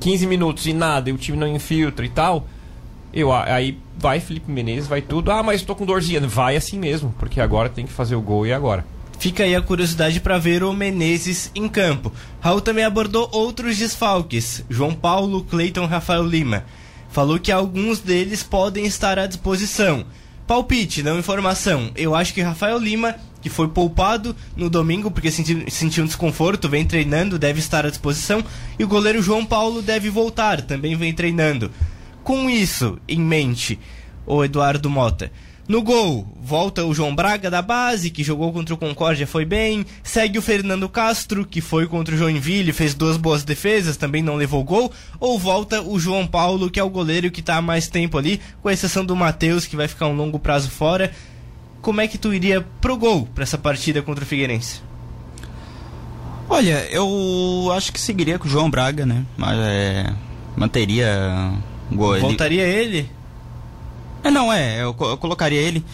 15 0.00 0.26
minutos 0.26 0.66
e 0.66 0.72
nada, 0.72 1.10
e 1.10 1.12
o 1.12 1.16
time 1.18 1.36
não 1.36 1.46
infiltra 1.48 2.04
e 2.06 2.08
tal, 2.08 2.46
eu, 3.20 3.32
aí 3.32 3.78
vai 3.96 4.20
Felipe 4.20 4.50
Menezes, 4.50 4.88
vai 4.88 5.02
tudo. 5.02 5.30
Ah, 5.30 5.42
mas 5.42 5.62
tô 5.62 5.74
com 5.74 5.84
dorzinha. 5.84 6.20
Vai 6.20 6.56
assim 6.56 6.78
mesmo, 6.78 7.14
porque 7.18 7.40
agora 7.40 7.68
tem 7.68 7.86
que 7.86 7.92
fazer 7.92 8.14
o 8.14 8.22
gol 8.22 8.46
e 8.46 8.52
agora. 8.52 8.84
Fica 9.18 9.42
aí 9.42 9.56
a 9.56 9.60
curiosidade 9.60 10.20
para 10.20 10.38
ver 10.38 10.62
o 10.62 10.72
Menezes 10.72 11.50
em 11.54 11.68
campo. 11.68 12.12
Raul 12.40 12.60
também 12.60 12.84
abordou 12.84 13.28
outros 13.32 13.76
desfalques: 13.76 14.64
João 14.70 14.94
Paulo, 14.94 15.42
Cleiton, 15.44 15.86
Rafael 15.86 16.24
Lima. 16.24 16.64
Falou 17.10 17.38
que 17.38 17.50
alguns 17.50 18.00
deles 18.00 18.42
podem 18.42 18.86
estar 18.86 19.18
à 19.18 19.26
disposição. 19.26 20.04
Palpite, 20.46 21.02
não 21.02 21.18
informação. 21.18 21.90
Eu 21.96 22.14
acho 22.14 22.32
que 22.32 22.40
Rafael 22.40 22.78
Lima, 22.78 23.16
que 23.42 23.50
foi 23.50 23.68
poupado 23.68 24.36
no 24.56 24.70
domingo 24.70 25.10
porque 25.10 25.30
sentiu, 25.30 25.64
sentiu 25.68 26.04
um 26.04 26.06
desconforto, 26.06 26.68
vem 26.68 26.86
treinando, 26.86 27.38
deve 27.38 27.58
estar 27.58 27.84
à 27.84 27.90
disposição. 27.90 28.44
E 28.78 28.84
o 28.84 28.88
goleiro 28.88 29.20
João 29.20 29.44
Paulo 29.44 29.82
deve 29.82 30.08
voltar, 30.08 30.62
também 30.62 30.96
vem 30.96 31.12
treinando. 31.12 31.70
Com 32.28 32.50
isso 32.50 32.98
em 33.08 33.18
mente, 33.18 33.78
o 34.26 34.44
Eduardo 34.44 34.90
Mota. 34.90 35.32
No 35.66 35.80
gol, 35.80 36.28
volta 36.38 36.84
o 36.84 36.92
João 36.92 37.14
Braga 37.14 37.50
da 37.50 37.62
base, 37.62 38.10
que 38.10 38.22
jogou 38.22 38.52
contra 38.52 38.74
o 38.74 38.76
Concórdia, 38.76 39.26
foi 39.26 39.46
bem. 39.46 39.86
Segue 40.02 40.38
o 40.38 40.42
Fernando 40.42 40.90
Castro, 40.90 41.46
que 41.46 41.62
foi 41.62 41.86
contra 41.86 42.14
o 42.14 42.18
Joinville, 42.18 42.70
fez 42.74 42.92
duas 42.92 43.16
boas 43.16 43.44
defesas, 43.44 43.96
também 43.96 44.22
não 44.22 44.36
levou 44.36 44.62
gol. 44.62 44.92
Ou 45.18 45.38
volta 45.38 45.80
o 45.80 45.98
João 45.98 46.26
Paulo, 46.26 46.68
que 46.68 46.78
é 46.78 46.82
o 46.82 46.90
goleiro 46.90 47.30
que 47.30 47.40
tá 47.40 47.56
há 47.56 47.62
mais 47.62 47.88
tempo 47.88 48.18
ali, 48.18 48.42
com 48.60 48.68
exceção 48.68 49.06
do 49.06 49.16
Matheus, 49.16 49.64
que 49.64 49.74
vai 49.74 49.88
ficar 49.88 50.06
um 50.06 50.14
longo 50.14 50.38
prazo 50.38 50.70
fora. 50.70 51.10
Como 51.80 52.02
é 52.02 52.06
que 52.06 52.18
tu 52.18 52.34
iria 52.34 52.60
pro 52.78 52.98
gol 52.98 53.26
pra 53.34 53.44
essa 53.44 53.56
partida 53.56 54.02
contra 54.02 54.22
o 54.22 54.26
Figueirense? 54.26 54.82
Olha, 56.46 56.86
eu 56.90 57.72
acho 57.74 57.90
que 57.90 57.98
seguiria 57.98 58.38
com 58.38 58.46
o 58.46 58.50
João 58.50 58.68
Braga, 58.68 59.06
né? 59.06 59.24
Mas 59.34 59.58
é, 59.58 60.12
manteria 60.54 61.56
gol. 61.96 62.12
Ele- 62.14 62.20
Voltaria 62.20 62.62
ele? 62.64 63.10
É, 64.22 64.30
não, 64.30 64.52
é, 64.52 64.82
eu, 64.82 64.94
eu 64.98 65.16
colocaria 65.16 65.60
ele. 65.60 65.84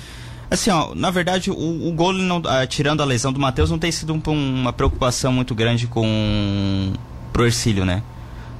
Assim, 0.51 0.71
ó, 0.71 0.95
na 0.95 1.11
verdade, 1.11 1.51
o, 1.51 1.89
o 1.89 1.93
gol, 1.93 2.12
não, 2.12 2.43
ah, 2.47 2.66
tirando 2.66 3.03
a 3.03 3.05
lesão 3.05 3.33
do 3.33 3.41
Matheus, 3.41 3.71
não 3.71 3.79
tem 3.79 3.91
sido 3.91 4.12
um- 4.14 4.21
uma 4.61 4.73
preocupação 4.73 5.33
muito 5.33 5.55
grande 5.55 5.87
com 5.87 6.93
pro 7.33 7.45
Ercílio, 7.45 7.85
né? 7.85 8.03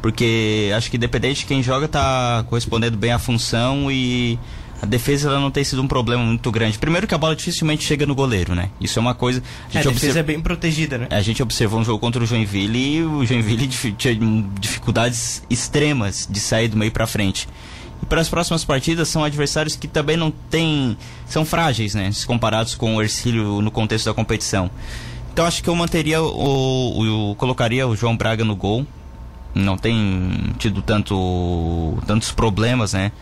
Porque 0.03 0.71
acho 0.77 0.91
que 0.91 0.97
independente 0.97 1.41
de 1.41 1.47
quem 1.47 1.63
joga, 1.63 1.89
tá 1.89 2.45
correspondendo 2.49 2.97
bem 2.97 3.13
à 3.13 3.19
função 3.19 3.91
e 3.91 4.39
a 4.83 4.87
defesa 4.87 5.29
ela 5.29 5.41
não 5.41 5.51
tem 5.51 5.64
sido 5.64 5.81
um 5.83 5.89
problema 5.89 6.22
muito 6.22 6.51
grande. 6.53 6.79
Primeiro 6.79 7.07
que 7.07 7.14
a 7.14 7.18
bola 7.18 7.35
dificilmente 7.35 7.85
chega 7.85 8.05
no 8.05 8.14
goleiro, 8.14 8.55
né? 8.55 8.68
Isso 8.81 8.99
é 8.99 9.03
uma 9.03 9.14
coisa. 9.14 9.41
A 9.41 9.43
É, 9.43 9.81
a 9.81 9.83
gente 9.83 9.95
defesa 9.95 10.07
observa- 10.07 10.18
é 10.20 10.22
bem 10.22 10.41
protegida, 10.41 10.99
né? 10.99 11.07
a 11.11 11.20
gente 11.22 11.43
observou 11.43 11.81
um 11.81 11.85
jogo 11.85 11.99
contra 11.99 12.22
o 12.22 12.27
Joinville 12.27 12.97
e 12.99 13.03
o 13.03 13.25
Joinville 13.25 13.66
tinha 13.68 14.14
dificuldades 14.61 15.43
extremas 15.49 16.29
de 16.31 16.41
sair 16.41 16.68
do 16.68 16.77
meio 16.77 16.91
pra 16.93 17.07
frente. 17.07 17.49
E 18.03 18.07
para 18.07 18.20
as 18.20 18.29
próximas 18.29 18.64
partidas 18.64 19.09
são 19.09 19.25
adversários 19.25 19.77
que 19.77 19.89
também 19.89 20.16
não 20.16 20.31
têm. 20.31 20.97
são 21.27 21.45
frágeis, 21.45 21.95
né? 21.95 22.11
Se 22.12 22.27
comparados 22.27 22.75
com 22.75 22.97
o 22.97 23.01
Ercílio 23.03 23.62
no 23.62 23.70
contexto 23.70 24.05
da 24.07 24.12
competição. 24.14 24.70
Então 25.33 25.47
acho 25.47 25.62
que 25.62 25.68
eu 25.70 25.75
manteria 25.75 26.22
o, 26.22 26.27
o, 26.27 27.31
o- 27.31 27.35
colocaria 27.37 27.87
o 27.89 27.97
João 27.97 28.16
Braga 28.16 28.45
no 28.45 28.55
gol. 28.55 28.87
Não 29.55 29.77
tem 29.79 30.33
tido 30.59 30.83
tanto 30.83 31.97
tantos 32.07 32.31
problemas, 32.33 32.93
né? 32.93 33.12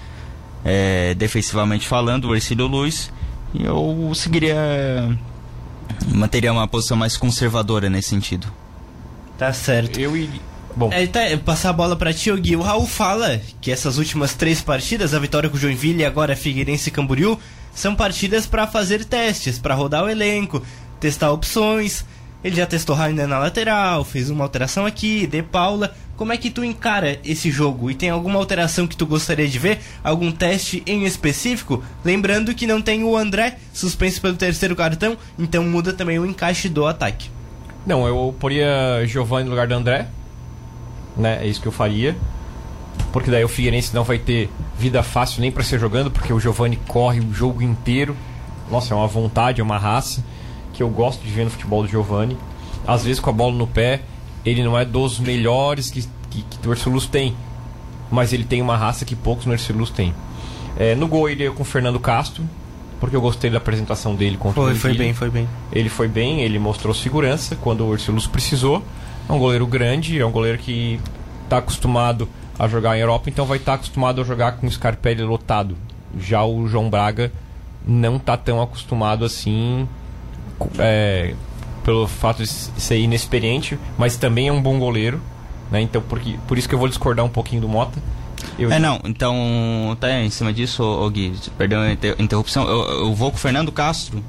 É, 0.65 1.15
defensivamente 1.15 1.89
falando, 1.89 2.29
o 2.29 2.35
Ercílio 2.35 2.67
Luiz. 2.67 3.11
E 3.55 3.65
eu 3.65 4.13
seguiria 4.15 4.57
manteria 6.09 6.53
uma 6.53 6.67
posição 6.67 6.97
mais 6.97 7.17
conservadora 7.17 7.89
nesse 7.91 8.09
sentido. 8.09 8.47
Tá 9.39 9.53
certo. 9.53 9.99
Eu 9.99 10.17
iria. 10.17 10.41
Bom, 10.75 10.91
É, 10.91 11.07
tá, 11.07 11.21
passar 11.45 11.71
a 11.71 11.73
bola 11.73 11.97
pra 11.97 12.15
ti, 12.15 12.33
Gui. 12.33 12.57
O 12.57 12.63
Raul 12.63 12.87
fala 12.87 13.41
que 13.61 13.71
essas 13.71 13.99
últimas 13.99 14.35
três 14.35 14.63
partidas, 14.63 15.13
a 15.13 15.19
vitória 15.19 15.51
com 15.51 15.57
o 15.57 15.61
Joinville 15.61 16.01
e 16.01 16.05
agora 16.05 16.35
Figueirense 16.35 16.89
e 16.89 16.93
Camboriú, 16.93 17.39
são 17.75 17.95
partidas 17.95 18.47
pra 18.47 18.67
fazer 18.67 19.05
testes, 19.05 19.59
pra 19.59 19.75
rodar 19.75 20.05
o 20.05 20.09
elenco, 20.09 20.63
testar 20.99 21.31
opções. 21.31 22.05
Ele 22.45 22.57
já 22.57 22.67
testou 22.67 22.97
Rainer 22.97 23.29
na 23.29 23.39
lateral, 23.39 24.05
fez 24.05 24.29
uma 24.29 24.43
alteração 24.43 24.85
aqui, 24.85 25.27
De 25.29 25.43
Paula. 25.43 25.95
Como 26.17 26.33
é 26.33 26.37
que 26.37 26.51
tu 26.51 26.65
encara 26.65 27.19
esse 27.25 27.51
jogo? 27.53 27.89
E 27.89 27.95
tem 27.95 28.11
alguma 28.11 28.39
alteração 28.39 28.87
que 28.87 28.97
tu 28.97 29.07
gostaria 29.07 29.47
de 29.47 29.59
ver? 29.59 29.79
Algum 30.03 30.33
teste 30.33 30.83
em 30.85 31.05
específico? 31.05 31.83
Lembrando 32.05 32.55
que 32.55 32.67
não 32.67 32.83
tem 32.83 33.05
o 33.05 33.17
André 33.17 33.59
suspenso 33.73 34.21
pelo 34.21 34.37
terceiro 34.37 34.75
cartão, 34.75 35.17
então 35.39 35.65
muda 35.65 35.93
também 35.93 36.19
o 36.19 36.27
encaixe 36.27 36.69
do 36.69 36.85
ataque. 36.85 37.31
Não, 37.87 38.07
eu 38.07 38.35
poria 38.39 39.05
Giovanni 39.07 39.45
no 39.45 39.51
lugar 39.51 39.69
do 39.69 39.75
André. 39.75 40.09
Né? 41.17 41.39
É 41.43 41.47
isso 41.47 41.61
que 41.61 41.69
eu 41.69 41.73
faria. 41.73 42.17
Porque 43.13 43.31
daí 43.31 43.45
o 43.45 43.49
Figueirense 43.49 43.95
não 43.95 44.03
vai 44.03 44.19
ter 44.19 44.51
vida 44.77 45.03
fácil 45.03 45.41
nem 45.41 45.53
para 45.53 45.63
ser 45.63 45.79
jogando, 45.79 46.11
porque 46.11 46.33
o 46.33 46.41
Giovanni 46.41 46.77
corre 46.89 47.21
o 47.21 47.33
jogo 47.33 47.63
inteiro. 47.63 48.17
Nossa, 48.71 48.95
é 48.95 48.97
uma 48.97 49.07
vontade, 49.07 49.61
é 49.61 49.65
uma 49.65 49.79
raça 49.79 50.25
que 50.73 50.83
eu 50.83 50.89
gosto 50.89 51.23
de 51.23 51.31
ver 51.31 51.45
no 51.45 51.51
futebol 51.51 51.83
do 51.83 51.89
Giovanni. 51.89 52.37
Às 52.87 53.05
vezes 53.05 53.21
com 53.21 53.31
a 53.31 53.33
bola 53.33 53.55
no 53.55 53.67
pé, 53.67 54.01
ele 54.45 54.63
não 54.63 54.79
é 54.79 54.85
dos 54.85 55.19
melhores 55.19 55.91
que, 55.91 56.03
que, 56.31 56.43
que 56.43 56.69
o 56.69 56.73
Ercilus 56.73 57.07
tem. 57.07 57.35
Mas 58.11 58.33
ele 58.33 58.45
tem 58.45 58.61
uma 58.61 58.77
raça 58.77 59.05
que 59.05 59.15
poucos 59.17 59.47
no 59.47 59.53
Ercilus 59.53 59.91
têm. 59.91 60.15
É, 60.77 60.95
no 60.95 61.07
gol 61.07 61.29
ele 61.29 61.45
ia 61.45 61.51
com 61.51 61.63
o 61.63 61.67
Fernando 61.67 62.01
Castro, 62.01 62.43
porque 63.01 63.15
eu 63.17 63.21
gostei 63.21 63.51
da 63.51 63.59
apresentação 63.59 64.15
dele 64.15 64.37
contra 64.37 64.61
o 64.61 64.65
Foi, 64.65 64.75
foi 64.75 64.81
Joinville. 64.91 65.05
bem, 65.05 65.15
foi 65.15 65.31
bem. 65.31 65.49
Ele 65.73 65.89
foi 65.89 66.09
bem, 66.09 66.41
ele 66.41 66.59
mostrou 66.59 66.95
segurança 66.95 67.57
quando 67.57 67.83
o 67.83 67.89
Ursulus 67.89 68.27
precisou. 68.27 68.83
É 69.29 69.33
um 69.33 69.39
goleiro 69.39 69.67
grande, 69.67 70.21
é 70.21 70.27
um 70.27 70.31
goleiro 70.31 70.59
que 70.59 71.01
está 71.45 71.59
acostumado 71.59 72.29
a 72.59 72.69
jogar 72.69 72.97
em 72.97 73.01
Europa, 73.01 73.29
então 73.29 73.45
vai 73.45 73.59
estar 73.59 73.75
acostumado 73.75 74.21
a 74.21 74.25
jogar 74.25 74.53
com 74.53 74.67
o 74.67 74.71
Scarpelli 74.71 75.23
lotado. 75.23 75.77
Já 76.19 76.45
o 76.45 76.67
João 76.69 76.89
Braga 76.89 77.33
não 77.87 78.17
está 78.17 78.37
tão 78.37 78.61
acostumado 78.61 79.25
assim, 79.25 79.89
é, 80.79 81.35
pelo 81.85 82.07
fato 82.07 82.43
de 82.43 82.49
ser 82.49 82.99
inexperiente, 82.99 83.79
mas 83.99 84.17
também 84.17 84.49
é 84.49 84.53
um 84.53 84.61
bom 84.63 84.79
goleiro. 84.79 85.21
Né? 85.71 85.81
Então, 85.81 86.03
porque, 86.03 86.37
por 86.47 86.59
isso 86.59 86.69
que 86.69 86.75
eu 86.75 86.79
vou 86.79 86.89
discordar 86.89 87.25
um 87.25 87.29
pouquinho 87.31 87.61
do 87.63 87.69
Mota. 87.69 87.99
Eu, 88.59 88.71
É, 88.71 88.79
não, 88.79 89.01
então, 89.05 89.97
tá 90.01 90.21
em 90.21 90.29
cima 90.31 90.53
disso, 90.53 90.83
ô, 90.83 91.07
ô 91.07 91.11
Gui, 91.11 91.33
perdão 91.57 91.81
a 91.81 91.93
inter- 91.93 92.17
interrupção, 92.19 92.69
eu, 92.69 93.05
eu 93.07 93.15
vou 93.15 93.31
com 93.31 93.37
o 93.37 93.41
Fernando 93.41 93.73
Castro. 93.73 94.23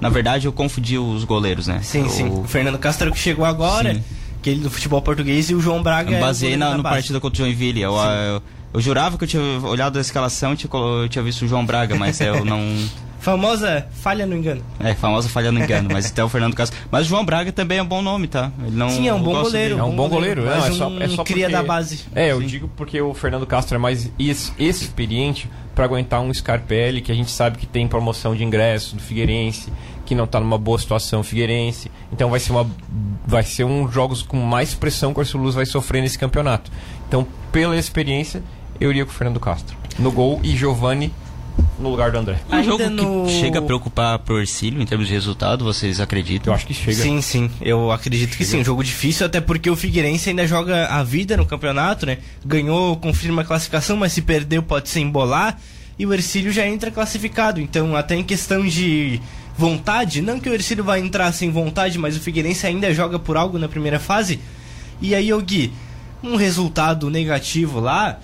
Na 0.00 0.08
verdade, 0.08 0.46
eu 0.46 0.52
confundi 0.52 0.98
os 0.98 1.24
goleiros, 1.24 1.66
né? 1.66 1.80
Sim, 1.82 2.02
eu, 2.02 2.08
sim. 2.10 2.28
O 2.28 2.44
Fernando 2.44 2.78
Castro 2.78 3.10
que 3.12 3.18
chegou 3.18 3.44
agora, 3.44 3.94
Sim. 3.94 4.02
aquele 4.38 4.60
do 4.60 4.70
futebol 4.70 5.00
português, 5.00 5.48
e 5.48 5.54
o 5.54 5.60
João 5.60 5.82
Braga 5.82 6.10
Eu 6.10 6.16
é 6.16 6.20
baseei 6.20 6.52
goleiro 6.52 6.70
na, 6.72 6.76
no 6.76 6.82
partido 6.82 7.20
contra 7.20 7.42
o 7.42 7.46
Joinville. 7.46 7.80
Eu, 7.80 7.94
eu, 7.96 8.42
eu 8.74 8.80
jurava 8.80 9.16
que 9.16 9.24
eu 9.24 9.28
tinha 9.28 9.42
olhado 9.62 9.96
a 9.96 10.00
escalação 10.00 10.52
e 10.52 10.56
tinha, 10.56 10.70
tinha 11.08 11.22
visto 11.22 11.42
o 11.44 11.48
João 11.48 11.64
Braga, 11.64 11.94
mas 11.94 12.20
eu 12.20 12.44
não. 12.44 12.60
Famosa 13.22 13.86
falha 13.92 14.26
no 14.26 14.36
engano. 14.36 14.60
É, 14.80 14.94
famosa 14.94 15.28
falha 15.28 15.52
no 15.52 15.60
engano, 15.62 15.88
mas 15.92 16.10
então 16.10 16.26
o 16.26 16.28
Fernando 16.28 16.54
Castro. 16.56 16.76
Mas 16.90 17.06
o 17.06 17.08
João 17.08 17.24
Braga 17.24 17.52
também 17.52 17.78
é 17.78 17.82
um 17.82 17.86
bom 17.86 18.02
nome, 18.02 18.26
tá? 18.26 18.50
Ele 18.66 18.76
não, 18.76 18.90
Sim, 18.90 19.06
é 19.06 19.14
um 19.14 19.22
bom 19.22 19.32
goleiro. 19.42 19.76
dele. 19.76 19.80
É 19.80 19.84
um 19.84 19.94
bom 19.94 20.08
goleiro, 20.08 20.42
mas 20.44 20.56
não, 20.58 20.66
é 20.66 20.72
só, 20.72 20.88
um 20.88 21.00
é 21.02 21.08
só 21.08 21.22
cria 21.22 21.46
porque- 21.46 21.52
da 21.56 21.62
base. 21.62 22.00
É, 22.16 22.32
eu 22.32 22.42
digo 22.42 22.68
porque 22.76 23.00
o 23.00 23.14
Fernando 23.14 23.46
Castro 23.46 23.76
é 23.76 23.78
mais 23.78 24.10
ex- 24.18 24.52
experiente 24.58 25.48
para 25.72 25.84
aguentar 25.84 26.20
um 26.20 26.34
Scarpelli, 26.34 27.00
que 27.00 27.12
a 27.12 27.14
gente 27.14 27.30
sabe 27.30 27.58
que 27.58 27.66
tem 27.66 27.86
promoção 27.86 28.34
de 28.34 28.42
ingresso 28.42 28.96
do 28.96 29.00
Figueirense, 29.02 29.72
que 30.04 30.16
não 30.16 30.26
tá 30.26 30.40
numa 30.40 30.58
boa 30.58 30.78
situação 30.78 31.22
Figueirense. 31.22 31.92
Então 32.12 32.28
vai 32.28 32.40
ser 32.40 32.50
uma 32.50 32.68
vai 33.24 33.44
ser 33.44 33.62
um 33.62 33.88
jogos 33.90 34.20
com 34.20 34.36
mais 34.38 34.74
pressão 34.74 35.12
que 35.14 35.20
o 35.20 35.22
Arceluz 35.22 35.54
vai 35.54 35.64
sofrer 35.64 36.02
nesse 36.02 36.18
campeonato. 36.18 36.72
Então, 37.06 37.24
pela 37.52 37.76
experiência, 37.76 38.42
eu 38.80 38.90
iria 38.90 39.04
com 39.04 39.12
o 39.12 39.14
Fernando 39.14 39.38
Castro. 39.38 39.76
No 39.98 40.10
gol 40.10 40.40
e 40.42 40.56
Giovani 40.56 41.12
no 41.78 41.88
lugar 41.90 42.10
do 42.12 42.18
André. 42.18 42.38
Um 42.50 42.62
jogo 42.62 42.88
no- 42.90 43.24
que 43.26 43.32
chega 43.40 43.58
a 43.58 43.62
preocupar 43.62 44.18
pro 44.20 44.38
Ercílio 44.38 44.80
em 44.80 44.86
termos 44.86 45.06
de 45.08 45.12
resultado, 45.14 45.64
vocês 45.64 46.00
acreditam? 46.00 46.52
Eu 46.52 46.54
acho 46.56 46.66
que 46.66 46.74
chega. 46.74 47.02
Sim, 47.02 47.20
sim. 47.20 47.50
Eu 47.60 47.90
acredito 47.90 48.36
que 48.36 48.44
sim. 48.44 48.60
Um 48.60 48.64
jogo 48.64 48.84
difícil, 48.84 49.26
até 49.26 49.40
porque 49.40 49.68
o 49.70 49.76
Figueirense 49.76 50.30
ainda 50.30 50.46
joga 50.46 50.86
a 50.86 51.02
vida 51.02 51.36
no 51.36 51.44
campeonato, 51.46 52.06
né? 52.06 52.18
Ganhou, 52.44 52.96
confirma 52.96 53.42
a 53.42 53.44
classificação, 53.44 53.96
mas 53.96 54.12
se 54.12 54.22
perdeu 54.22 54.62
pode 54.62 54.88
se 54.88 55.00
embolar. 55.00 55.58
E 55.98 56.06
o 56.06 56.12
Ercílio 56.14 56.50
já 56.52 56.66
entra 56.66 56.90
classificado. 56.90 57.60
Então, 57.60 57.94
até 57.94 58.14
em 58.16 58.22
questão 58.24 58.66
de 58.66 59.20
vontade, 59.56 60.22
não 60.22 60.40
que 60.40 60.48
o 60.48 60.54
Ercílio 60.54 60.82
vai 60.82 61.00
entrar 61.00 61.30
sem 61.32 61.50
vontade, 61.50 61.98
mas 61.98 62.16
o 62.16 62.20
Figueirense 62.20 62.66
ainda 62.66 62.92
joga 62.94 63.18
por 63.18 63.36
algo 63.36 63.58
na 63.58 63.68
primeira 63.68 63.98
fase. 64.00 64.40
E 65.00 65.14
aí, 65.14 65.30
Gui, 65.42 65.72
um 66.22 66.36
resultado 66.36 67.10
negativo 67.10 67.78
lá 67.80 68.18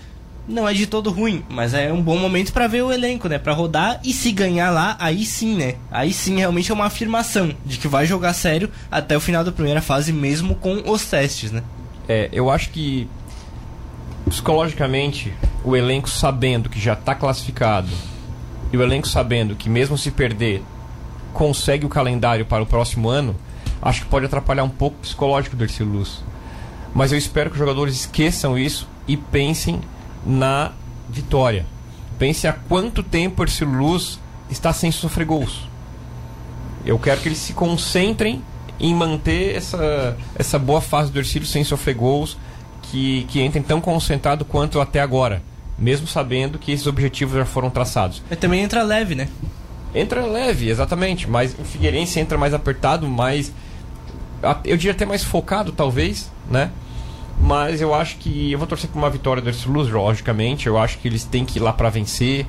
não 0.48 0.66
é 0.66 0.72
de 0.72 0.86
todo 0.86 1.10
ruim, 1.10 1.44
mas 1.48 1.74
é 1.74 1.92
um 1.92 2.00
bom 2.00 2.16
momento 2.16 2.52
pra 2.52 2.66
ver 2.66 2.82
o 2.82 2.90
elenco, 2.90 3.28
né? 3.28 3.38
Pra 3.38 3.52
rodar 3.52 4.00
e 4.02 4.12
se 4.12 4.32
ganhar 4.32 4.70
lá, 4.70 4.96
aí 4.98 5.24
sim, 5.24 5.54
né? 5.54 5.74
Aí 5.90 6.12
sim 6.12 6.38
realmente 6.38 6.70
é 6.70 6.74
uma 6.74 6.86
afirmação 6.86 7.54
de 7.64 7.76
que 7.76 7.86
vai 7.86 8.06
jogar 8.06 8.32
sério 8.32 8.70
até 8.90 9.16
o 9.16 9.20
final 9.20 9.44
da 9.44 9.52
primeira 9.52 9.82
fase, 9.82 10.12
mesmo 10.12 10.54
com 10.54 10.90
os 10.90 11.04
testes, 11.04 11.52
né? 11.52 11.62
É, 12.08 12.30
eu 12.32 12.50
acho 12.50 12.70
que 12.70 13.06
psicologicamente 14.28 15.32
o 15.62 15.76
elenco 15.76 16.08
sabendo 16.08 16.70
que 16.70 16.80
já 16.80 16.94
está 16.94 17.14
classificado 17.14 17.88
e 18.72 18.76
o 18.76 18.82
elenco 18.82 19.06
sabendo 19.06 19.54
que 19.54 19.68
mesmo 19.68 19.98
se 19.98 20.10
perder 20.10 20.62
consegue 21.32 21.84
o 21.84 21.88
calendário 21.88 22.46
para 22.46 22.62
o 22.62 22.66
próximo 22.66 23.08
ano, 23.08 23.36
acho 23.82 24.02
que 24.02 24.08
pode 24.08 24.26
atrapalhar 24.26 24.64
um 24.64 24.68
pouco 24.68 24.96
o 24.96 25.00
psicológico 25.00 25.56
do 25.56 25.64
Ercílio 25.64 25.92
Luz. 25.92 26.22
Mas 26.94 27.12
eu 27.12 27.18
espero 27.18 27.50
que 27.50 27.54
os 27.54 27.58
jogadores 27.58 27.94
esqueçam 27.94 28.58
isso 28.58 28.88
e 29.06 29.16
pensem 29.16 29.80
na 30.26 30.72
vitória. 31.08 31.66
Pensem 32.18 32.50
há 32.50 32.52
quanto 32.52 33.02
tempo 33.02 33.42
o 33.42 33.44
Ercílio 33.44 33.78
Luz 33.78 34.18
está 34.50 34.72
sem 34.72 34.90
sofrer 34.90 35.24
gols. 35.24 35.68
Eu 36.84 36.98
quero 36.98 37.20
que 37.20 37.28
eles 37.28 37.38
se 37.38 37.52
concentrem 37.52 38.42
em 38.80 38.94
manter 38.94 39.56
essa, 39.56 40.16
essa 40.34 40.58
boa 40.58 40.80
fase 40.80 41.10
do 41.10 41.18
Ercílio 41.18 41.46
sem 41.46 41.64
sofrer 41.64 41.94
gols, 41.94 42.36
que, 42.82 43.24
que 43.28 43.42
entrem 43.42 43.62
tão 43.62 43.80
concentrado 43.80 44.44
quanto 44.44 44.80
até 44.80 45.00
agora, 45.00 45.42
mesmo 45.78 46.06
sabendo 46.06 46.58
que 46.58 46.72
esses 46.72 46.86
objetivos 46.86 47.34
já 47.34 47.44
foram 47.44 47.70
traçados. 47.70 48.22
Mas 48.28 48.38
também 48.38 48.62
entra 48.62 48.82
leve, 48.82 49.14
né? 49.14 49.28
Entra 49.94 50.24
leve, 50.24 50.68
exatamente, 50.68 51.28
mas 51.28 51.54
o 51.58 51.64
Figueirense 51.64 52.20
entra 52.20 52.38
mais 52.38 52.54
apertado, 52.54 53.08
mais. 53.08 53.52
Eu 54.64 54.76
diria 54.76 54.92
até 54.92 55.04
mais 55.04 55.24
focado, 55.24 55.72
talvez, 55.72 56.30
né? 56.48 56.70
Mas 57.40 57.80
eu 57.80 57.94
acho 57.94 58.16
que. 58.16 58.52
Eu 58.52 58.58
vou 58.58 58.66
torcer 58.66 58.90
por 58.90 58.98
uma 58.98 59.10
vitória 59.10 59.42
do 59.42 59.48
Ercílio 59.48 59.74
Luz, 59.74 59.90
logicamente. 59.90 60.66
Eu 60.66 60.76
acho 60.76 60.98
que 60.98 61.08
eles 61.08 61.24
têm 61.24 61.44
que 61.44 61.58
ir 61.58 61.62
lá 61.62 61.72
para 61.72 61.88
vencer. 61.88 62.46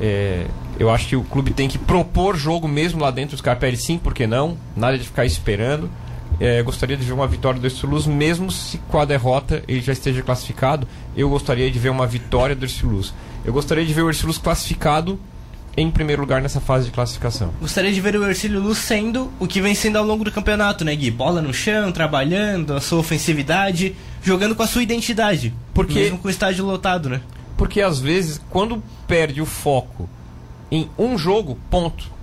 É, 0.00 0.46
eu 0.78 0.90
acho 0.90 1.08
que 1.08 1.16
o 1.16 1.22
clube 1.22 1.52
tem 1.52 1.68
que 1.68 1.78
propor 1.78 2.36
jogo 2.36 2.68
mesmo 2.68 3.00
lá 3.00 3.10
dentro 3.10 3.30
dos 3.30 3.40
Scarpelli, 3.40 3.76
sim, 3.76 3.98
por 3.98 4.12
que 4.12 4.26
não? 4.26 4.56
Nada 4.76 4.98
de 4.98 5.04
ficar 5.04 5.24
esperando. 5.24 5.90
É, 6.38 6.62
gostaria 6.62 6.96
de 6.96 7.04
ver 7.04 7.12
uma 7.12 7.26
vitória 7.26 7.58
do 7.58 7.66
Ercílio 7.66 7.90
Luz, 7.90 8.06
mesmo 8.06 8.50
se 8.50 8.76
com 8.76 8.98
a 8.98 9.06
derrota 9.06 9.62
ele 9.66 9.80
já 9.80 9.92
esteja 9.92 10.22
classificado. 10.22 10.86
Eu 11.16 11.30
gostaria 11.30 11.70
de 11.70 11.78
ver 11.78 11.88
uma 11.88 12.06
vitória 12.06 12.54
do 12.54 12.64
Ercílio 12.64 12.96
Luz. 12.96 13.14
Eu 13.44 13.52
gostaria 13.52 13.86
de 13.86 13.94
ver 13.94 14.02
o 14.02 14.10
Ercílio 14.10 14.28
Luz 14.28 14.38
classificado 14.38 15.18
em 15.76 15.90
primeiro 15.90 16.22
lugar 16.22 16.40
nessa 16.40 16.60
fase 16.60 16.86
de 16.86 16.90
classificação. 16.92 17.50
Gostaria 17.60 17.92
de 17.92 18.00
ver 18.00 18.16
o 18.16 18.24
Ercílio 18.26 18.60
Luz 18.60 18.78
sendo 18.78 19.30
o 19.38 19.46
que 19.46 19.60
vem 19.60 19.74
sendo 19.74 19.98
ao 19.98 20.04
longo 20.04 20.24
do 20.24 20.32
campeonato, 20.32 20.84
né, 20.84 20.94
Gui? 20.96 21.10
Bola 21.10 21.42
no 21.42 21.52
chão, 21.52 21.92
trabalhando, 21.92 22.74
a 22.74 22.80
sua 22.80 22.98
ofensividade, 23.00 23.94
jogando 24.22 24.54
com 24.54 24.62
a 24.62 24.66
sua 24.66 24.82
identidade. 24.82 25.52
Porque- 25.74 25.94
Mesmo 25.94 26.18
com 26.18 26.28
o 26.28 26.30
estádio 26.30 26.64
lotado, 26.64 27.08
né? 27.10 27.20
Porque 27.56 27.80
às 27.82 27.98
vezes, 28.00 28.40
quando 28.50 28.82
perde 29.06 29.40
o 29.42 29.46
foco 29.46 30.08
em 30.70 30.88
um 30.98 31.16
jogo, 31.18 31.58
ponto. 31.70 32.14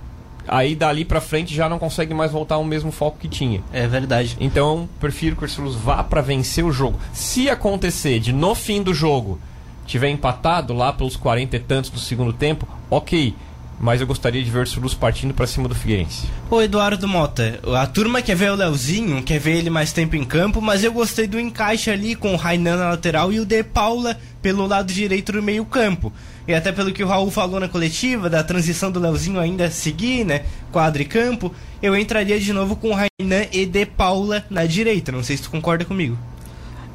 Aí 0.46 0.74
dali 0.74 1.04
pra 1.06 1.22
frente 1.22 1.54
já 1.54 1.68
não 1.70 1.78
consegue 1.78 2.12
mais 2.12 2.30
voltar 2.30 2.56
ao 2.56 2.64
mesmo 2.64 2.92
foco 2.92 3.16
que 3.18 3.28
tinha. 3.28 3.62
É 3.72 3.86
verdade. 3.86 4.36
Então, 4.38 4.86
prefiro 5.00 5.34
que 5.36 5.42
o 5.42 5.46
Ercílio 5.46 5.64
Luz 5.70 5.76
vá 5.80 6.02
pra 6.04 6.20
vencer 6.20 6.62
o 6.64 6.70
jogo. 6.70 7.00
Se 7.14 7.48
acontecer 7.48 8.18
de 8.20 8.30
no 8.32 8.54
fim 8.54 8.82
do 8.82 8.92
jogo 8.92 9.38
tiver 9.86 10.10
empatado 10.10 10.74
lá 10.74 10.92
pelos 10.92 11.16
40 11.16 11.56
e 11.56 11.60
tantos 11.60 11.88
do 11.90 11.98
segundo 11.98 12.32
tempo, 12.32 12.68
ok. 12.96 13.34
mas 13.80 14.00
eu 14.00 14.06
gostaria 14.06 14.42
de 14.42 14.50
ver 14.50 14.58
o 14.58 14.60
Ursulus 14.62 14.94
partindo 14.94 15.34
para 15.34 15.46
cima 15.46 15.68
do 15.68 15.74
Figueirense. 15.74 16.26
Ô 16.50 16.62
Eduardo 16.62 17.08
Mota, 17.08 17.58
a 17.76 17.86
turma 17.86 18.22
quer 18.22 18.36
ver 18.36 18.50
o 18.50 18.54
Leozinho, 18.54 19.22
quer 19.22 19.38
ver 19.38 19.56
ele 19.56 19.68
mais 19.68 19.92
tempo 19.92 20.16
em 20.16 20.24
campo, 20.24 20.60
mas 20.60 20.84
eu 20.84 20.92
gostei 20.92 21.26
do 21.26 21.38
encaixe 21.38 21.90
ali 21.90 22.14
com 22.14 22.32
o 22.32 22.36
Rainan 22.36 22.76
na 22.76 22.90
lateral 22.90 23.32
e 23.32 23.40
o 23.40 23.44
De 23.44 23.62
Paula 23.62 24.16
pelo 24.40 24.66
lado 24.66 24.92
direito 24.92 25.32
do 25.32 25.42
meio 25.42 25.64
campo. 25.64 26.12
E 26.46 26.54
até 26.54 26.70
pelo 26.72 26.92
que 26.92 27.02
o 27.02 27.06
Raul 27.08 27.30
falou 27.30 27.58
na 27.58 27.68
coletiva, 27.68 28.30
da 28.30 28.44
transição 28.44 28.90
do 28.90 29.00
Leozinho 29.00 29.40
ainda 29.40 29.70
seguir, 29.70 30.24
né, 30.24 30.44
quadro 30.70 31.02
e 31.02 31.04
campo, 31.04 31.52
eu 31.82 31.96
entraria 31.96 32.38
de 32.38 32.52
novo 32.52 32.76
com 32.76 32.90
o 32.90 32.94
Rainan 32.94 33.46
e 33.50 33.66
De 33.66 33.86
Paula 33.86 34.44
na 34.50 34.66
direita. 34.66 35.10
Não 35.10 35.22
sei 35.22 35.36
se 35.36 35.42
tu 35.42 35.50
concorda 35.50 35.84
comigo. 35.84 36.16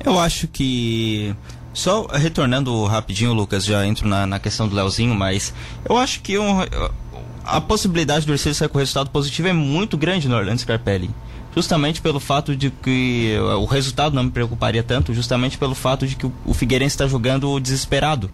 Eu 0.04 0.18
acho 0.20 0.48
que. 0.48 1.36
Só 1.74 2.08
retornando 2.08 2.86
rapidinho, 2.86 3.34
Lucas, 3.34 3.64
já 3.64 3.86
entro 3.86 4.08
na, 4.08 4.26
na 4.26 4.40
questão 4.40 4.68
do 4.68 4.76
Leozinho, 4.76 5.14
mas 5.16 5.54
eu 5.88 5.98
acho 5.98 6.22
que 6.22 6.38
um, 6.38 6.60
a 7.46 7.62
possibilidade 7.62 8.26
do 8.26 8.34
Ercílio 8.34 8.56
sair 8.56 8.70
com 8.70 8.78
resultado 8.78 9.10
positivo 9.10 9.48
é 9.48 9.54
muito 9.54 9.98
grande 9.98 10.28
no 10.28 10.36
Orlando 10.36 10.62
Scarpelli. 10.62 11.10
Justamente 11.56 12.00
pelo 12.00 12.20
fato 12.20 12.56
de 12.56 12.70
que 12.70 13.36
o 13.58 13.66
resultado 13.66 14.14
não 14.14 14.24
me 14.24 14.32
preocuparia 14.32 14.84
tanto, 14.84 15.14
justamente 15.14 15.58
pelo 15.58 15.74
fato 15.74 16.06
de 16.06 16.16
que 16.16 16.32
o, 16.46 16.54
Figueirense 16.54 16.94
está 16.94 17.08
jogando 17.08 17.60
desesperado. 17.60 18.30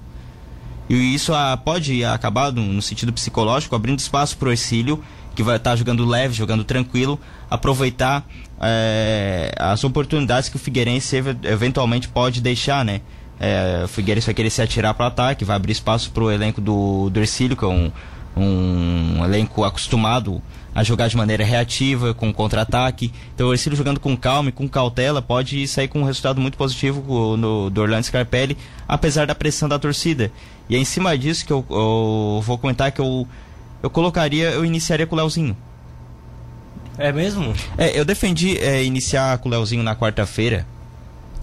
E 0.89 1.15
isso 1.15 1.33
a, 1.33 1.55
pode 1.55 2.03
acabar, 2.03 2.51
no, 2.51 2.61
no, 2.61 2.81
sentido 2.81 3.13
psicológico, 3.13 3.75
abrindo 3.75 3.99
espaço 3.99 4.37
para 4.37 4.49
o 4.49 4.51
Ercílio, 4.51 5.01
que 5.33 5.41
vai 5.41 5.55
estar 5.55 5.71
tá 5.71 5.75
jogando 5.75 6.05
leve, 6.05 6.33
jogando 6.33 6.63
tranquilo, 6.63 7.19
aproveitar 7.49 8.25
é, 8.59 9.53
as 9.57 9.83
oportunidades 9.83 10.49
que 10.49 10.57
o 10.57 10.59
Figueirense 10.59 11.15
eventualmente 11.43 12.07
pode 12.09 12.41
deixar, 12.41 12.83
né? 12.83 13.01
É, 13.39 13.81
o 13.83 13.87
Figueirense 13.87 14.25
vai 14.25 14.33
querer 14.33 14.49
se 14.49 14.61
atirar 14.61 14.93
para 14.93 15.05
o 15.05 15.07
ataque, 15.07 15.43
vai 15.43 15.55
abrir 15.55 15.71
espaço 15.71 16.11
para 16.11 16.23
o 16.23 16.31
elenco 16.31 16.61
do, 16.61 17.09
do 17.09 17.19
Ercílio, 17.19 17.57
que 17.57 17.65
é 17.65 17.67
um, 17.67 17.91
um 18.35 19.23
elenco 19.23 19.63
acostumado 19.63 20.41
a 20.73 20.83
jogar 20.83 21.07
de 21.07 21.15
maneira 21.15 21.43
reativa, 21.43 22.13
com 22.13 22.33
contra-ataque. 22.33 23.13
Então 23.33 23.47
o 23.47 23.53
Ercílio 23.53 23.77
jogando 23.77 23.99
com 23.99 24.15
calma 24.17 24.49
e 24.49 24.51
com 24.51 24.67
cautela 24.67 25.21
pode 25.21 25.65
sair 25.69 25.87
com 25.87 26.01
um 26.01 26.03
resultado 26.03 26.41
muito 26.41 26.57
positivo 26.57 27.37
no, 27.37 27.69
do 27.69 27.81
Orlando 27.81 28.05
Scarpelli, 28.05 28.57
apesar 28.85 29.25
da 29.25 29.33
pressão 29.33 29.69
da 29.69 29.79
torcida. 29.79 30.31
E 30.69 30.75
é 30.75 30.79
em 30.79 30.83
cima 30.83 31.17
disso 31.17 31.45
que 31.45 31.53
eu, 31.53 31.65
eu 31.69 32.41
vou 32.43 32.57
comentar 32.57 32.91
que 32.91 32.99
eu, 32.99 33.25
eu 33.81 33.89
colocaria, 33.89 34.49
eu 34.49 34.65
iniciaria 34.65 35.07
com 35.07 35.15
o 35.15 35.17
Leozinho. 35.17 35.55
É 36.97 37.11
mesmo? 37.11 37.53
É, 37.77 37.97
eu 37.97 38.03
defendi 38.03 38.57
é, 38.57 38.83
iniciar 38.83 39.37
com 39.37 39.47
o 39.47 39.51
Leozinho 39.51 39.83
na 39.83 39.95
quarta-feira. 39.95 40.65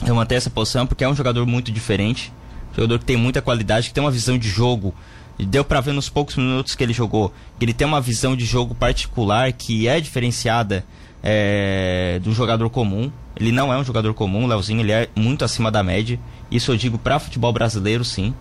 Eu 0.06 0.14
manter 0.14 0.34
essa 0.34 0.50
posição 0.50 0.86
porque 0.86 1.04
é 1.04 1.08
um 1.08 1.14
jogador 1.14 1.46
muito 1.46 1.70
diferente. 1.70 2.32
Jogador 2.74 2.98
que 2.98 3.04
tem 3.04 3.16
muita 3.16 3.42
qualidade, 3.42 3.88
que 3.88 3.94
tem 3.94 4.02
uma 4.02 4.10
visão 4.10 4.36
de 4.36 4.48
jogo. 4.48 4.94
Deu 5.38 5.64
pra 5.64 5.80
ver 5.80 5.92
nos 5.92 6.08
poucos 6.08 6.36
minutos 6.36 6.74
que 6.74 6.82
ele 6.82 6.92
jogou 6.92 7.32
que 7.58 7.64
ele 7.64 7.72
tem 7.72 7.86
uma 7.86 8.00
visão 8.00 8.36
de 8.36 8.44
jogo 8.44 8.74
particular 8.74 9.52
que 9.52 9.88
é 9.88 10.00
diferenciada 10.00 10.84
é, 11.22 12.20
do 12.22 12.32
jogador 12.32 12.68
comum. 12.70 13.10
Ele 13.36 13.52
não 13.52 13.72
é 13.72 13.78
um 13.78 13.84
jogador 13.84 14.12
comum, 14.14 14.46
Leozinho 14.46 14.80
ele 14.80 14.92
é 14.92 15.08
muito 15.14 15.44
acima 15.44 15.70
da 15.70 15.82
média. 15.82 16.18
Isso 16.50 16.70
eu 16.70 16.76
digo 16.76 16.98
para 16.98 17.18
futebol 17.18 17.52
brasileiro, 17.52 18.04
sim. 18.04 18.34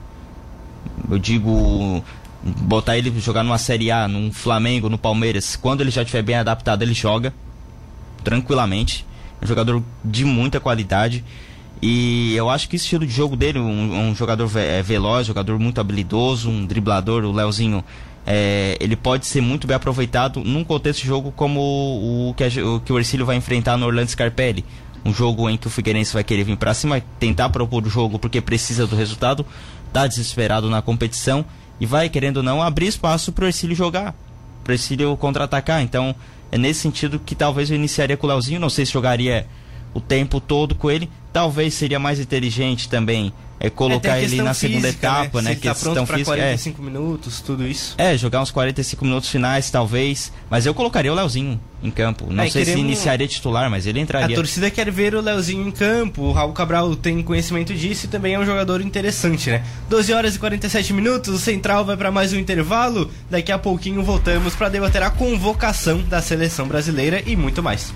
Eu 1.10 1.18
digo 1.18 2.04
botar 2.44 2.98
ele 2.98 3.18
jogar 3.20 3.44
numa 3.44 3.58
Série 3.58 3.92
A, 3.92 4.08
num 4.08 4.32
Flamengo, 4.32 4.90
no 4.90 4.98
Palmeiras, 4.98 5.56
quando 5.56 5.82
ele 5.82 5.92
já 5.92 6.02
estiver 6.02 6.24
bem 6.24 6.36
adaptado, 6.36 6.82
ele 6.82 6.94
joga 6.94 7.34
tranquilamente. 8.24 9.06
É 9.40 9.46
um 9.46 9.48
jogador 9.48 9.84
de 10.04 10.26
muita 10.26 10.60
qualidade. 10.60 11.24
E 11.82 12.36
eu 12.36 12.50
acho 12.50 12.70
que 12.70 12.76
o 12.76 12.78
estilo 12.78 13.06
de 13.06 13.12
jogo 13.12 13.36
dele, 13.36 13.58
um, 13.58 14.10
um 14.10 14.16
jogador 14.16 14.46
ve 14.46 14.60
é, 14.60 14.84
veloz, 14.84 15.26
jogador 15.26 15.58
muito 15.58 15.82
habilidoso, 15.82 16.50
um 16.50 16.66
driblador, 16.66 17.24
o 17.24 17.32
Leozinho, 17.32 17.84
é, 18.26 18.78
ele 18.80 18.96
pode 18.96 19.26
ser 19.26 19.42
muito 19.42 19.66
bem 19.66 19.76
aproveitado 19.76 20.44
num 20.44 20.64
contexto 20.64 21.02
de 21.02 21.08
jogo 21.08 21.32
como 21.32 21.60
o, 21.60 22.34
que, 22.36 22.44
a, 22.44 22.48
o 22.68 22.80
que 22.80 22.94
o 22.94 23.00
Ercílio 23.00 23.26
vai 23.26 23.36
enfrentar 23.36 23.78
no 23.78 23.88
Orlando 23.88 24.12
Scarpelli. 24.12 24.64
Um 25.04 25.12
jogo 25.12 25.50
em 25.50 25.58
que 25.58 25.66
o 25.66 25.70
Figueirense 25.72 26.14
vai 26.14 26.24
querer 26.24 26.44
vir 26.44 26.56
para 26.56 26.76
cima, 26.76 27.02
tentar 27.20 27.50
propor 27.50 27.84
o 27.84 27.90
jogo 27.90 28.20
porque 28.20 28.40
precisa 28.40 28.86
do 28.86 28.96
resultado, 28.96 29.44
tá 29.92 30.06
desesperado 30.06 30.70
na 30.70 30.84
competição 30.84 31.44
e 31.80 31.86
vai, 31.88 32.10
querendo 32.10 32.38
ou 32.38 32.44
não, 32.44 32.62
abrir 32.62 32.86
espaço 32.86 33.32
para 33.32 33.46
o 33.46 33.48
Ercílio 33.48 33.76
jogar, 33.76 34.14
para 34.64 34.70
o 34.70 34.74
Ercílio 34.76 35.18
contra-atacar. 35.18 35.82
Então, 35.82 36.14
é 36.52 36.58
nesse 36.60 36.82
sentido 36.82 37.18
que 37.18 37.34
talvez 37.34 37.72
eu 37.72 37.76
iniciaria 37.76 38.16
com 38.16 38.28
o 38.28 38.30
Leozinho, 38.30 38.60
não 38.60 38.70
sei 38.70 38.86
se 38.86 38.92
jogaria 38.92 39.48
o 39.92 40.00
tempo 40.00 40.40
todo 40.40 40.76
com 40.76 40.92
ele. 40.92 41.10
Talvez 41.34 41.74
seria 41.74 42.00
mais 42.00 42.20
inteligente 42.20 42.90
também 42.90 43.34
é 43.64 43.70
colocar 43.70 44.18
é, 44.18 44.24
ele 44.24 44.42
na 44.42 44.56
segunda 44.56 44.88
física, 44.88 45.08
etapa, 45.08 45.40
né? 45.40 45.52
né? 45.52 45.56
Se 45.56 45.62
tá 45.62 45.76
tá 45.94 46.06
física. 46.08 46.26
45 46.26 46.82
é. 46.82 46.84
minutos, 46.84 47.42
tudo 47.42 47.68
isso. 47.68 47.94
É, 47.96 48.18
jogar 48.18 48.42
uns 48.42 48.50
45 48.50 49.06
minutos 49.06 49.30
finais, 49.30 49.70
talvez. 49.70 50.34
Mas 50.50 50.66
eu 50.66 50.74
colocaria 50.74 51.12
o 51.12 51.16
Leozinho 51.16 51.62
em 51.84 51.92
campo. 51.92 52.26
Não 52.34 52.44
é, 52.44 52.50
sei 52.50 52.64
queremos... 52.66 52.82
se 52.82 52.88
iniciaria 52.88 53.28
titular, 53.28 53.70
mas 53.70 53.86
ele 53.86 54.00
entraria. 54.00 54.36
A 54.36 54.36
torcida 54.36 54.72
quer 54.72 54.90
ver 54.90 55.14
o 55.14 55.22
Leozinho 55.22 55.68
em 55.68 55.70
campo. 55.70 56.24
O 56.24 56.32
Raul 56.32 56.54
Cabral 56.54 56.96
tem 56.96 57.22
conhecimento 57.22 57.72
disso 57.72 58.08
e 58.08 58.10
também 58.10 58.34
é 58.34 58.40
um 58.40 58.46
jogador 58.48 58.82
interessante, 58.82 59.52
né? 59.52 59.64
12 59.88 60.12
horas 60.12 60.36
e 60.36 60.40
47 60.40 60.92
minutos, 60.92 61.32
o 61.32 61.38
Central 61.38 61.86
vai 61.86 61.96
para 61.96 62.10
mais 62.10 62.34
um 62.34 62.40
intervalo. 62.40 63.12
Daqui 63.30 63.52
a 63.52 63.60
pouquinho 63.60 64.02
voltamos 64.02 64.56
para 64.56 64.70
debater 64.70 65.04
a 65.04 65.12
convocação 65.12 66.02
da 66.02 66.20
seleção 66.20 66.68
brasileira 66.68 67.22
e 67.28 67.36
muito 67.36 67.62
mais. 67.62 67.94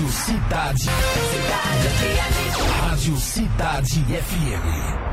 Rádio 0.00 0.12
Cidade. 0.12 0.80
Cidade 0.80 1.90
Rádio 2.80 3.16
Cidade 3.18 4.00
FM. 4.00 5.10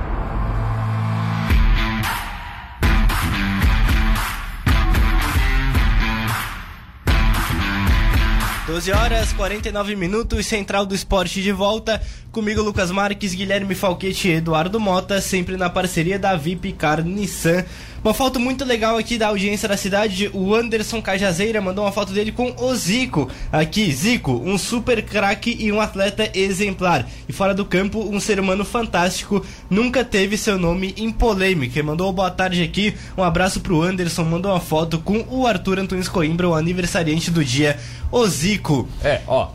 12 8.68 8.92
horas 8.92 9.34
49 9.34 9.96
minutos, 9.96 10.46
Central 10.46 10.86
do 10.86 10.94
Esporte 10.94 11.42
de 11.42 11.52
volta. 11.52 12.02
Comigo, 12.34 12.62
Lucas 12.62 12.92
Marques, 12.92 13.34
Guilherme 13.34 13.74
Falquete 13.74 14.28
e 14.28 14.34
Eduardo 14.34 14.80
Mota, 14.80 15.22
sempre 15.22 15.56
na 15.56 15.70
parceria 15.70 16.20
da 16.20 16.36
VIP 16.36 16.74
Car 16.74 17.02
Nissan. 17.04 17.66
Uma 18.08 18.14
foto 18.14 18.40
muito 18.40 18.64
legal 18.64 18.98
aqui 18.98 19.18
da 19.18 19.28
audiência 19.28 19.68
da 19.68 19.76
cidade. 19.76 20.32
O 20.34 20.56
Anderson 20.56 21.02
Cajazeira 21.02 21.60
mandou 21.60 21.84
uma 21.84 21.92
foto 21.92 22.14
dele 22.14 22.32
com 22.32 22.56
o 22.58 22.74
Zico. 22.74 23.30
Aqui, 23.52 23.92
Zico, 23.92 24.32
um 24.32 24.58
super 24.58 25.04
craque 25.04 25.58
e 25.60 25.74
um 25.74 25.82
atleta 25.82 26.32
exemplar. 26.34 27.06
E 27.28 27.34
fora 27.34 27.54
do 27.54 27.66
campo, 27.66 28.00
um 28.00 28.18
ser 28.18 28.40
humano 28.40 28.64
fantástico. 28.64 29.46
Nunca 29.70 30.06
teve 30.06 30.38
seu 30.38 30.58
nome 30.58 30.96
em 30.96 31.12
polêmica. 31.12 31.84
Mandou 31.84 32.14
boa 32.14 32.32
tarde 32.32 32.64
aqui. 32.64 32.96
Um 33.18 33.24
abraço 33.24 33.60
pro 33.60 33.82
Anderson. 33.82 34.24
Mandou 34.24 34.54
uma 34.54 34.62
foto 34.62 35.00
com 35.00 35.26
o 35.30 35.46
Arthur 35.46 35.78
Antunes 35.78 36.08
Coimbra, 36.08 36.48
o 36.48 36.56
aniversariante 36.56 37.30
do 37.30 37.44
dia, 37.44 37.78
o 38.10 38.26
Zico. 38.26 38.88
É, 39.04 39.20
ó, 39.28 39.50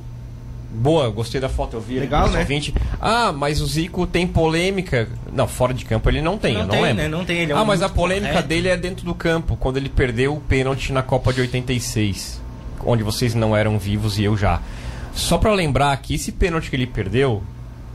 Boa, 0.74 1.08
gostei 1.10 1.40
da 1.40 1.48
foto, 1.48 1.76
eu 1.76 1.80
vi 1.80 1.98
Legal, 1.98 2.30
né? 2.30 2.40
Ouvinte. 2.40 2.74
Ah, 3.00 3.30
mas 3.30 3.60
o 3.60 3.66
Zico 3.66 4.06
tem 4.06 4.26
polêmica. 4.26 5.08
Não, 5.32 5.46
fora 5.46 5.74
de 5.74 5.84
campo 5.84 6.08
ele 6.08 6.22
não 6.22 6.38
tem, 6.38 6.54
não 6.54 6.60
eu 6.60 6.66
não 6.66 6.72
tem, 6.74 6.82
lembro. 6.82 7.02
Né? 7.02 7.08
Não 7.08 7.24
tem, 7.24 7.38
ele 7.40 7.52
é 7.52 7.54
um 7.54 7.58
Ah, 7.58 7.64
mas 7.64 7.82
a 7.82 7.88
polêmica 7.88 8.38
é. 8.38 8.42
dele 8.42 8.68
é 8.68 8.76
dentro 8.76 9.04
do 9.04 9.14
campo, 9.14 9.56
quando 9.56 9.76
ele 9.76 9.88
perdeu 9.88 10.34
o 10.34 10.40
pênalti 10.40 10.92
na 10.92 11.02
Copa 11.02 11.32
de 11.32 11.42
86, 11.42 12.40
onde 12.84 13.02
vocês 13.02 13.34
não 13.34 13.54
eram 13.54 13.78
vivos 13.78 14.18
e 14.18 14.24
eu 14.24 14.36
já. 14.36 14.60
Só 15.14 15.36
para 15.36 15.52
lembrar 15.52 15.94
que 15.98 16.14
esse 16.14 16.32
pênalti 16.32 16.70
que 16.70 16.76
ele 16.76 16.86
perdeu 16.86 17.42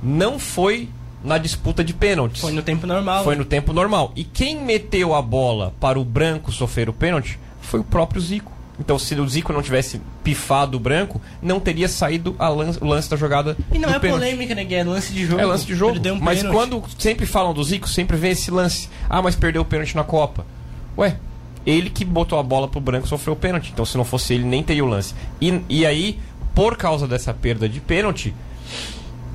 não 0.03 0.37
foi 0.37 0.87
na 1.23 1.37
disputa 1.37 1.83
de 1.83 1.93
pênaltis. 1.93 2.41
Foi 2.41 2.51
no 2.51 2.61
tempo 2.61 2.85
normal. 2.85 3.23
Foi 3.23 3.35
no 3.35 3.43
tempo 3.43 3.73
normal. 3.73 4.11
E 4.15 4.23
quem 4.23 4.63
meteu 4.63 5.15
a 5.15 5.21
bola 5.21 5.73
para 5.79 5.99
o 5.99 6.05
branco 6.05 6.51
sofrer 6.51 6.89
o 6.89 6.93
pênalti 6.93 7.39
foi 7.59 7.79
o 7.79 7.83
próprio 7.83 8.21
Zico. 8.21 8.51
Então, 8.79 8.99
se 8.99 9.15
o 9.15 9.27
Zico 9.27 9.51
não 9.51 9.61
tivesse 9.61 9.99
pifado 10.23 10.77
o 10.77 10.79
branco, 10.79 11.19
não 11.41 11.59
teria 11.59 11.87
saído 11.87 12.35
lance, 12.39 12.77
o 12.81 12.85
lance 12.85 13.09
da 13.09 13.17
jogada. 13.17 13.57
E 13.71 13.79
não 13.79 13.89
é 13.89 13.99
pênalti. 13.99 14.19
polêmica, 14.19 14.55
né, 14.55 14.67
É 14.69 14.83
lance 14.83 15.11
de 15.11 15.25
jogo. 15.25 15.41
É 15.41 15.45
lance 15.45 15.65
de 15.65 15.75
jogo. 15.75 15.99
Um 16.11 16.19
mas 16.19 16.39
pênalti. 16.39 16.55
quando 16.55 16.83
sempre 16.97 17.25
falam 17.25 17.53
do 17.53 17.63
Zico, 17.63 17.89
sempre 17.89 18.15
vem 18.17 18.31
esse 18.31 18.51
lance. 18.51 18.89
Ah, 19.09 19.21
mas 19.21 19.35
perdeu 19.35 19.63
o 19.63 19.65
pênalti 19.65 19.95
na 19.95 20.03
Copa. 20.03 20.45
Ué, 20.97 21.17
ele 21.65 21.89
que 21.89 22.05
botou 22.05 22.37
a 22.39 22.43
bola 22.43 22.67
pro 22.67 22.79
branco 22.79 23.07
sofreu 23.07 23.33
o 23.33 23.37
pênalti. 23.37 23.71
Então, 23.73 23.85
se 23.85 23.97
não 23.97 24.05
fosse 24.05 24.33
ele, 24.33 24.43
nem 24.43 24.61
teria 24.61 24.85
o 24.85 24.87
lance. 24.87 25.15
E, 25.41 25.61
e 25.67 25.85
aí, 25.85 26.19
por 26.53 26.77
causa 26.77 27.07
dessa 27.07 27.33
perda 27.33 27.67
de 27.67 27.79
pênalti, 27.79 28.33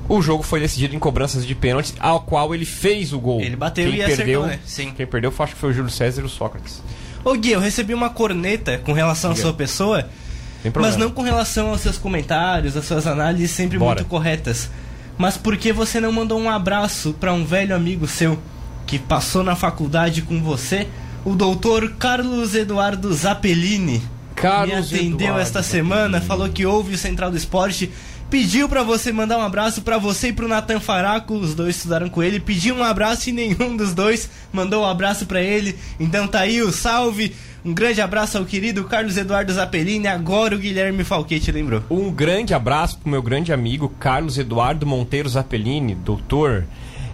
o 0.07 0.21
jogo 0.21 0.43
foi 0.43 0.59
decidido 0.59 0.95
em 0.95 0.99
cobranças 0.99 1.45
de 1.45 1.55
pênalti, 1.55 1.93
ao 1.99 2.21
qual 2.21 2.53
ele 2.53 2.65
fez 2.65 3.13
o 3.13 3.19
gol. 3.19 3.41
Ele 3.41 3.55
bateu 3.55 3.89
quem 3.89 3.95
e 4.01 4.05
perdeu, 4.05 4.43
acertou, 4.43 4.47
né? 4.47 4.59
Sim. 4.65 4.93
Quem 4.95 5.05
perdeu, 5.05 5.33
acho 5.37 5.53
que 5.53 5.59
foi 5.59 5.69
o 5.69 5.73
Júlio 5.73 5.91
César 5.91 6.21
e 6.21 6.25
o 6.25 6.29
Sócrates. 6.29 6.81
Ô 7.23 7.33
Gui, 7.35 7.51
eu 7.51 7.59
recebi 7.59 7.93
uma 7.93 8.09
corneta 8.09 8.77
com 8.79 8.91
relação 8.91 9.31
à 9.31 9.35
sua 9.35 9.53
pessoa, 9.53 10.07
mas 10.75 10.97
não 10.97 11.09
com 11.09 11.21
relação 11.21 11.69
aos 11.69 11.81
seus 11.81 11.97
comentários, 11.97 12.75
às 12.75 12.85
suas 12.85 13.07
análises 13.07 13.51
sempre 13.51 13.77
Bora. 13.77 13.95
muito 14.01 14.09
corretas. 14.09 14.69
Mas 15.17 15.37
por 15.37 15.55
que 15.57 15.71
você 15.71 15.99
não 15.99 16.11
mandou 16.11 16.39
um 16.39 16.49
abraço 16.49 17.13
para 17.13 17.31
um 17.31 17.45
velho 17.45 17.75
amigo 17.75 18.07
seu 18.07 18.39
que 18.85 18.99
passou 18.99 19.43
na 19.43 19.55
faculdade 19.55 20.21
com 20.21 20.41
você, 20.41 20.87
o 21.23 21.35
doutor 21.35 21.93
Carlos 21.97 22.55
Eduardo 22.55 23.13
Zappellini? 23.13 24.01
Carlos 24.35 24.91
me 24.91 24.97
atendeu 24.97 25.27
Eduardo 25.27 25.39
esta 25.39 25.63
semana, 25.63 26.19
falou 26.19 26.49
que 26.49 26.65
ouve 26.65 26.95
o 26.95 26.97
Central 26.97 27.31
do 27.31 27.37
Esporte, 27.37 27.89
pediu 28.33 28.67
pra 28.67 28.81
você 28.81 29.11
mandar 29.11 29.37
um 29.37 29.43
abraço 29.43 29.83
pra 29.83 29.99
você 29.99 30.29
e 30.29 30.33
pro 30.33 30.47
Natan 30.47 30.79
Faraco, 30.79 31.35
os 31.35 31.53
dois 31.53 31.75
estudaram 31.75 32.09
com 32.09 32.23
ele, 32.23 32.39
pediu 32.39 32.73
um 32.73 32.83
abraço 32.83 33.29
e 33.29 33.31
nenhum 33.31 33.77
dos 33.77 33.93
dois 33.93 34.27
mandou 34.51 34.81
um 34.81 34.87
abraço 34.87 35.27
pra 35.27 35.39
ele. 35.39 35.77
Então 35.99 36.27
tá 36.27 36.39
aí 36.39 36.59
o 36.59 36.71
salve. 36.71 37.35
Um 37.63 37.75
grande 37.75 38.01
abraço 38.01 38.39
ao 38.39 38.43
querido 38.43 38.85
Carlos 38.85 39.17
Eduardo 39.17 39.53
Zappellini, 39.53 40.07
agora 40.07 40.55
o 40.55 40.57
Guilherme 40.57 41.03
Falquete 41.03 41.51
lembrou. 41.51 41.83
Um 41.91 42.09
grande 42.09 42.55
abraço 42.55 42.97
pro 42.97 43.07
meu 43.07 43.21
grande 43.21 43.53
amigo 43.53 43.87
Carlos 43.99 44.35
Eduardo 44.39 44.83
Monteiro 44.83 45.29
Zappellini, 45.29 45.93
doutor. 45.93 46.65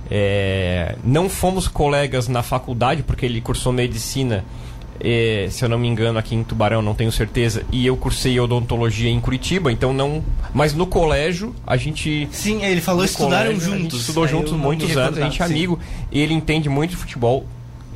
É, 0.10 0.96
não 1.04 1.28
fomos 1.28 1.68
colegas 1.68 2.30
na 2.30 2.42
faculdade, 2.42 3.04
porque 3.04 3.26
ele 3.26 3.42
cursou 3.42 3.74
medicina, 3.74 4.46
é, 5.00 5.48
se 5.50 5.64
eu 5.64 5.70
não 5.70 5.78
me 5.80 5.88
engano, 5.88 6.20
aqui 6.20 6.36
em 6.36 6.44
Tubarão, 6.44 6.82
não 6.82 6.94
tenho 6.94 7.12
certeza, 7.12 7.64
e 7.72 7.86
eu 7.86 7.96
cursei 7.96 8.40
odontologia 8.40 9.10
em 9.10 9.20
Curitiba, 9.20 9.72
então 9.72 9.94
não. 9.94 10.24
Mas 10.54 10.74
no 10.74 10.86
colégio, 10.86 11.56
a 11.66 11.78
gente. 11.78 12.28
Sim, 12.32 12.64
ele 12.64 12.82
falou 12.82 13.06
estudaram 13.06 13.52
colégio, 13.54 13.78
juntos. 13.80 14.02
estudou 14.02 14.24
Aí 14.24 14.30
juntos 14.30 14.54
muitos 14.54 14.96
anos, 14.98 15.18
a 15.18 15.22
gente 15.24 15.42
é 15.42 15.46
amigo, 15.46 15.80
e 16.12 16.20
ele 16.20 16.34
entende 16.34 16.68
muito 16.70 16.92
de 16.92 16.98
futebol. 16.98 17.46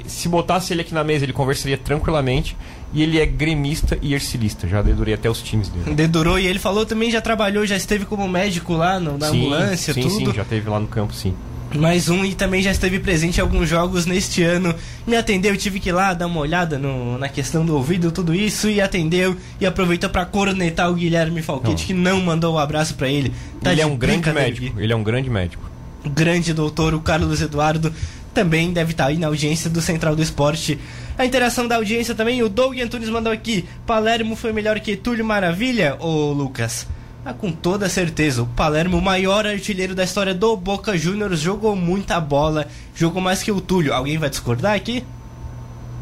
Se 0.06 0.28
botasse 0.28 0.74
ele 0.74 0.82
aqui 0.82 0.94
na 0.94 1.04
mesa, 1.04 1.24
ele 1.26 1.34
conversaria 1.34 1.78
tranquilamente. 1.78 2.56
E 2.96 3.02
ele 3.02 3.20
é 3.20 3.26
gremista 3.26 3.98
e 4.04 4.14
ercilista. 4.14 4.68
Já 4.68 4.80
dedurei 4.84 5.16
até 5.16 5.28
os 5.28 5.42
times 5.42 5.68
dele. 5.68 5.96
Dedurou 5.96 6.38
e 6.38 6.46
ele 6.46 6.60
falou 6.60 6.86
também, 6.86 7.10
já 7.10 7.20
trabalhou, 7.20 7.66
já 7.66 7.76
esteve 7.76 8.06
como 8.06 8.28
médico 8.28 8.74
lá 8.74 9.00
no- 9.00 9.18
na 9.18 9.30
sim, 9.32 9.38
ambulância, 9.48 9.94
sim, 9.96 10.02
tudo. 10.04 10.14
sim, 10.14 10.32
já 10.32 10.46
teve 10.46 10.70
lá 10.70 10.80
no 10.80 10.86
campo, 10.88 11.12
sim. 11.12 11.34
Mais 11.76 12.08
um 12.08 12.24
e 12.24 12.36
também 12.36 12.62
já 12.62 12.72
esteve 12.72 13.00
presente 13.00 13.38
em 13.38 13.42
alguns 13.42 13.68
jogos 13.68 14.06
neste 14.06 14.44
ano. 14.44 14.74
Me 15.08 15.16
atendeu, 15.16 15.56
tive 15.58 15.80
que 15.80 15.90
ir 15.90 15.92
lá 15.92 16.14
dar 16.14 16.28
uma 16.28 16.40
olhada 16.40 16.78
no- 16.78 17.18
na 17.18 17.28
questão 17.28 17.66
do 17.66 17.76
ouvido, 17.76 18.12
tudo 18.12 18.34
isso, 18.36 18.70
e 18.70 18.80
atendeu 18.80 19.36
e 19.60 19.66
aproveitou 19.66 20.10
pra 20.10 20.26
cornetar 20.26 20.90
o 20.90 20.94
Guilherme 20.94 21.42
Falquete, 21.42 21.82
Não. 21.82 21.88
que 21.88 21.94
não 21.94 22.22
mandou 22.22 22.54
o 22.56 22.60
abraço 22.60 22.94
pra 22.96 23.10
ele. 23.10 23.34
Tá 23.62 23.72
ele 23.72 23.82
é 23.82 23.86
um 23.86 23.96
grande 23.96 24.32
médico. 24.32 24.80
Ele 24.80 24.94
é 24.94 24.96
um 24.96 25.04
grande 25.04 25.30
médico. 25.30 25.64
Grande 26.06 26.54
doutor, 26.54 26.94
o 26.94 27.00
Carlos 27.00 27.42
Eduardo, 27.42 27.92
também 28.34 28.72
deve 28.74 28.92
estar 28.92 29.06
aí 29.08 29.18
na 29.18 29.28
audiência 29.28 29.70
do 29.70 29.82
Central 29.82 30.16
do 30.16 30.22
Esporte. 30.22 30.78
A 31.18 31.26
interação 31.26 31.68
da 31.68 31.76
audiência 31.78 32.14
também, 32.14 32.42
o 32.44 32.50
Doug 32.50 32.78
Antunes 32.80 33.10
mandou 33.10 33.32
aqui: 33.32 33.66
Palermo 33.86 34.36
foi 34.36 34.52
melhor 34.52 34.80
que 34.80 34.96
Túlio 34.98 35.24
Maravilha, 35.26 35.96
ô 36.00 36.32
Lucas? 36.34 36.86
Ah, 37.26 37.34
com 37.34 37.52
toda 37.52 37.88
certeza, 37.88 38.44
o 38.44 38.46
Palermo, 38.48 38.98
o 38.98 39.02
maior 39.02 39.46
artilheiro 39.46 39.96
da 39.96 40.04
história 40.04 40.34
do 40.34 40.58
Boca 40.58 40.98
Juniors, 40.98 41.40
jogou 41.40 41.74
muita 41.76 42.20
bola, 42.20 42.68
jogou 42.94 43.22
mais 43.22 43.42
que 43.42 43.52
o 43.52 43.62
Túlio. 43.62 43.94
Alguém 43.94 44.18
vai 44.18 44.30
discordar 44.30 44.76
aqui? 44.76 45.06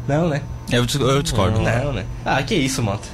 Não, 0.08 0.28
né? 0.28 0.42
Eu, 0.70 0.84
eu 1.00 1.22
discordo. 1.22 1.60
Não, 1.60 1.92
né? 1.92 2.04
Ah, 2.24 2.42
que 2.42 2.54
isso, 2.56 2.82
Mota. 2.82 3.06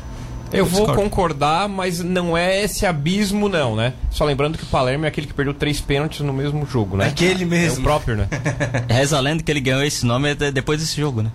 Eu 0.51 0.65
vou 0.65 0.81
discordo. 0.87 1.03
concordar, 1.03 1.69
mas 1.69 2.03
não 2.03 2.35
é 2.35 2.63
esse 2.65 2.87
abismo, 2.87 3.47
não, 3.51 3.77
né? 3.77 3.93
Só 4.11 4.25
lembrando 4.25 4.57
que 4.57 4.65
o 4.65 4.69
Palermo 4.69 5.05
é 5.05 5.09
aquele 5.09 5.27
que 5.27 5.35
perdeu 5.35 5.53
três 5.53 5.79
pênaltis 5.79 6.21
no 6.21 6.33
mesmo 6.33 6.65
jogo, 6.65 6.97
né? 6.97 7.09
Aquele 7.09 7.43
É 7.45 7.47
mesmo. 7.47 7.81
o 7.81 7.83
próprio, 7.83 8.17
né? 8.17 8.27
Reza 8.89 9.19
a 9.19 9.21
lenda 9.21 9.43
que 9.43 9.53
ele 9.53 9.61
ganhou 9.61 9.83
esse 9.83 10.07
nome 10.07 10.35
de- 10.35 10.51
depois 10.51 10.81
desse 10.81 10.99
jogo, 10.99 11.21
né? 11.21 11.31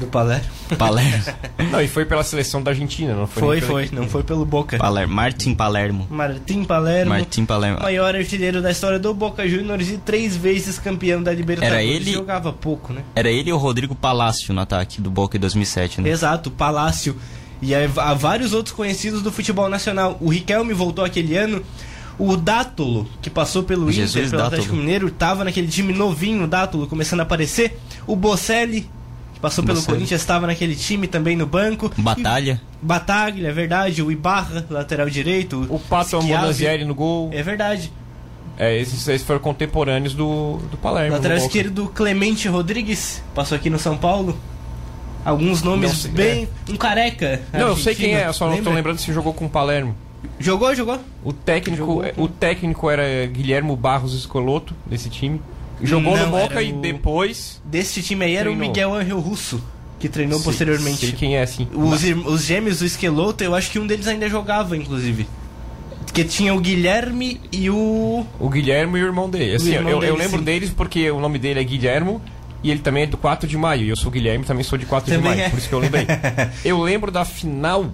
Do 0.00 0.06
Palermo. 0.06 0.44
Palermo. 0.76 1.24
não, 1.70 1.80
e 1.80 1.86
foi 1.86 2.04
pela 2.04 2.24
seleção 2.24 2.62
da 2.62 2.72
Argentina, 2.72 3.14
não 3.14 3.26
foi? 3.26 3.40
Foi, 3.40 3.60
foi, 3.60 3.82
equipe. 3.84 3.96
não 3.96 4.08
foi 4.08 4.22
pelo 4.22 4.44
Boca. 4.44 4.76
Palermo. 4.78 5.14
Martin 5.14 5.54
Palermo. 5.54 6.06
Martim 6.10 6.64
Palermo. 6.64 7.10
Martin 7.10 7.44
Palermo. 7.44 7.80
maior 7.80 8.14
artilheiro 8.14 8.60
da 8.60 8.70
história 8.70 8.98
do 8.98 9.14
Boca 9.14 9.48
Juniors 9.48 9.88
e 9.88 9.98
três 9.98 10.36
vezes 10.36 10.78
campeão 10.78 11.22
da 11.22 11.32
Libertadores. 11.32 11.72
Era 11.72 11.84
ele- 11.84 12.12
Jogava 12.12 12.52
pouco, 12.52 12.92
né? 12.92 13.02
Era 13.14 13.30
ele 13.30 13.50
e 13.50 13.52
o 13.52 13.56
Rodrigo 13.56 13.94
Palácio 13.94 14.52
no 14.52 14.60
ataque 14.60 15.00
do 15.00 15.10
Boca 15.10 15.36
em 15.36 15.40
2007, 15.40 16.00
né? 16.00 16.08
Exato, 16.10 16.50
Palácio. 16.50 17.16
E 17.62 17.72
há 17.74 18.14
vários 18.14 18.52
outros 18.52 18.74
conhecidos 18.74 19.22
do 19.22 19.30
futebol 19.30 19.68
nacional. 19.68 20.16
O 20.20 20.30
Riquelme 20.30 20.72
voltou 20.72 21.04
aquele 21.04 21.36
ano. 21.36 21.62
O 22.18 22.36
Dátolo, 22.36 23.08
que 23.22 23.30
passou 23.30 23.62
pelo 23.62 23.90
Jesus 23.90 24.10
Inter, 24.16 24.30
pelo 24.30 24.42
Dátolo. 24.42 24.54
Atlético 24.62 24.76
Mineiro, 24.76 25.10
tava 25.10 25.44
naquele 25.44 25.68
time 25.68 25.92
novinho, 25.92 26.44
o 26.44 26.46
Dátolo, 26.46 26.86
começando 26.86 27.20
a 27.20 27.22
aparecer. 27.22 27.78
O 28.06 28.14
Bocelli, 28.16 28.88
passou 29.40 29.64
pelo. 29.64 29.82
Corinthians, 29.82 30.20
estava 30.20 30.46
naquele 30.46 30.74
time 30.76 31.06
também 31.06 31.36
no 31.36 31.46
banco. 31.46 31.90
Batalha. 31.96 32.60
E 32.82 32.86
Bataglia, 32.86 33.48
é 33.48 33.52
verdade. 33.52 34.02
O 34.02 34.10
Ibarra, 34.10 34.66
lateral 34.70 35.08
direito. 35.08 35.66
O 35.68 35.78
Pato. 35.78 36.16
Ambonazzieri 36.16 36.84
no 36.84 36.94
gol. 36.94 37.30
É 37.32 37.42
verdade. 37.42 37.92
É, 38.58 38.76
esses, 38.78 39.06
esses 39.08 39.26
foram 39.26 39.40
contemporâneos 39.40 40.12
do, 40.12 40.58
do 40.70 40.76
Palermo. 40.76 41.16
Lateral 41.16 41.38
esquerdo, 41.38 41.90
Clemente 41.94 42.46
Rodrigues, 42.46 43.22
passou 43.34 43.56
aqui 43.56 43.70
no 43.70 43.78
São 43.78 43.96
Paulo. 43.96 44.38
Alguns 45.24 45.62
nomes 45.62 45.90
Não 45.90 45.96
sei, 45.96 46.10
bem. 46.10 46.48
Um 46.68 46.76
careca. 46.76 47.40
Não, 47.52 47.68
eu 47.68 47.76
sei 47.76 47.94
quem 47.94 48.14
é, 48.14 48.30
só 48.32 48.44
não 48.46 48.52
tô 48.52 48.56
Lembra? 48.58 48.74
lembrando 48.74 48.98
se 48.98 49.12
jogou 49.12 49.32
com 49.34 49.46
o 49.46 49.50
Palermo. 49.50 49.94
Jogou, 50.38 50.74
jogou? 50.74 50.98
O 51.24 51.32
técnico, 51.32 51.78
Jogou 51.78 52.02
com- 52.02 52.22
o 52.22 52.28
técnico 52.28 52.90
era 52.90 53.26
Guilhermo 53.26 53.74
Barros 53.76 54.14
Escoloto, 54.14 54.74
desse 54.86 55.08
time. 55.08 55.40
Jogou 55.82 56.16
Não, 56.16 56.26
no 56.26 56.30
Boca 56.32 56.54
era 56.54 56.62
e 56.62 56.72
o- 56.72 56.80
depois. 56.80 57.60
Deste 57.64 58.02
time 58.02 58.24
aí 58.24 58.34
era 58.34 58.44
Treinou. 58.50 58.64
o 58.64 58.68
Miguel 58.68 58.94
Angel 58.94 59.18
Russo, 59.20 59.62
que 59.98 60.08
treinou 60.08 60.38
Sei- 60.38 60.44
posteriormente. 60.44 60.98
Sei 60.98 61.12
quem 61.12 61.36
é, 61.36 61.46
sim. 61.46 61.66
Os, 61.74 62.02
os 62.26 62.44
gêmeos 62.44 62.78
do 62.80 62.84
Esqueloto, 62.86 63.42
eu 63.44 63.54
acho 63.54 63.70
que 63.70 63.78
um 63.78 63.86
deles 63.86 64.06
ainda 64.06 64.28
jogava, 64.28 64.76
inclusive. 64.76 65.26
Porque 66.06 66.24
tinha 66.24 66.52
o 66.54 66.58
Guilherme 66.60 67.40
e 67.52 67.70
o. 67.70 68.26
O 68.38 68.48
Guilhermo 68.48 68.96
e 68.98 69.02
o 69.02 69.06
irmão 69.06 69.30
dele. 69.30 69.54
Assim, 69.54 69.72
irmão 69.74 69.90
eu, 69.92 69.96
eu 69.96 70.00
dele, 70.00 70.16
lembro 70.24 70.38
sim. 70.38 70.44
deles 70.44 70.70
porque 70.70 71.08
o 71.10 71.20
nome 71.20 71.38
dele 71.38 71.60
é 71.60 71.64
Guilhermo 71.64 72.20
e 72.64 72.70
ele 72.70 72.80
também 72.80 73.04
é 73.04 73.06
do 73.06 73.16
4 73.16 73.48
de 73.48 73.56
maio. 73.56 73.84
E 73.84 73.88
eu 73.90 73.96
sou 73.96 74.08
o 74.08 74.10
Guilherme 74.10 74.44
também 74.44 74.64
sou 74.64 74.76
de 74.76 74.86
4 74.86 75.08
de 75.10 75.16
Também 75.16 75.30
maio. 75.36 75.42
é. 75.46 75.48
Por 75.50 75.58
isso 75.58 75.68
que 75.68 75.74
eu 75.74 75.78
lembrei. 75.78 76.06
eu 76.64 76.80
lembro 76.82 77.12
da 77.12 77.24
final 77.24 77.86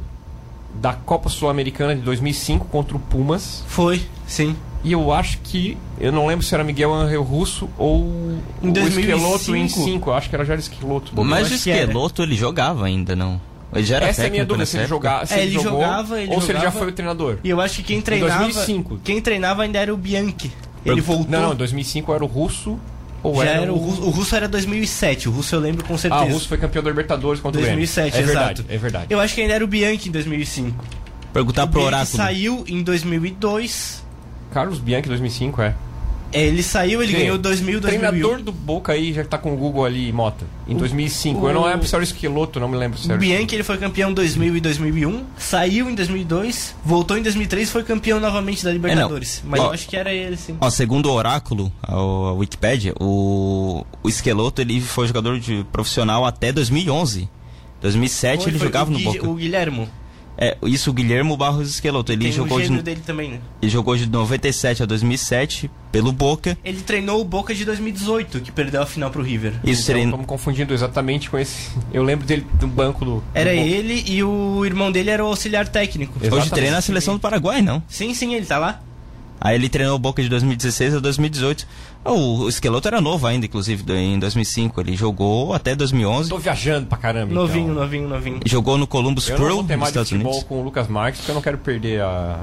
da 0.75 0.93
Copa 0.95 1.29
Sul-Americana 1.29 1.95
de 1.95 2.01
2005 2.03 2.65
contra 2.67 2.97
o 2.97 3.01
Pumas. 3.01 3.63
Foi, 3.69 4.01
sim. 4.27 4.57
E 4.87 4.93
eu 4.93 5.13
acho 5.13 5.39
que. 5.39 5.77
Eu 5.99 6.13
não 6.13 6.29
lembro 6.29 6.47
se 6.47 6.55
era 6.55 6.63
Miguel 6.63 6.95
Angel 6.95 7.21
Russo 7.21 7.69
ou 7.77 8.07
Em 8.63 8.69
o 8.69 8.73
2005. 8.73 9.01
Esqueloto 9.01 9.57
em 9.57 9.69
5. 9.69 10.11
Eu 10.11 10.15
acho 10.15 10.29
que 10.31 10.35
era 10.37 10.45
já 10.45 10.55
Esqueloto. 10.55 11.25
Mas 11.25 11.51
o. 11.51 11.55
Esqueloto 11.55 12.23
ele 12.23 12.37
jogava 12.37 12.87
ainda, 12.87 13.17
não? 13.17 13.41
Ele 13.75 13.85
já 13.85 13.97
era 13.97 14.07
Essa 14.07 14.23
é 14.23 14.27
a 14.29 14.31
minha 14.31 14.47
técnico 14.47 14.65
dúvida, 14.65 14.67
se 14.67 14.79
ele, 14.79 14.87
jogar, 14.87 15.27
se 15.27 15.35
É, 15.35 15.39
ele, 15.39 15.47
ele 15.47 15.53
jogou 15.55 15.81
jogava, 15.81 16.23
ele 16.23 16.33
ou 16.33 16.41
se 16.41 16.47
ele 16.47 16.59
já 16.59 16.67
jogava. 16.67 16.79
foi 16.79 16.89
o 16.89 16.93
treinador. 16.93 17.39
E 17.43 17.51
eu 17.51 17.61
acho 17.61 17.77
que 17.79 17.83
quem 17.83 18.01
treinava. 18.01 18.45
2005. 18.45 19.01
Quem 19.03 19.21
treinava 19.21 19.65
ainda 19.65 19.81
era 19.81 19.93
o 19.93 19.97
Bianchi. 19.97 20.53
Ele 20.85 21.01
voltou. 21.01 21.29
Não, 21.29 21.49
não, 21.49 21.57
2005 21.57 22.15
era 22.15 22.23
o 22.23 22.29
Russo 22.29 22.79
ou 23.25 23.35
já 23.43 23.51
era, 23.51 23.63
era 23.63 23.73
o, 23.73 23.77
Russo, 23.77 24.03
o 24.03 24.11
Russo 24.11 24.37
era 24.37 24.47
2007, 24.47 25.29
o 25.29 25.33
Russo 25.33 25.57
eu 25.57 25.61
lembro 25.61 25.85
com 25.85 25.99
certeza. 25.99 26.23
Ah, 26.23 26.27
o 26.27 26.33
Russo 26.33 26.47
foi 26.47 26.59
campeão 26.59 26.81
da 26.81 26.91
Libertadores 26.91 27.41
contra 27.41 27.61
2007, 27.61 28.09
o 28.09 28.11
Grêmio. 28.13 28.23
É 28.23 28.27
verdade, 28.35 28.61
exato. 28.61 28.73
é 28.73 28.79
verdade. 28.79 29.07
Eu 29.11 29.19
acho 29.19 29.35
que 29.35 29.41
ainda 29.41 29.55
era 29.55 29.65
o 29.65 29.67
Bianchi 29.67 30.09
em 30.09 30.13
2005. 30.13 30.85
Perguntar 31.33 31.65
o 31.65 31.69
pro 31.69 31.81
Bianchi 31.81 31.95
Oráculo. 31.97 32.17
saiu 32.17 32.65
em 32.69 32.85
2002. 32.85 34.06
Carlos 34.57 34.79
Bianchi 34.79 35.09
2005, 35.09 35.61
é. 35.61 35.75
É, 36.33 36.45
Ele 36.47 36.63
saiu, 36.63 37.01
ele 37.03 37.13
Sim. 37.13 37.19
ganhou 37.19 37.39
2000, 37.39 37.81
2001. 37.81 38.09
Treinador 38.11 38.43
do 38.43 38.51
Boca 38.51 38.93
aí, 38.93 39.13
já 39.13 39.25
tá 39.25 39.39
com 39.39 39.53
o 39.55 39.57
Google 39.57 39.85
ali, 39.85 40.13
Mota. 40.13 40.45
Em 40.67 40.75
2005. 40.77 41.41
o- 41.41 41.49
Eu 41.49 41.55
não 41.55 41.65
lembro 41.65 41.87
se 41.87 41.95
era 41.95 42.01
o 42.01 42.05
Esqueloto, 42.05 42.59
não 42.59 42.69
me 42.69 42.77
lembro 42.77 42.99
O. 42.99 43.17
Bianchi 43.17 43.55
ele 43.55 43.63
foi 43.63 43.79
campeão 43.79 44.11
em 44.11 44.15
2000 44.15 44.57
e 44.57 44.61
2001, 44.61 45.23
saiu 45.39 45.89
em 45.89 45.95
2002, 45.95 46.75
voltou 46.85 47.17
em 47.17 47.23
2003 47.23 47.69
e 47.69 47.73
foi 47.73 47.85
campeão 47.85 48.19
novamente 48.19 48.65
da 48.65 48.73
Libertadores. 48.73 49.41
Mas 49.47 49.61
Ó. 49.61 49.67
eu 49.67 49.71
acho 49.73 49.87
que 49.87 49.97
era 49.97 50.13
ele, 50.13 50.37
sim. 50.37 50.57
Ó, 50.61 50.69
segundo 50.69 51.07
o 51.11 51.13
Oráculo, 51.13 51.71
a, 51.83 51.93
a 51.95 52.33
Wikipedia, 52.33 52.93
o, 53.01 53.85
o 54.03 54.09
Esqueloto 54.09 54.61
ele 54.61 54.81
foi 54.81 55.07
jogador 55.07 55.39
de 55.39 55.65
profissional 55.71 56.25
até 56.25 56.51
2011. 56.51 57.29
2007 57.81 58.43
Foi- 58.43 58.51
ele 58.51 58.59
foi 58.59 58.67
jogava 58.69 58.91
o 58.91 58.93
no 58.93 58.99
Gui- 58.99 59.05
Boca. 59.05 59.29
O 59.29 59.35
Guilhermo. 59.35 59.89
É, 60.39 60.57
isso 60.65 60.91
o 60.91 60.93
Guilhermo 60.93 61.37
Barros 61.37 61.71
Esqueloto. 61.71 62.13
Ele 62.13 62.25
Tem 62.25 62.33
jogou, 62.33 62.61
de, 62.61 62.83
dele 62.83 63.01
também, 63.05 63.31
né? 63.33 63.41
ele 63.63 63.71
jogou 63.71 63.97
de 63.97 64.07
97 64.09 64.83
a 64.83 64.87
2007 64.87 65.71
pelo 65.91 66.13
Boca. 66.13 66.57
Ele 66.65 66.81
treinou 66.83 67.21
o 67.21 67.25
Boca 67.25 67.55
de 67.55 67.65
2018, 67.65 68.41
que 68.41 68.53
perdeu 68.53 68.83
a 68.83 68.87
final 68.87 69.11
pro 69.11 69.23
River. 69.23 69.53
Isso 69.65 69.71
Então, 69.71 69.83
seria. 69.83 70.05
estamos 70.05 70.27
confundindo 70.27 70.75
exatamente 70.75 71.31
com 71.31 71.39
esse. 71.39 71.71
Eu 71.93 72.03
lembro 72.03 72.27
dele 72.27 72.47
do 72.55 72.67
banco 72.67 73.05
do. 73.05 73.25
Era 73.33 73.51
do 73.51 73.57
ele 73.57 74.05
e 74.07 74.23
o 74.23 74.65
irmão 74.65 74.93
dele 74.93 75.11
era 75.11 75.25
o 75.25 75.29
auxiliar 75.29 75.67
técnico. 75.69 76.15
Hoje 76.19 76.27
Exatamente. 76.27 76.55
treina 76.55 76.77
a 76.79 76.81
seleção 76.83 77.15
do 77.15 77.21
Paraguai, 77.21 77.63
não? 77.63 77.83
Sim, 77.89 78.13
sim, 78.15 78.35
ele 78.35 78.45
tá 78.47 78.59
lá. 78.59 78.81
Aí 79.41 79.55
ele 79.55 79.69
treinou 79.69 79.97
o 79.97 79.99
Boca 79.99 80.23
de 80.23 80.29
2016 80.29 80.95
a 80.95 80.99
2018. 80.99 81.67
O, 82.05 82.45
o 82.45 82.49
Esqueloto 82.49 82.87
era 82.89 83.01
novo 83.01 83.27
ainda, 83.27 83.45
inclusive, 83.47 83.83
do- 83.83 83.95
em 83.95 84.19
2005. 84.19 84.81
Ele 84.81 84.97
jogou 84.97 85.53
até 85.53 85.75
2011. 85.75 86.29
Tô 86.31 86.39
viajando 86.39 86.87
pra 86.87 86.97
caramba. 86.97 87.35
Novinho, 87.35 87.65
então. 87.65 87.75
novinho, 87.83 88.09
novinho. 88.09 88.41
Jogou 88.47 88.79
no 88.79 88.87
Columbus 88.87 89.29
Eu 89.29 89.39
não 89.39 89.45
Crew 89.45 89.57
vou 89.57 89.65
ter 89.65 89.77
mais 89.77 89.93
de 89.93 89.99
Estados 89.99 90.09
futebol 90.11 90.33
Unidos. 90.33 90.49
com 90.49 90.61
o 90.61 90.65
Lucas 90.65 90.89
Marques, 90.89 91.21
porque 91.21 91.31
eu 91.33 91.35
não 91.35 91.43
quero 91.43 91.59
perder 91.59 92.01
a. 92.01 92.41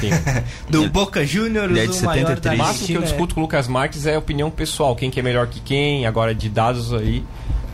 Do 0.70 0.88
Boca 0.88 1.24
Juniors, 1.26 1.76
é 1.76 1.86
de 1.86 1.98
o 1.98 2.04
maior 2.04 2.24
da 2.24 2.36
73. 2.36 2.54
O 2.54 2.58
máximo 2.62 2.86
que 2.86 2.94
eu 2.94 3.00
é. 3.00 3.04
discuto 3.04 3.34
com 3.34 3.40
o 3.40 3.44
Lucas 3.44 3.68
Marques 3.68 4.06
é 4.06 4.16
opinião 4.16 4.50
pessoal. 4.50 4.94
Quem 4.96 5.10
que 5.10 5.20
é 5.20 5.22
melhor 5.22 5.46
que 5.48 5.60
quem, 5.60 6.06
agora 6.06 6.34
de 6.34 6.48
dados 6.48 6.92
aí, 6.94 7.22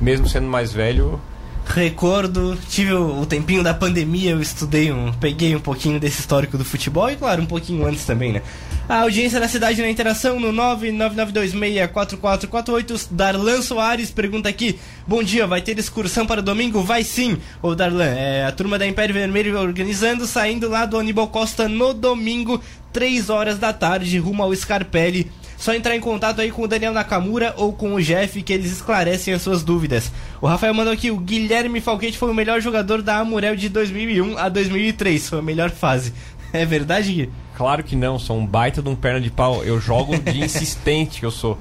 mesmo 0.00 0.28
sendo 0.28 0.46
mais 0.48 0.72
velho, 0.72 1.20
Recordo, 1.66 2.56
tive 2.70 2.94
o, 2.94 3.26
tempinho 3.26 3.62
da 3.62 3.74
pandemia, 3.74 4.30
eu 4.30 4.40
estudei 4.40 4.90
um, 4.92 5.12
peguei 5.12 5.54
um 5.54 5.60
pouquinho 5.60 6.00
desse 6.00 6.20
histórico 6.20 6.56
do 6.56 6.64
futebol 6.64 7.10
e 7.10 7.16
claro, 7.16 7.42
um 7.42 7.46
pouquinho 7.46 7.86
antes 7.86 8.06
também, 8.06 8.32
né? 8.32 8.40
A 8.88 9.00
audiência 9.00 9.40
da 9.40 9.48
cidade 9.48 9.82
na 9.82 9.90
interação 9.90 10.38
no 10.38 10.52
999264448. 10.52 13.08
Darlan 13.10 13.60
Soares 13.60 14.12
pergunta 14.12 14.48
aqui: 14.48 14.78
Bom 15.06 15.22
dia, 15.22 15.46
vai 15.46 15.60
ter 15.60 15.78
excursão 15.78 16.24
para 16.24 16.40
domingo? 16.40 16.82
Vai 16.82 17.02
sim. 17.02 17.36
Ô 17.60 17.74
Darlan, 17.74 18.04
é 18.04 18.46
a 18.46 18.52
turma 18.52 18.78
da 18.78 18.86
Império 18.86 19.14
Vermelho 19.14 19.60
organizando, 19.60 20.24
saindo 20.24 20.68
lá 20.68 20.86
do 20.86 20.96
Aníbal 20.96 21.26
Costa 21.28 21.68
no 21.68 21.92
domingo, 21.92 22.62
3 22.92 23.28
horas 23.28 23.58
da 23.58 23.72
tarde, 23.72 24.18
rumo 24.18 24.40
ao 24.42 24.54
Scarpelli. 24.54 25.30
Só 25.56 25.72
entrar 25.74 25.96
em 25.96 26.00
contato 26.00 26.40
aí 26.40 26.50
com 26.50 26.62
o 26.62 26.68
Daniel 26.68 26.92
Nakamura 26.92 27.54
ou 27.56 27.72
com 27.72 27.94
o 27.94 28.02
Jeff 28.02 28.42
que 28.42 28.52
eles 28.52 28.70
esclarecem 28.72 29.32
as 29.32 29.40
suas 29.42 29.62
dúvidas. 29.64 30.12
O 30.40 30.46
Rafael 30.46 30.74
mandou 30.74 30.92
aqui: 30.92 31.10
o 31.10 31.16
Guilherme 31.16 31.80
Falquete 31.80 32.18
foi 32.18 32.30
o 32.30 32.34
melhor 32.34 32.60
jogador 32.60 33.00
da 33.02 33.18
Amurel 33.18 33.56
de 33.56 33.68
2001 33.68 34.36
a 34.38 34.48
2003. 34.48 35.28
Foi 35.30 35.38
a 35.38 35.42
melhor 35.42 35.70
fase. 35.70 36.12
É 36.52 36.64
verdade, 36.64 37.12
Gui? 37.12 37.30
Claro 37.56 37.82
que 37.82 37.96
não, 37.96 38.18
sou 38.18 38.38
um 38.38 38.46
baita 38.46 38.80
de 38.80 38.88
um 38.88 38.94
perna 38.94 39.20
de 39.20 39.30
pau. 39.30 39.62
Eu 39.64 39.78
jogo 39.80 40.16
de 40.16 40.40
insistente 40.44 41.18
que 41.20 41.26
eu 41.26 41.30
sou. 41.30 41.58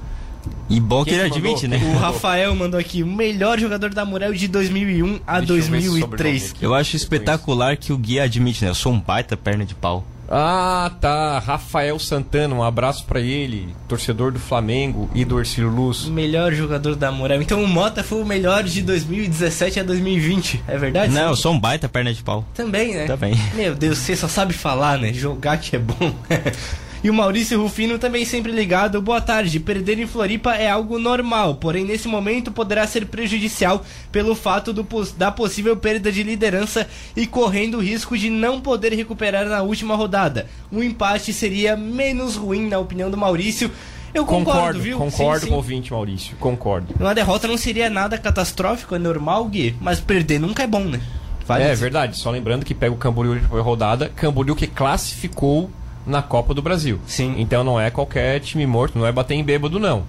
E 0.70 0.78
bom 0.80 1.04
que 1.04 1.10
ele 1.10 1.28
que 1.28 1.36
admite, 1.38 1.66
mandou? 1.68 1.88
né? 1.88 1.94
O 1.94 1.98
Rafael 1.98 2.54
mandou 2.54 2.78
aqui: 2.78 3.02
o 3.02 3.06
melhor 3.06 3.58
jogador 3.58 3.92
da 3.92 4.02
Amurel 4.02 4.32
de 4.32 4.46
2001 4.48 5.20
a 5.26 5.40
Deixa 5.40 5.52
eu 5.52 5.56
ver 5.56 5.60
esse 5.60 5.70
2003. 5.70 6.00
sobrenome 6.00 6.36
aqui. 6.54 6.64
Eu 6.64 6.74
acho 6.74 6.96
espetacular 6.96 7.76
que 7.76 7.92
o 7.92 7.98
Gui 7.98 8.20
admite, 8.20 8.64
né? 8.64 8.70
Eu 8.70 8.74
sou 8.74 8.92
um 8.92 9.00
baita 9.00 9.36
perna 9.36 9.64
de 9.66 9.74
pau. 9.74 10.04
Ah, 10.28 10.90
tá. 11.00 11.38
Rafael 11.38 11.98
Santana, 11.98 12.54
um 12.54 12.62
abraço 12.62 13.04
pra 13.04 13.20
ele, 13.20 13.74
torcedor 13.88 14.32
do 14.32 14.38
Flamengo 14.38 15.10
e 15.14 15.24
do 15.24 15.38
Ercílio 15.38 15.70
Luz. 15.70 16.04
Melhor 16.06 16.52
jogador 16.52 16.96
da 16.96 17.08
Amurel. 17.08 17.42
Então 17.42 17.62
o 17.62 17.68
Mota 17.68 18.02
foi 18.02 18.20
o 18.22 18.26
melhor 18.26 18.64
de 18.64 18.82
2017 18.82 19.80
a 19.80 19.82
2020. 19.82 20.62
É 20.66 20.78
verdade? 20.78 21.12
Não, 21.12 21.30
eu 21.30 21.36
Sim. 21.36 21.42
sou 21.42 21.52
um 21.52 21.60
baita 21.60 21.88
perna 21.88 22.12
de 22.12 22.22
pau. 22.22 22.44
Também, 22.54 22.94
né? 22.94 23.06
Também. 23.06 23.34
Meu 23.54 23.74
Deus, 23.74 23.98
você 23.98 24.16
só 24.16 24.28
sabe 24.28 24.52
falar, 24.52 24.98
né? 24.98 25.12
Jogar 25.12 25.58
que 25.58 25.76
é 25.76 25.78
bom. 25.78 26.14
E 27.06 27.10
o 27.10 27.14
Maurício 27.14 27.62
Rufino 27.62 28.00
também 28.00 28.24
sempre 28.24 28.50
ligado. 28.50 29.00
Boa 29.00 29.20
tarde. 29.20 29.60
Perder 29.60 29.96
em 30.00 30.08
Floripa 30.08 30.56
é 30.56 30.68
algo 30.68 30.98
normal, 30.98 31.54
porém 31.54 31.84
nesse 31.84 32.08
momento 32.08 32.50
poderá 32.50 32.84
ser 32.84 33.06
prejudicial 33.06 33.84
pelo 34.10 34.34
fato 34.34 34.72
do 34.72 34.84
da 35.16 35.30
possível 35.30 35.76
perda 35.76 36.10
de 36.10 36.24
liderança 36.24 36.84
e 37.14 37.24
correndo 37.24 37.76
o 37.76 37.80
risco 37.80 38.18
de 38.18 38.28
não 38.28 38.60
poder 38.60 38.92
recuperar 38.92 39.46
na 39.46 39.62
última 39.62 39.94
rodada. 39.94 40.48
Um 40.72 40.82
empate 40.82 41.32
seria 41.32 41.76
menos 41.76 42.34
ruim, 42.34 42.68
na 42.68 42.80
opinião 42.80 43.08
do 43.08 43.16
Maurício. 43.16 43.70
Eu 44.12 44.26
concordo, 44.26 44.50
Concordo, 44.50 44.80
viu? 44.80 44.98
concordo 44.98 45.44
Sim, 45.44 45.46
com 45.46 45.52
o 45.52 45.58
sim. 45.58 45.62
ouvinte, 45.62 45.92
Maurício. 45.92 46.36
Concordo. 46.38 46.92
Uma 46.98 47.14
derrota 47.14 47.46
não 47.46 47.56
seria 47.56 47.88
nada 47.88 48.18
catastrófico, 48.18 48.96
é 48.96 48.98
normal, 48.98 49.44
Gui, 49.44 49.76
mas 49.80 50.00
perder 50.00 50.40
nunca 50.40 50.64
é 50.64 50.66
bom, 50.66 50.82
né? 50.82 51.00
Vale 51.46 51.62
é 51.62 51.74
verdade, 51.76 52.18
só 52.18 52.32
lembrando 52.32 52.64
que 52.64 52.74
pega 52.74 52.92
o 52.92 52.98
Camboriú 52.98 53.38
de 53.38 53.46
rodada, 53.46 54.08
Camboriú 54.08 54.56
que 54.56 54.66
classificou 54.66 55.70
na 56.06 56.22
Copa 56.22 56.54
do 56.54 56.62
Brasil. 56.62 57.00
Sim. 57.06 57.34
Então 57.38 57.64
não 57.64 57.80
é 57.80 57.90
qualquer 57.90 58.40
time 58.40 58.66
morto, 58.66 58.98
não 58.98 59.06
é 59.06 59.12
bater 59.12 59.34
em 59.34 59.44
bêbado, 59.44 59.78
não. 59.78 60.04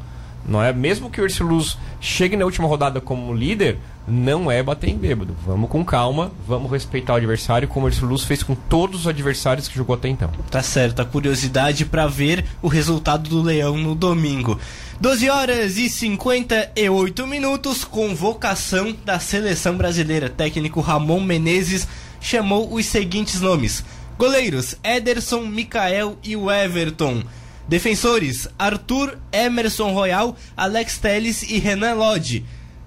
Não 0.48 0.64
é 0.64 0.72
mesmo 0.72 1.10
que 1.10 1.20
o 1.20 1.28
Luz 1.45 1.78
chegue 2.00 2.38
na 2.38 2.45
última 2.45 2.68
rodada 2.68 3.02
como 3.02 3.34
líder, 3.34 3.80
não 4.08 4.50
é 4.50 4.64
bater 4.64 4.89
em 4.89 4.98
bêbado. 4.98 5.36
Vamos 5.45 5.70
com 5.70 5.84
calma, 5.84 6.32
vamos 6.48 6.72
respeitar 6.72 7.14
o 7.14 7.18
adversário, 7.18 7.68
como 7.68 7.88
o 7.88 8.06
Luz 8.06 8.24
fez 8.24 8.43
com 8.43 8.56
todos 8.56 9.02
os 9.02 9.08
adversários 9.08 9.68
que 9.68 9.76
jogou 9.76 9.95
até 9.95 10.08
então. 10.08 10.32
Tá 10.50 10.64
certo, 10.64 11.02
a 11.02 11.06
curiosidade 11.06 11.84
pra 11.84 12.08
ver 12.08 12.45
o 12.62 12.70
resultado 12.70 13.30
do 13.30 13.41
Leão 13.41 13.78
no 13.78 13.93
domingo. 13.93 14.58
12 15.02 15.30
horas 15.30 15.78
e 15.78 15.89
58 15.89 17.28
minutos, 17.28 17.84
convocação 17.84 18.95
da 19.04 19.20
seleção 19.20 19.76
brasileira. 19.76 20.30
Técnico 20.30 20.80
Ramon 20.80 21.20
Menezes 21.20 21.88
chamou 22.22 22.74
os 22.74 22.86
seguintes 22.86 23.41
nomes: 23.41 23.84
goleiros 24.18 24.76
Ederson, 24.84 25.45
Mikael 25.45 26.18
e 26.24 26.36
o 26.36 26.51
Everton. 26.51 27.24
Defensores: 27.68 28.47
Arthur, 28.57 29.18
Emerson 29.32 29.93
Royal, 29.93 30.36
Alex 30.55 30.97
Teles 30.97 31.43
e 31.43 31.59
Renan 31.59 31.93
Lodge. 31.93 32.45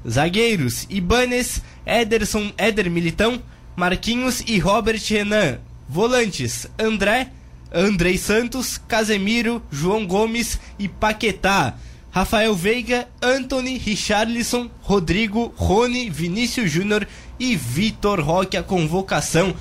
Zagueiros: 0.09 0.87
Ibanes, 0.89 1.62
Ederson, 1.87 2.53
Éder 2.57 2.91
Militão, 2.91 3.43
Marquinhos 3.76 4.43
e 4.47 4.59
Robert 4.59 5.01
Renan. 5.09 5.59
Volantes: 5.89 6.66
André, 6.78 7.28
Andrei 7.72 8.18
Santos, 8.18 8.78
Casemiro, 8.78 9.62
João 9.70 10.07
Gomes 10.07 10.59
e 10.78 10.89
Paquetá. 10.89 11.74
Rafael 12.12 12.57
Veiga, 12.57 13.09
Anthony, 13.22 13.78
Richarlison, 13.78 14.68
Rodrigo, 14.83 15.55
Rony, 15.57 16.11
Vinícius 16.11 16.68
Júnior 16.70 17.07
e 17.39 17.55
Vitor 17.55 18.20
Roque 18.20 18.57
a 18.57 18.62
convocação. 18.64 19.55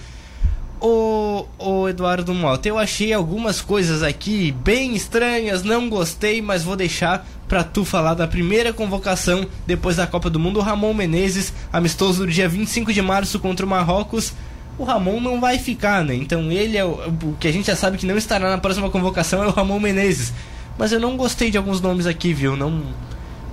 Ô, 0.82 1.46
ô 1.58 1.90
Eduardo 1.90 2.34
Mota, 2.34 2.70
eu 2.70 2.78
achei 2.78 3.12
algumas 3.12 3.60
coisas 3.60 4.02
aqui 4.02 4.54
bem 4.64 4.96
estranhas, 4.96 5.62
não 5.62 5.90
gostei, 5.90 6.42
mas 6.42 6.64
vou 6.64 6.78
deixar 6.78 7.28
pra 7.50 7.66
tu 7.66 7.84
falar 7.84 8.14
da 8.14 8.26
primeira 8.26 8.72
convocação 8.72 9.46
depois 9.68 9.98
da 9.98 10.08
Copa 10.08 10.30
do 10.30 10.40
Mundo. 10.40 10.60
O 10.60 10.64
Ramon 10.64 10.94
Menezes, 10.94 11.52
amistoso 11.74 12.26
no 12.26 12.32
dia 12.32 12.48
25 12.48 12.94
de 12.94 13.02
março 13.02 13.40
contra 13.40 13.66
o 13.66 13.70
Marrocos. 13.70 14.32
O 14.78 14.86
Ramon 14.86 15.20
não 15.20 15.42
vai 15.42 15.60
ficar, 15.60 16.06
né? 16.06 16.16
Então 16.16 16.50
ele 16.50 16.78
é 16.78 16.86
o, 16.86 16.92
o 17.24 17.36
que 17.38 17.50
a 17.50 17.52
gente 17.52 17.68
já 17.68 17.76
sabe 17.76 17.98
que 17.98 18.06
não 18.06 18.18
estará 18.18 18.50
na 18.50 18.58
próxima 18.58 18.90
convocação 18.90 19.44
é 19.44 19.48
o 19.48 19.52
Ramon 19.52 19.82
Menezes. 19.82 20.32
Mas 20.78 20.94
eu 20.94 21.00
não 21.00 21.18
gostei 21.18 21.52
de 21.52 21.58
alguns 21.58 21.82
nomes 21.82 22.06
aqui, 22.06 22.34
viu? 22.34 22.56
Não, 22.56 22.82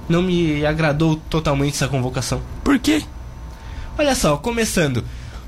não 0.09 0.23
me 0.23 0.65
agradou 0.65 1.17
totalmente 1.29 1.75
essa 1.75 1.89
convocação. 1.89 2.41
Por 2.63 2.79
quê? 2.79 3.03
Olha 3.99 4.15
só, 4.15 4.37
começando. 4.37 5.03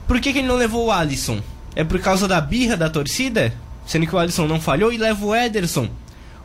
Por 0.08 0.20
que, 0.20 0.32
que 0.32 0.40
ele 0.40 0.48
não 0.48 0.56
levou 0.56 0.86
o 0.86 0.90
Alisson? 0.90 1.40
É 1.78 1.84
por 1.84 2.00
causa 2.00 2.26
da 2.26 2.40
birra 2.40 2.76
da 2.76 2.90
torcida? 2.90 3.52
Sendo 3.86 4.04
que 4.06 4.14
o 4.14 4.18
Alisson 4.18 4.46
não 4.48 4.60
falhou 4.60 4.92
e 4.92 4.98
leva 4.98 5.24
o 5.24 5.32
Ederson. 5.34 5.88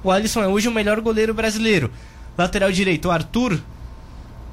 O 0.03 0.11
Alisson 0.11 0.43
é 0.43 0.47
hoje 0.47 0.67
o 0.67 0.71
melhor 0.71 1.01
goleiro 1.01 1.33
brasileiro. 1.33 1.89
Lateral 2.37 2.71
direito, 2.71 3.07
o 3.07 3.11
Arthur. 3.11 3.59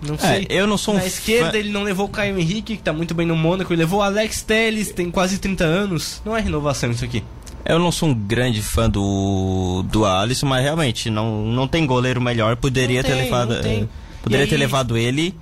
Não 0.03 0.18
sei. 0.18 0.47
eu 0.49 0.66
não 0.66 0.78
sou 0.78 0.95
um 0.95 0.97
Na 0.97 1.03
fã- 1.03 1.09
esquerda 1.09 1.59
ele 1.59 1.68
não 1.68 1.83
levou 1.83 2.07
o 2.07 2.09
Caio 2.09 2.39
Henrique, 2.41 2.78
que 2.78 2.83
tá 2.83 2.93
muito 2.95 3.12
bem 3.14 3.26
no 3.26 3.37
Mônaco. 3.37 3.70
Ele 3.70 3.81
levou 3.83 4.01
o 4.01 4.03
Alex 4.03 4.41
Telles, 4.43 4.91
tem 4.91 5.11
quase 5.11 5.39
30 5.39 5.62
anos. 5.64 6.22
Não 6.24 6.35
é 6.35 6.41
renovação 6.41 6.91
isso 6.91 7.05
aqui. 7.05 7.22
Eu 7.66 7.78
não 7.78 7.93
sou 7.93 8.09
um 8.09 8.14
grande 8.14 8.62
fã 8.62 8.89
do, 8.89 9.85
do 9.91 10.07
Alisson, 10.07 10.47
mas 10.47 10.62
realmente 10.62 11.11
não, 11.11 11.45
não 11.45 11.68
tem 11.68 11.85
goleiro 11.85 12.18
melhor. 12.22 12.57
Poderia 12.57 13.03
Não 13.03 13.09
ter 13.11 13.14
tem, 13.16 13.24
levado. 13.24 13.61
tem. 13.61 13.83
é, 13.83 13.89
poderia 14.22 14.47
ter 14.47 14.57
levado 14.57 14.97
ele. 14.97 15.35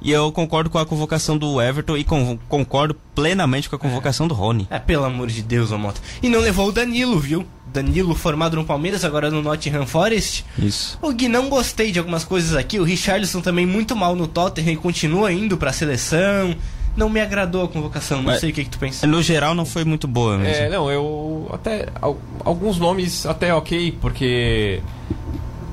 E 0.00 0.12
eu 0.12 0.30
concordo 0.30 0.68
com 0.70 0.78
a 0.78 0.84
convocação 0.86 1.38
do 1.38 1.60
Everton 1.60 1.96
e 1.96 2.04
con- 2.04 2.38
concordo 2.48 2.94
plenamente 3.14 3.68
com 3.68 3.76
a 3.76 3.78
convocação 3.78 4.28
do 4.28 4.34
Rony. 4.34 4.66
É, 4.70 4.78
pelo 4.78 5.04
amor 5.04 5.28
de 5.28 5.42
Deus, 5.42 5.72
ô 5.72 5.78
Mota. 5.78 6.00
E 6.22 6.28
não 6.28 6.40
levou 6.40 6.68
o 6.68 6.72
Danilo, 6.72 7.18
viu? 7.18 7.46
Danilo 7.72 8.14
formado 8.14 8.56
no 8.56 8.64
Palmeiras, 8.64 9.04
agora 9.04 9.30
no 9.30 9.42
Nottingham 9.42 9.86
Forest. 9.86 10.44
Isso. 10.58 10.98
O 11.02 11.12
Gui, 11.12 11.28
não 11.28 11.48
gostei 11.48 11.90
de 11.92 11.98
algumas 11.98 12.24
coisas 12.24 12.54
aqui. 12.54 12.78
O 12.78 12.84
Richarlison 12.84 13.40
também 13.40 13.66
muito 13.66 13.96
mal 13.96 14.14
no 14.14 14.26
Tottenham 14.26 14.72
e 14.72 14.76
continua 14.76 15.32
indo 15.32 15.56
pra 15.56 15.72
seleção. 15.72 16.54
Não 16.96 17.10
me 17.10 17.20
agradou 17.20 17.64
a 17.64 17.68
convocação, 17.68 18.18
não 18.18 18.24
Mas- 18.24 18.40
sei 18.40 18.50
o 18.50 18.52
que, 18.54 18.64
que 18.64 18.70
tu 18.70 18.78
pensa. 18.78 19.06
No 19.06 19.22
geral 19.22 19.54
não 19.54 19.66
foi 19.66 19.84
muito 19.84 20.06
boa 20.08 20.38
mesmo. 20.38 20.62
É, 20.64 20.68
não, 20.70 20.90
eu 20.90 21.50
até 21.52 21.88
al- 22.00 22.18
alguns 22.44 22.78
nomes 22.78 23.26
até 23.26 23.52
ok, 23.52 23.96
porque 24.00 24.80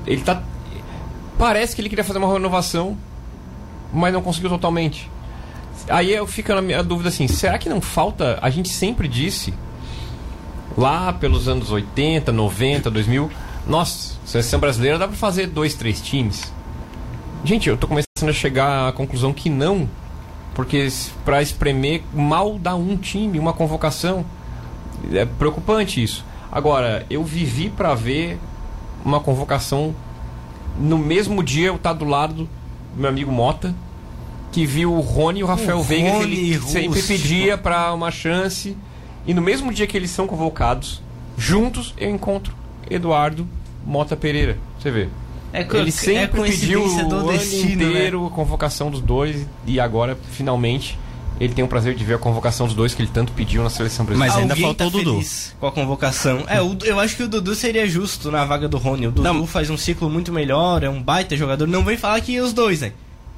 ele 0.06 0.20
tá 0.22 0.42
parece 1.38 1.74
que 1.74 1.80
ele 1.80 1.88
queria 1.88 2.04
fazer 2.04 2.18
uma 2.18 2.30
renovação, 2.32 2.96
mas 3.94 4.12
não 4.12 4.20
conseguiu 4.20 4.50
totalmente. 4.50 5.10
Aí 5.88 6.12
eu 6.12 6.26
fico 6.26 6.52
na 6.52 6.60
minha 6.60 6.82
dúvida 6.82 7.08
assim, 7.08 7.28
será 7.28 7.58
que 7.58 7.68
não 7.68 7.80
falta, 7.80 8.38
a 8.42 8.50
gente 8.50 8.68
sempre 8.68 9.06
disse 9.06 9.54
lá 10.76 11.12
pelos 11.12 11.46
anos 11.46 11.70
80, 11.70 12.32
90, 12.32 12.90
2000, 12.90 13.30
nossa, 13.66 14.16
seleção 14.24 14.58
brasileira 14.58 14.98
dá 14.98 15.06
pra 15.06 15.16
fazer 15.16 15.46
dois, 15.46 15.74
três 15.74 16.00
times. 16.00 16.52
Gente, 17.44 17.68
eu 17.68 17.76
tô 17.76 17.86
começando 17.86 18.28
a 18.28 18.32
chegar 18.32 18.88
à 18.88 18.92
conclusão 18.92 19.32
que 19.32 19.48
não, 19.48 19.88
porque 20.54 20.88
pra 21.24 21.42
espremer 21.42 22.02
mal 22.12 22.58
dá 22.58 22.74
um 22.74 22.96
time, 22.96 23.38
uma 23.38 23.52
convocação. 23.52 24.24
É 25.12 25.24
preocupante 25.24 26.02
isso. 26.02 26.24
Agora, 26.50 27.04
eu 27.10 27.22
vivi 27.22 27.68
pra 27.68 27.94
ver 27.94 28.38
uma 29.04 29.20
convocação 29.20 29.94
no 30.78 30.98
mesmo 30.98 31.42
dia 31.42 31.68
eu 31.68 31.78
tá 31.78 31.92
do 31.92 32.04
lado 32.04 32.34
do 32.34 32.48
meu 32.96 33.08
amigo 33.08 33.30
Mota, 33.32 33.74
que 34.52 34.64
viu 34.66 34.92
o 34.92 35.00
Rony 35.00 35.40
e 35.40 35.44
o 35.44 35.46
Rafael 35.46 35.78
O 35.78 35.82
Veiga, 35.82 36.10
que 36.10 36.16
Rony 36.16 36.32
ele 36.32 36.60
sempre 36.60 36.86
Russo. 36.88 37.08
pedia 37.08 37.58
pra 37.58 37.92
uma 37.92 38.10
chance. 38.10 38.76
E 39.26 39.32
no 39.34 39.42
mesmo 39.42 39.72
dia 39.72 39.86
que 39.86 39.96
eles 39.96 40.10
são 40.10 40.26
convocados, 40.26 41.02
juntos 41.36 41.94
eu 41.98 42.10
encontro 42.10 42.54
Eduardo 42.90 43.46
Mota 43.84 44.16
Pereira. 44.16 44.56
Você 44.78 44.90
vê. 44.90 45.08
É, 45.52 45.64
co- 45.64 45.76
Ele 45.76 45.88
é 45.88 45.92
sempre 45.92 46.42
pediu 46.42 46.80
coincidência 46.82 47.04
do 47.08 47.16
o 47.16 47.18
ano 47.30 47.32
destino, 47.32 47.82
né? 47.82 47.88
inteiro 47.90 48.26
a 48.26 48.30
convocação 48.30 48.90
dos 48.90 49.00
dois 49.00 49.46
e 49.66 49.78
agora, 49.80 50.18
finalmente, 50.32 50.98
ele 51.40 51.52
tem 51.52 51.64
o 51.64 51.68
prazer 51.68 51.94
de 51.94 52.04
ver 52.04 52.14
a 52.14 52.18
convocação 52.18 52.66
dos 52.66 52.74
dois 52.76 52.94
que 52.94 53.02
ele 53.02 53.10
tanto 53.12 53.32
pediu 53.32 53.62
na 53.62 53.70
seleção 53.70 54.04
brasileira. 54.06 54.32
Mas 54.34 54.42
ainda 54.42 54.54
Alguém 54.54 54.66
faltou 54.66 54.90
tá 54.90 54.96
o 54.96 55.00
Dudu. 55.02 55.12
feliz 55.16 55.56
Com 55.60 55.66
a 55.66 55.72
convocação. 55.72 56.44
É, 56.46 56.60
o- 56.62 56.76
eu 56.84 56.98
acho 57.00 57.16
que 57.16 57.22
o 57.24 57.28
Dudu 57.28 57.54
seria 57.54 57.86
justo 57.88 58.30
na 58.30 58.44
vaga 58.44 58.68
do 58.68 58.76
Rony. 58.78 59.08
O 59.08 59.10
Dudu 59.10 59.22
Não. 59.22 59.46
faz 59.46 59.68
um 59.70 59.76
ciclo 59.76 60.08
muito 60.08 60.32
melhor, 60.32 60.82
é 60.82 60.88
um 60.88 61.02
baita 61.02 61.36
jogador. 61.36 61.66
Não 61.66 61.84
vem 61.84 61.96
falar 61.96 62.20
que 62.20 62.40
os 62.40 62.52
dois, 62.52 62.80
né? 62.80 62.92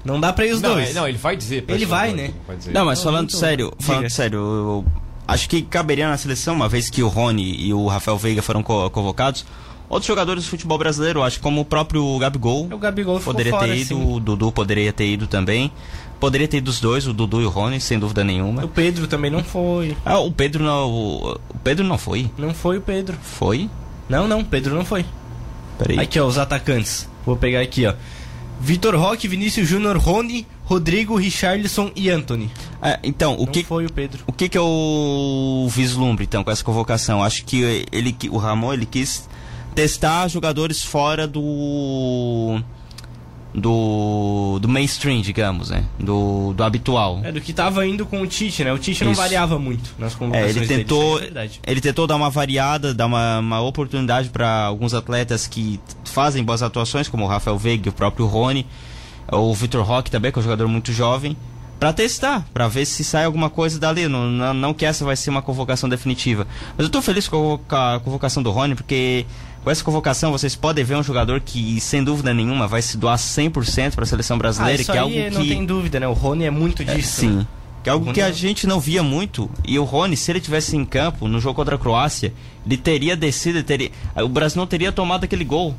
Não 0.05 0.21
dá 0.21 0.33
pra 0.33 0.47
ir 0.47 0.53
os 0.53 0.61
não, 0.63 0.75
dois. 0.75 0.91
é- 0.91 0.93
não, 0.93 1.09
ele 1.09 1.19
vai 1.19 1.37
dizer. 1.37 1.65
Ele 1.67 1.85
vai, 1.87 2.13
né? 2.13 2.33
vai 2.47 2.57
dizer. 2.57 2.73
Não, 2.73 2.85
mas 2.85 3.03
falando 3.03 3.23
muito- 3.31 3.37
sério, 3.37 3.73
falando 3.81 4.03
Diga. 4.03 4.11
sério, 4.15 4.39
eu, 4.39 4.45
eu 4.45 4.85
acho 5.27 5.49
que 5.49 5.63
caberia 5.63 6.09
na 6.09 6.17
seleção, 6.17 6.55
uma 6.55 6.69
vez 6.69 6.89
que 6.89 7.03
o 7.03 7.09
Rony 7.09 7.57
e 7.59 7.75
o 7.75 7.87
Rafael 7.89 8.17
Veiga 8.17 8.41
foram 8.41 8.63
co- 8.63 8.89
convocados, 8.91 9.45
outros 9.89 10.07
jogadores 10.07 10.45
do 10.45 10.51
futebol 10.51 10.79
brasileiro, 10.79 11.25
acho 11.25 11.39
que 11.39 11.43
como 11.43 11.61
o 11.61 11.65
próprio 11.65 12.17
Gabigol, 12.21 12.69
O 12.71 12.79
Gabigol 12.79 13.19
ficou 13.19 13.33
poderia 13.35 13.51
fora, 13.53 13.67
ter 13.67 13.79
ido, 13.79 13.89
sim. 13.97 14.15
o 14.15 14.21
Dudu 14.21 14.53
poderia 14.53 14.93
ter 14.93 15.07
ido 15.09 15.27
também. 15.27 15.73
Poderia 16.19 16.49
ter 16.49 16.59
ido 16.59 16.71
os 16.71 16.81
dois, 16.81 17.07
o 17.07 17.13
Dudu 17.13 17.43
e 17.43 17.45
o 17.45 17.49
Rony, 17.49 17.81
sem 17.81 17.99
dúvida 17.99 18.25
nenhuma. 18.25 18.65
O 18.65 18.69
Pedro 18.69 19.07
também 19.07 19.31
não 19.31 19.45
foi. 19.45 19.97
Ah, 20.05 20.19
o 20.19 20.33
Pedro 20.33 20.65
não, 20.65 20.91
o, 20.91 21.41
Pedro 21.63 21.85
não 21.85 21.99
foi? 21.99 22.31
Não 22.39 22.55
foi 22.55 22.79
o 22.79 22.81
Pedro. 22.81 23.17
Foi? 23.23 23.69
Não, 24.09 24.27
não, 24.27 24.43
Pedro 24.43 24.75
não 24.75 24.85
foi. 24.85 25.05
Peraí. 25.79 25.99
Aqui, 25.99 26.19
ó, 26.19 26.27
os 26.27 26.39
atacantes. 26.39 27.09
Vou 27.25 27.37
pegar 27.37 27.61
aqui, 27.61 27.87
ó. 27.87 27.95
Vitor 28.59 28.97
Roque, 28.97 29.29
Vinícius 29.29 29.69
Júnior, 29.69 29.99
Rony, 29.99 30.47
Rodrigo, 30.65 31.17
Richarlison 31.17 31.91
e 31.95 32.09
Anthony. 32.09 32.51
Ah, 32.81 32.99
então, 33.03 33.35
o 33.35 33.45
não 33.45 33.47
que 33.47 33.63
foi 33.63 33.85
o 33.85 33.93
Pedro. 33.93 34.25
O 34.27 34.33
que 34.33 34.49
que 34.49 34.57
eu 34.57 35.67
vislumbro 35.71 36.25
então 36.25 36.43
com 36.43 36.51
essa 36.51 36.65
convocação? 36.65 37.23
Acho 37.23 37.45
que 37.45 37.85
ele, 37.93 38.17
o 38.31 38.39
Ramon 38.39 38.73
ele 38.73 38.87
quis 38.87 39.29
testar 39.75 40.27
jogadores 40.29 40.83
fora 40.83 41.27
do 41.27 42.61
do 43.57 44.59
do 44.61 44.69
mainstream, 44.69 45.23
digamos, 45.23 45.71
né? 45.71 45.85
Do, 45.99 46.53
do 46.53 46.63
habitual. 46.63 47.21
É 47.25 47.33
do 47.33 47.41
que 47.41 47.53
tava 47.55 47.87
indo 47.87 48.05
com 48.05 48.21
o 48.21 48.27
Tite, 48.27 48.63
né? 48.63 48.73
O 48.73 48.79
Tite 48.79 49.03
não 49.03 49.13
Isso. 49.13 49.21
variava 49.21 49.59
muito 49.59 49.95
nas 49.99 50.13
É, 50.13 50.17
convocações 50.17 50.57
ele 50.57 50.67
dele, 50.67 50.83
tentou, 50.85 51.19
isso 51.19 51.33
é 51.63 51.73
ele 51.73 51.81
tentou 51.81 52.07
dar 52.07 52.17
uma 52.17 52.29
variada, 52.29 52.93
dar 52.93 53.07
uma, 53.07 53.39
uma 53.39 53.61
oportunidade 53.63 54.29
para 54.29 54.65
alguns 54.65 54.93
atletas 54.93 55.47
que 55.47 55.81
fazem 56.05 56.45
boas 56.45 56.63
atuações, 56.63 57.09
como 57.09 57.25
o 57.25 57.27
Rafael 57.27 57.57
Veiga, 57.57 57.89
o 57.89 57.93
próprio 57.93 58.27
Rony, 58.27 58.67
o 59.33 59.55
Vitor 59.55 59.83
Roque 59.85 60.11
também, 60.11 60.31
que 60.31 60.39
é 60.39 60.41
um 60.41 60.43
jogador 60.43 60.69
muito 60.69 60.93
jovem, 60.93 61.37
para 61.81 61.93
testar, 61.93 62.47
para 62.55 62.69
ver 62.69 62.85
se 62.87 63.05
sai 63.05 63.25
alguma 63.25 63.51
coisa 63.51 63.79
dali. 63.79 64.07
Não, 64.09 64.31
não, 64.31 64.55
não 64.55 64.75
que 64.75 64.85
essa 64.85 65.05
vai 65.05 65.17
ser 65.17 65.31
uma 65.31 65.43
convocação 65.43 65.89
definitiva. 65.89 66.47
Mas 66.77 66.87
eu 66.87 66.91
tô 66.91 67.03
feliz 67.03 67.27
com 67.29 67.59
a 67.71 68.01
convocação 68.03 68.43
do 68.43 68.51
Rony, 68.51 68.75
porque 68.75 69.27
com 69.67 69.71
essa 69.73 69.83
convocação 69.83 70.31
vocês 70.31 70.55
podem 70.55 70.85
ver 70.85 70.95
um 70.97 71.03
jogador 71.03 71.41
que, 71.41 71.81
sem 71.81 72.05
dúvida 72.05 72.33
nenhuma, 72.33 72.69
vai 72.69 72.81
se 72.81 72.97
doar 72.97 73.19
100% 73.19 73.97
para 73.97 74.05
a 74.05 74.07
seleção 74.07 74.37
Ah, 74.37 74.39
brasileira, 74.39 74.81
isso 74.81 74.93
que 74.93 74.97
é 74.97 75.01
algo 75.01 75.17
não 75.33 75.43
que 75.43 75.49
tem 75.49 75.67
dúvida, 75.67 75.99
né? 75.99 76.07
O 76.07 76.13
Rony 76.13 76.45
é 76.45 76.51
muito 76.53 76.85
disso. 76.85 77.23
Sim. 77.23 77.31
né? 77.39 77.47
Que 77.83 77.89
é 77.91 77.93
algo 77.93 78.13
que 78.13 78.21
a 78.21 78.27
Rony- 78.27 78.37
gente 78.37 78.65
não 78.65 78.79
via 78.79 79.03
muito. 79.03 79.51
E 79.67 79.77
o 79.77 79.83
Rony, 79.83 80.17
se 80.17 80.31
ele 80.31 80.39
tivesse 80.41 80.77
em 80.77 80.85
campo 80.85 81.27
no 81.27 81.41
jogo 81.41 81.57
contra 81.57 81.75
a 81.75 81.79
Croácia, 81.81 82.33
ele 82.65 82.77
teria 82.77 83.17
descido, 83.17 83.59
ele 83.59 83.65
teria, 83.65 83.91
o 84.15 84.29
Brasil 84.29 84.57
não 84.61 84.69
teria 84.69 84.93
tomado 84.93 85.25
aquele 85.25 85.43
gol. 85.45 85.75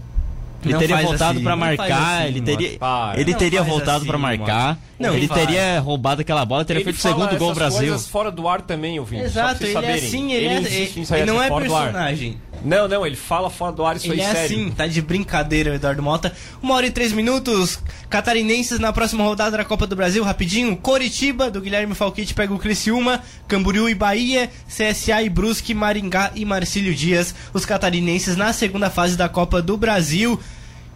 Ele 0.64 0.74
Não 0.74 0.80
teria 0.80 0.97
voltado 0.97 1.32
assim, 1.32 1.43
pra 1.43 1.55
não 1.55 1.66
faz 1.66 1.78
marcar, 1.78 2.18
assim, 2.22 2.28
ele 2.28 2.41
teria, 2.41 2.78
para. 2.80 3.20
ele 3.22 3.32
Não 3.32 3.38
teria 3.38 3.64
voltado 3.64 3.97
assim, 3.97 4.08
pra 4.08 4.18
marcar. 4.18 4.78
Não 4.99 5.14
ele 5.14 5.28
faz. 5.28 5.41
teria 5.45 5.80
roubado 5.80 6.22
aquela 6.22 6.43
bola, 6.45 6.66
teria 6.66 6.80
Ele 6.80 6.84
feito 6.86 6.97
o 6.97 6.99
segundo 6.99 7.38
gol 7.38 7.53
Brasil. 7.53 7.80
coisas 7.80 8.08
fora 8.08 8.32
do 8.32 8.47
ar 8.47 8.62
também, 8.62 8.99
ouvinte. 8.99 9.24
Exato, 9.24 9.64
ele 9.64 9.86
é 9.86 9.93
assim, 9.93 10.32
ele, 10.34 10.47
é, 10.47 10.60
insiste 10.60 10.99
nisso 10.99 11.14
ele, 11.14 11.22
aí, 11.24 11.28
ele 11.30 11.32
não 11.32 11.43
é 11.43 11.47
fora 11.47 11.66
do 11.66 11.76
ar. 11.76 11.84
personagem. 11.84 12.38
Não, 12.66 12.88
não, 12.88 13.05
ele 13.05 13.16
fala 13.16 13.51
fora 13.51 13.72
do 13.72 13.86
ar 13.86 13.95
isso 13.97 14.12
Ele 14.12 14.20
aí 14.20 14.28
é 14.28 14.34
sério. 14.34 14.45
assim, 14.58 14.72
tá 14.72 14.88
de 14.88 14.99
brincadeira 14.99 15.72
o 15.72 15.76
Eduardo 15.76 16.01
Mota. 16.01 16.34
Uma 16.62 16.74
hora 16.74 16.88
e 16.88 16.91
três 16.91 17.12
minutos. 17.14 17.80
Catarinenses 18.10 18.80
na 18.80 18.93
próxima 18.93 19.24
rodada 19.24 19.58
da 19.58 19.66
Copa 19.66 19.86
do 19.86 19.95
Brasil, 19.95 20.24
rapidinho. 20.24 20.78
Coritiba, 20.78 21.51
do 21.51 21.60
Guilherme 21.60 21.93
Falquete, 21.93 22.34
pega 22.34 22.53
o 22.53 22.60
Criciúma. 22.60 23.22
Camboriú 23.47 23.89
e 23.89 23.95
Bahia. 23.95 24.49
CSA 24.68 25.22
e 25.24 25.30
Brusque, 25.30 25.74
Maringá 25.74 26.32
e 26.34 26.45
Marcílio 26.45 26.95
Dias. 26.95 27.36
Os 27.53 27.66
catarinenses 27.66 28.38
na 28.38 28.53
segunda 28.53 28.89
fase 28.89 29.18
da 29.18 29.28
Copa 29.28 29.62
do 29.62 29.76
Brasil. 29.76 30.39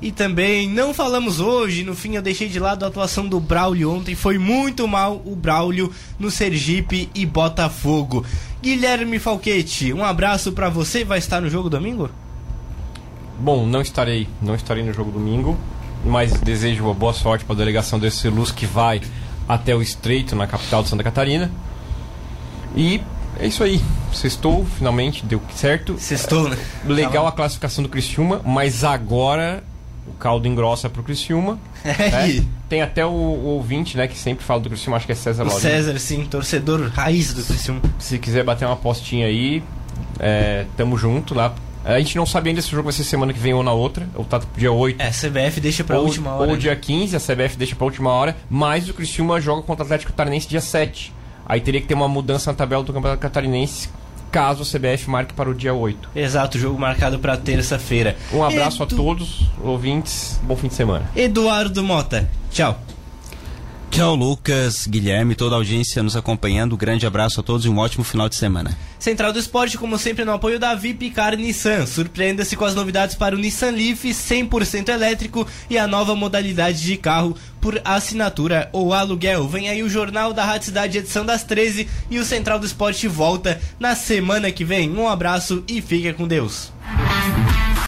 E 0.02 0.12
também 0.12 0.68
não 0.68 0.96
falamos 0.96 1.40
hoje, 1.40 1.84
no 1.84 1.94
fim 1.94 2.16
eu 2.16 2.24
deixei 2.24 2.50
de 2.50 2.60
lado 2.60 2.84
a 2.84 2.88
atuação 2.88 3.28
do 3.28 3.40
Braulio 3.40 3.92
ontem. 3.92 4.16
Foi 4.16 4.40
muito 4.40 4.88
mal 4.88 5.22
o 5.24 5.36
Braulio 5.36 5.94
no 6.18 6.32
Sergipe 6.32 7.08
e 7.14 7.24
Botafogo. 7.24 8.26
Guilherme 8.64 9.20
Falquete, 9.20 9.94
um 9.94 10.04
abraço 10.04 10.54
pra 10.54 10.70
você. 10.70 11.04
Vai 11.04 11.20
estar 11.20 11.40
no 11.40 11.52
jogo 11.52 11.70
domingo? 11.70 12.10
Bom, 13.38 13.68
não 13.68 13.80
estarei, 13.82 14.28
não 14.42 14.56
estarei 14.56 14.84
no 14.84 14.92
jogo 14.92 15.12
domingo, 15.12 15.56
mas 16.06 16.34
desejo 16.34 16.84
uma 16.84 16.94
boa 16.94 17.14
sorte 17.14 17.46
para 17.46 17.56
a 17.56 17.58
delegação 17.58 18.00
desse 18.00 18.28
Luz 18.30 18.52
que 18.52 18.66
vai 18.66 19.02
até 19.48 19.76
o 19.76 19.82
Estreito, 19.82 20.36
na 20.36 20.48
capital 20.48 20.84
de 20.84 20.90
Santa 20.90 21.04
Catarina. 21.04 21.52
E 22.76 23.02
é 23.40 23.48
isso 23.48 23.64
aí. 23.64 23.82
Sextou, 24.14 24.66
finalmente, 24.78 25.26
deu 25.26 25.42
certo. 25.56 25.96
Sextou, 25.98 26.50
né? 26.50 26.58
Legal 26.86 27.28
a 27.28 27.32
classificação 27.32 27.84
do 27.84 27.90
Criciúma, 27.90 28.42
mas 28.46 28.84
agora 28.84 29.64
o 30.08 30.14
caldo 30.14 30.48
engrossa 30.48 30.90
pro 30.90 31.04
Criciúma. 31.04 31.60
É, 31.84 32.28
né? 32.28 32.46
Tem 32.70 32.84
até 32.84 33.04
o, 33.04 33.10
o 33.10 33.46
ouvinte, 33.56 33.98
né, 33.98 34.08
que 34.08 34.16
sempre 34.16 34.46
fala 34.46 34.60
do 34.60 34.70
Criciúma, 34.70 34.98
acho 34.98 35.08
que 35.08 35.12
é 35.12 35.16
César 35.16 35.44
o. 35.44 35.50
César, 35.50 35.98
sim, 35.98 36.26
torcedor 36.26 36.92
raiz 36.94 37.34
do 37.34 37.44
Criciúma. 37.44 37.82
Se 37.98 38.20
quiser 38.20 38.44
bater 38.44 38.66
uma 38.66 38.76
apostinha 38.76 39.26
aí, 39.26 39.64
é, 40.20 40.66
tamo 40.78 40.96
junto 40.96 41.34
lá. 41.34 41.56
A 41.84 41.98
gente 42.00 42.16
não 42.16 42.26
sabe 42.26 42.50
ainda 42.50 42.62
se 42.62 42.68
o 42.68 42.72
jogo 42.72 42.84
vai 42.84 42.94
ser 42.94 43.04
semana 43.04 43.34
que 43.34 43.40
vem 43.40 43.54
ou 43.54 43.64
na 43.64 43.74
outra, 43.74 44.08
ou 44.16 44.24
tá 44.24 44.40
dia 44.56 44.72
8. 44.72 45.02
É, 45.02 45.10
CBF 45.10 45.60
deixa 45.60 45.84
pra 45.84 45.98
ou, 45.98 46.06
última 46.06 46.32
hora. 46.32 46.44
ou 46.44 46.54
né? 46.54 46.58
dia 46.58 46.76
15, 46.76 47.16
a 47.16 47.20
CBF 47.20 47.58
deixa 47.58 47.76
pra 47.76 47.86
última 47.86 48.12
hora, 48.12 48.36
mas 48.50 48.88
o 48.88 48.94
Criciúma 48.94 49.42
joga 49.42 49.64
contra 49.64 49.84
o 49.84 49.86
Atlético 49.86 50.12
Catarinense 50.12 50.48
dia 50.48 50.62
7. 50.62 51.12
Aí 51.46 51.60
teria 51.60 51.82
que 51.82 51.88
ter 51.88 51.96
uma 51.96 52.08
mudança 52.08 52.52
na 52.52 52.56
tabela 52.56 52.84
do 52.84 52.94
Campeonato 52.94 53.20
Catarinense, 53.22 53.90
caso 54.32 54.62
a 54.62 54.66
CBF 54.66 55.10
marque 55.10 55.34
para 55.34 55.50
o 55.50 55.54
dia 55.56 55.74
8. 55.74 56.10
Exato, 56.16 56.58
jogo 56.60 56.80
marcado 56.80 57.18
pra 57.20 57.36
terça-feira. 57.36 58.16
Um 58.32 58.44
abraço 58.44 58.84
Edu- 58.84 58.94
a 58.94 58.98
todos, 58.98 59.50
ouvintes, 59.62 60.40
bom 60.44 60.56
fim 60.56 60.68
de 60.68 60.76
semana. 60.76 61.10
Eduardo 61.16 61.84
Mota, 61.84 62.30
tchau. 62.52 62.80
Tchau, 63.92 64.16
Lucas, 64.16 64.88
Guilherme, 64.88 65.36
toda 65.36 65.54
a 65.54 65.58
audiência 65.58 66.02
nos 66.02 66.16
acompanhando. 66.16 66.78
Grande 66.78 67.06
abraço 67.06 67.42
a 67.42 67.44
todos 67.44 67.66
e 67.66 67.70
um 67.70 67.78
ótimo 67.78 68.06
final 68.06 68.30
de 68.30 68.38
semana. 68.38 68.76
Central 68.98 69.34
do 69.34 69.40
Esporte, 69.40 69.78
como 69.78 69.98
sempre, 69.98 70.24
no 70.24 70.32
apoio 70.32 70.58
da 70.58 70.74
VIP 70.74 71.10
Car 71.10 71.36
Nissan. 71.36 71.86
Surpreenda-se 71.86 72.56
com 72.56 72.64
as 72.64 72.74
novidades 72.74 73.18
para 73.18 73.36
o 73.36 73.38
Nissan 73.38 73.72
Leaf 73.72 74.06
100% 74.06 74.88
elétrico 74.88 75.46
e 75.70 75.78
a 75.78 75.88
nova 75.88 76.16
modalidade 76.16 76.82
de 76.82 76.96
carro 76.96 77.36
por 77.60 77.82
assinatura 77.84 78.70
ou 78.72 78.94
aluguel. 78.94 79.46
Vem 79.50 79.68
aí 79.68 79.84
o 79.84 79.90
Jornal 79.90 80.32
da 80.32 80.46
Rádio 80.46 80.68
Cidade, 80.68 80.98
edição 80.98 81.26
das 81.26 81.44
13 81.44 81.86
e 82.10 82.18
o 82.18 82.24
Central 82.24 82.60
do 82.60 82.66
Esporte 82.66 83.10
volta 83.10 83.60
na 83.78 83.94
semana 83.94 84.54
que 84.54 84.64
vem. 84.64 84.90
Um 84.90 85.10
abraço 85.10 85.66
e 85.68 85.82
fica 85.82 86.14
com 86.14 86.26
Deus. 86.26 86.72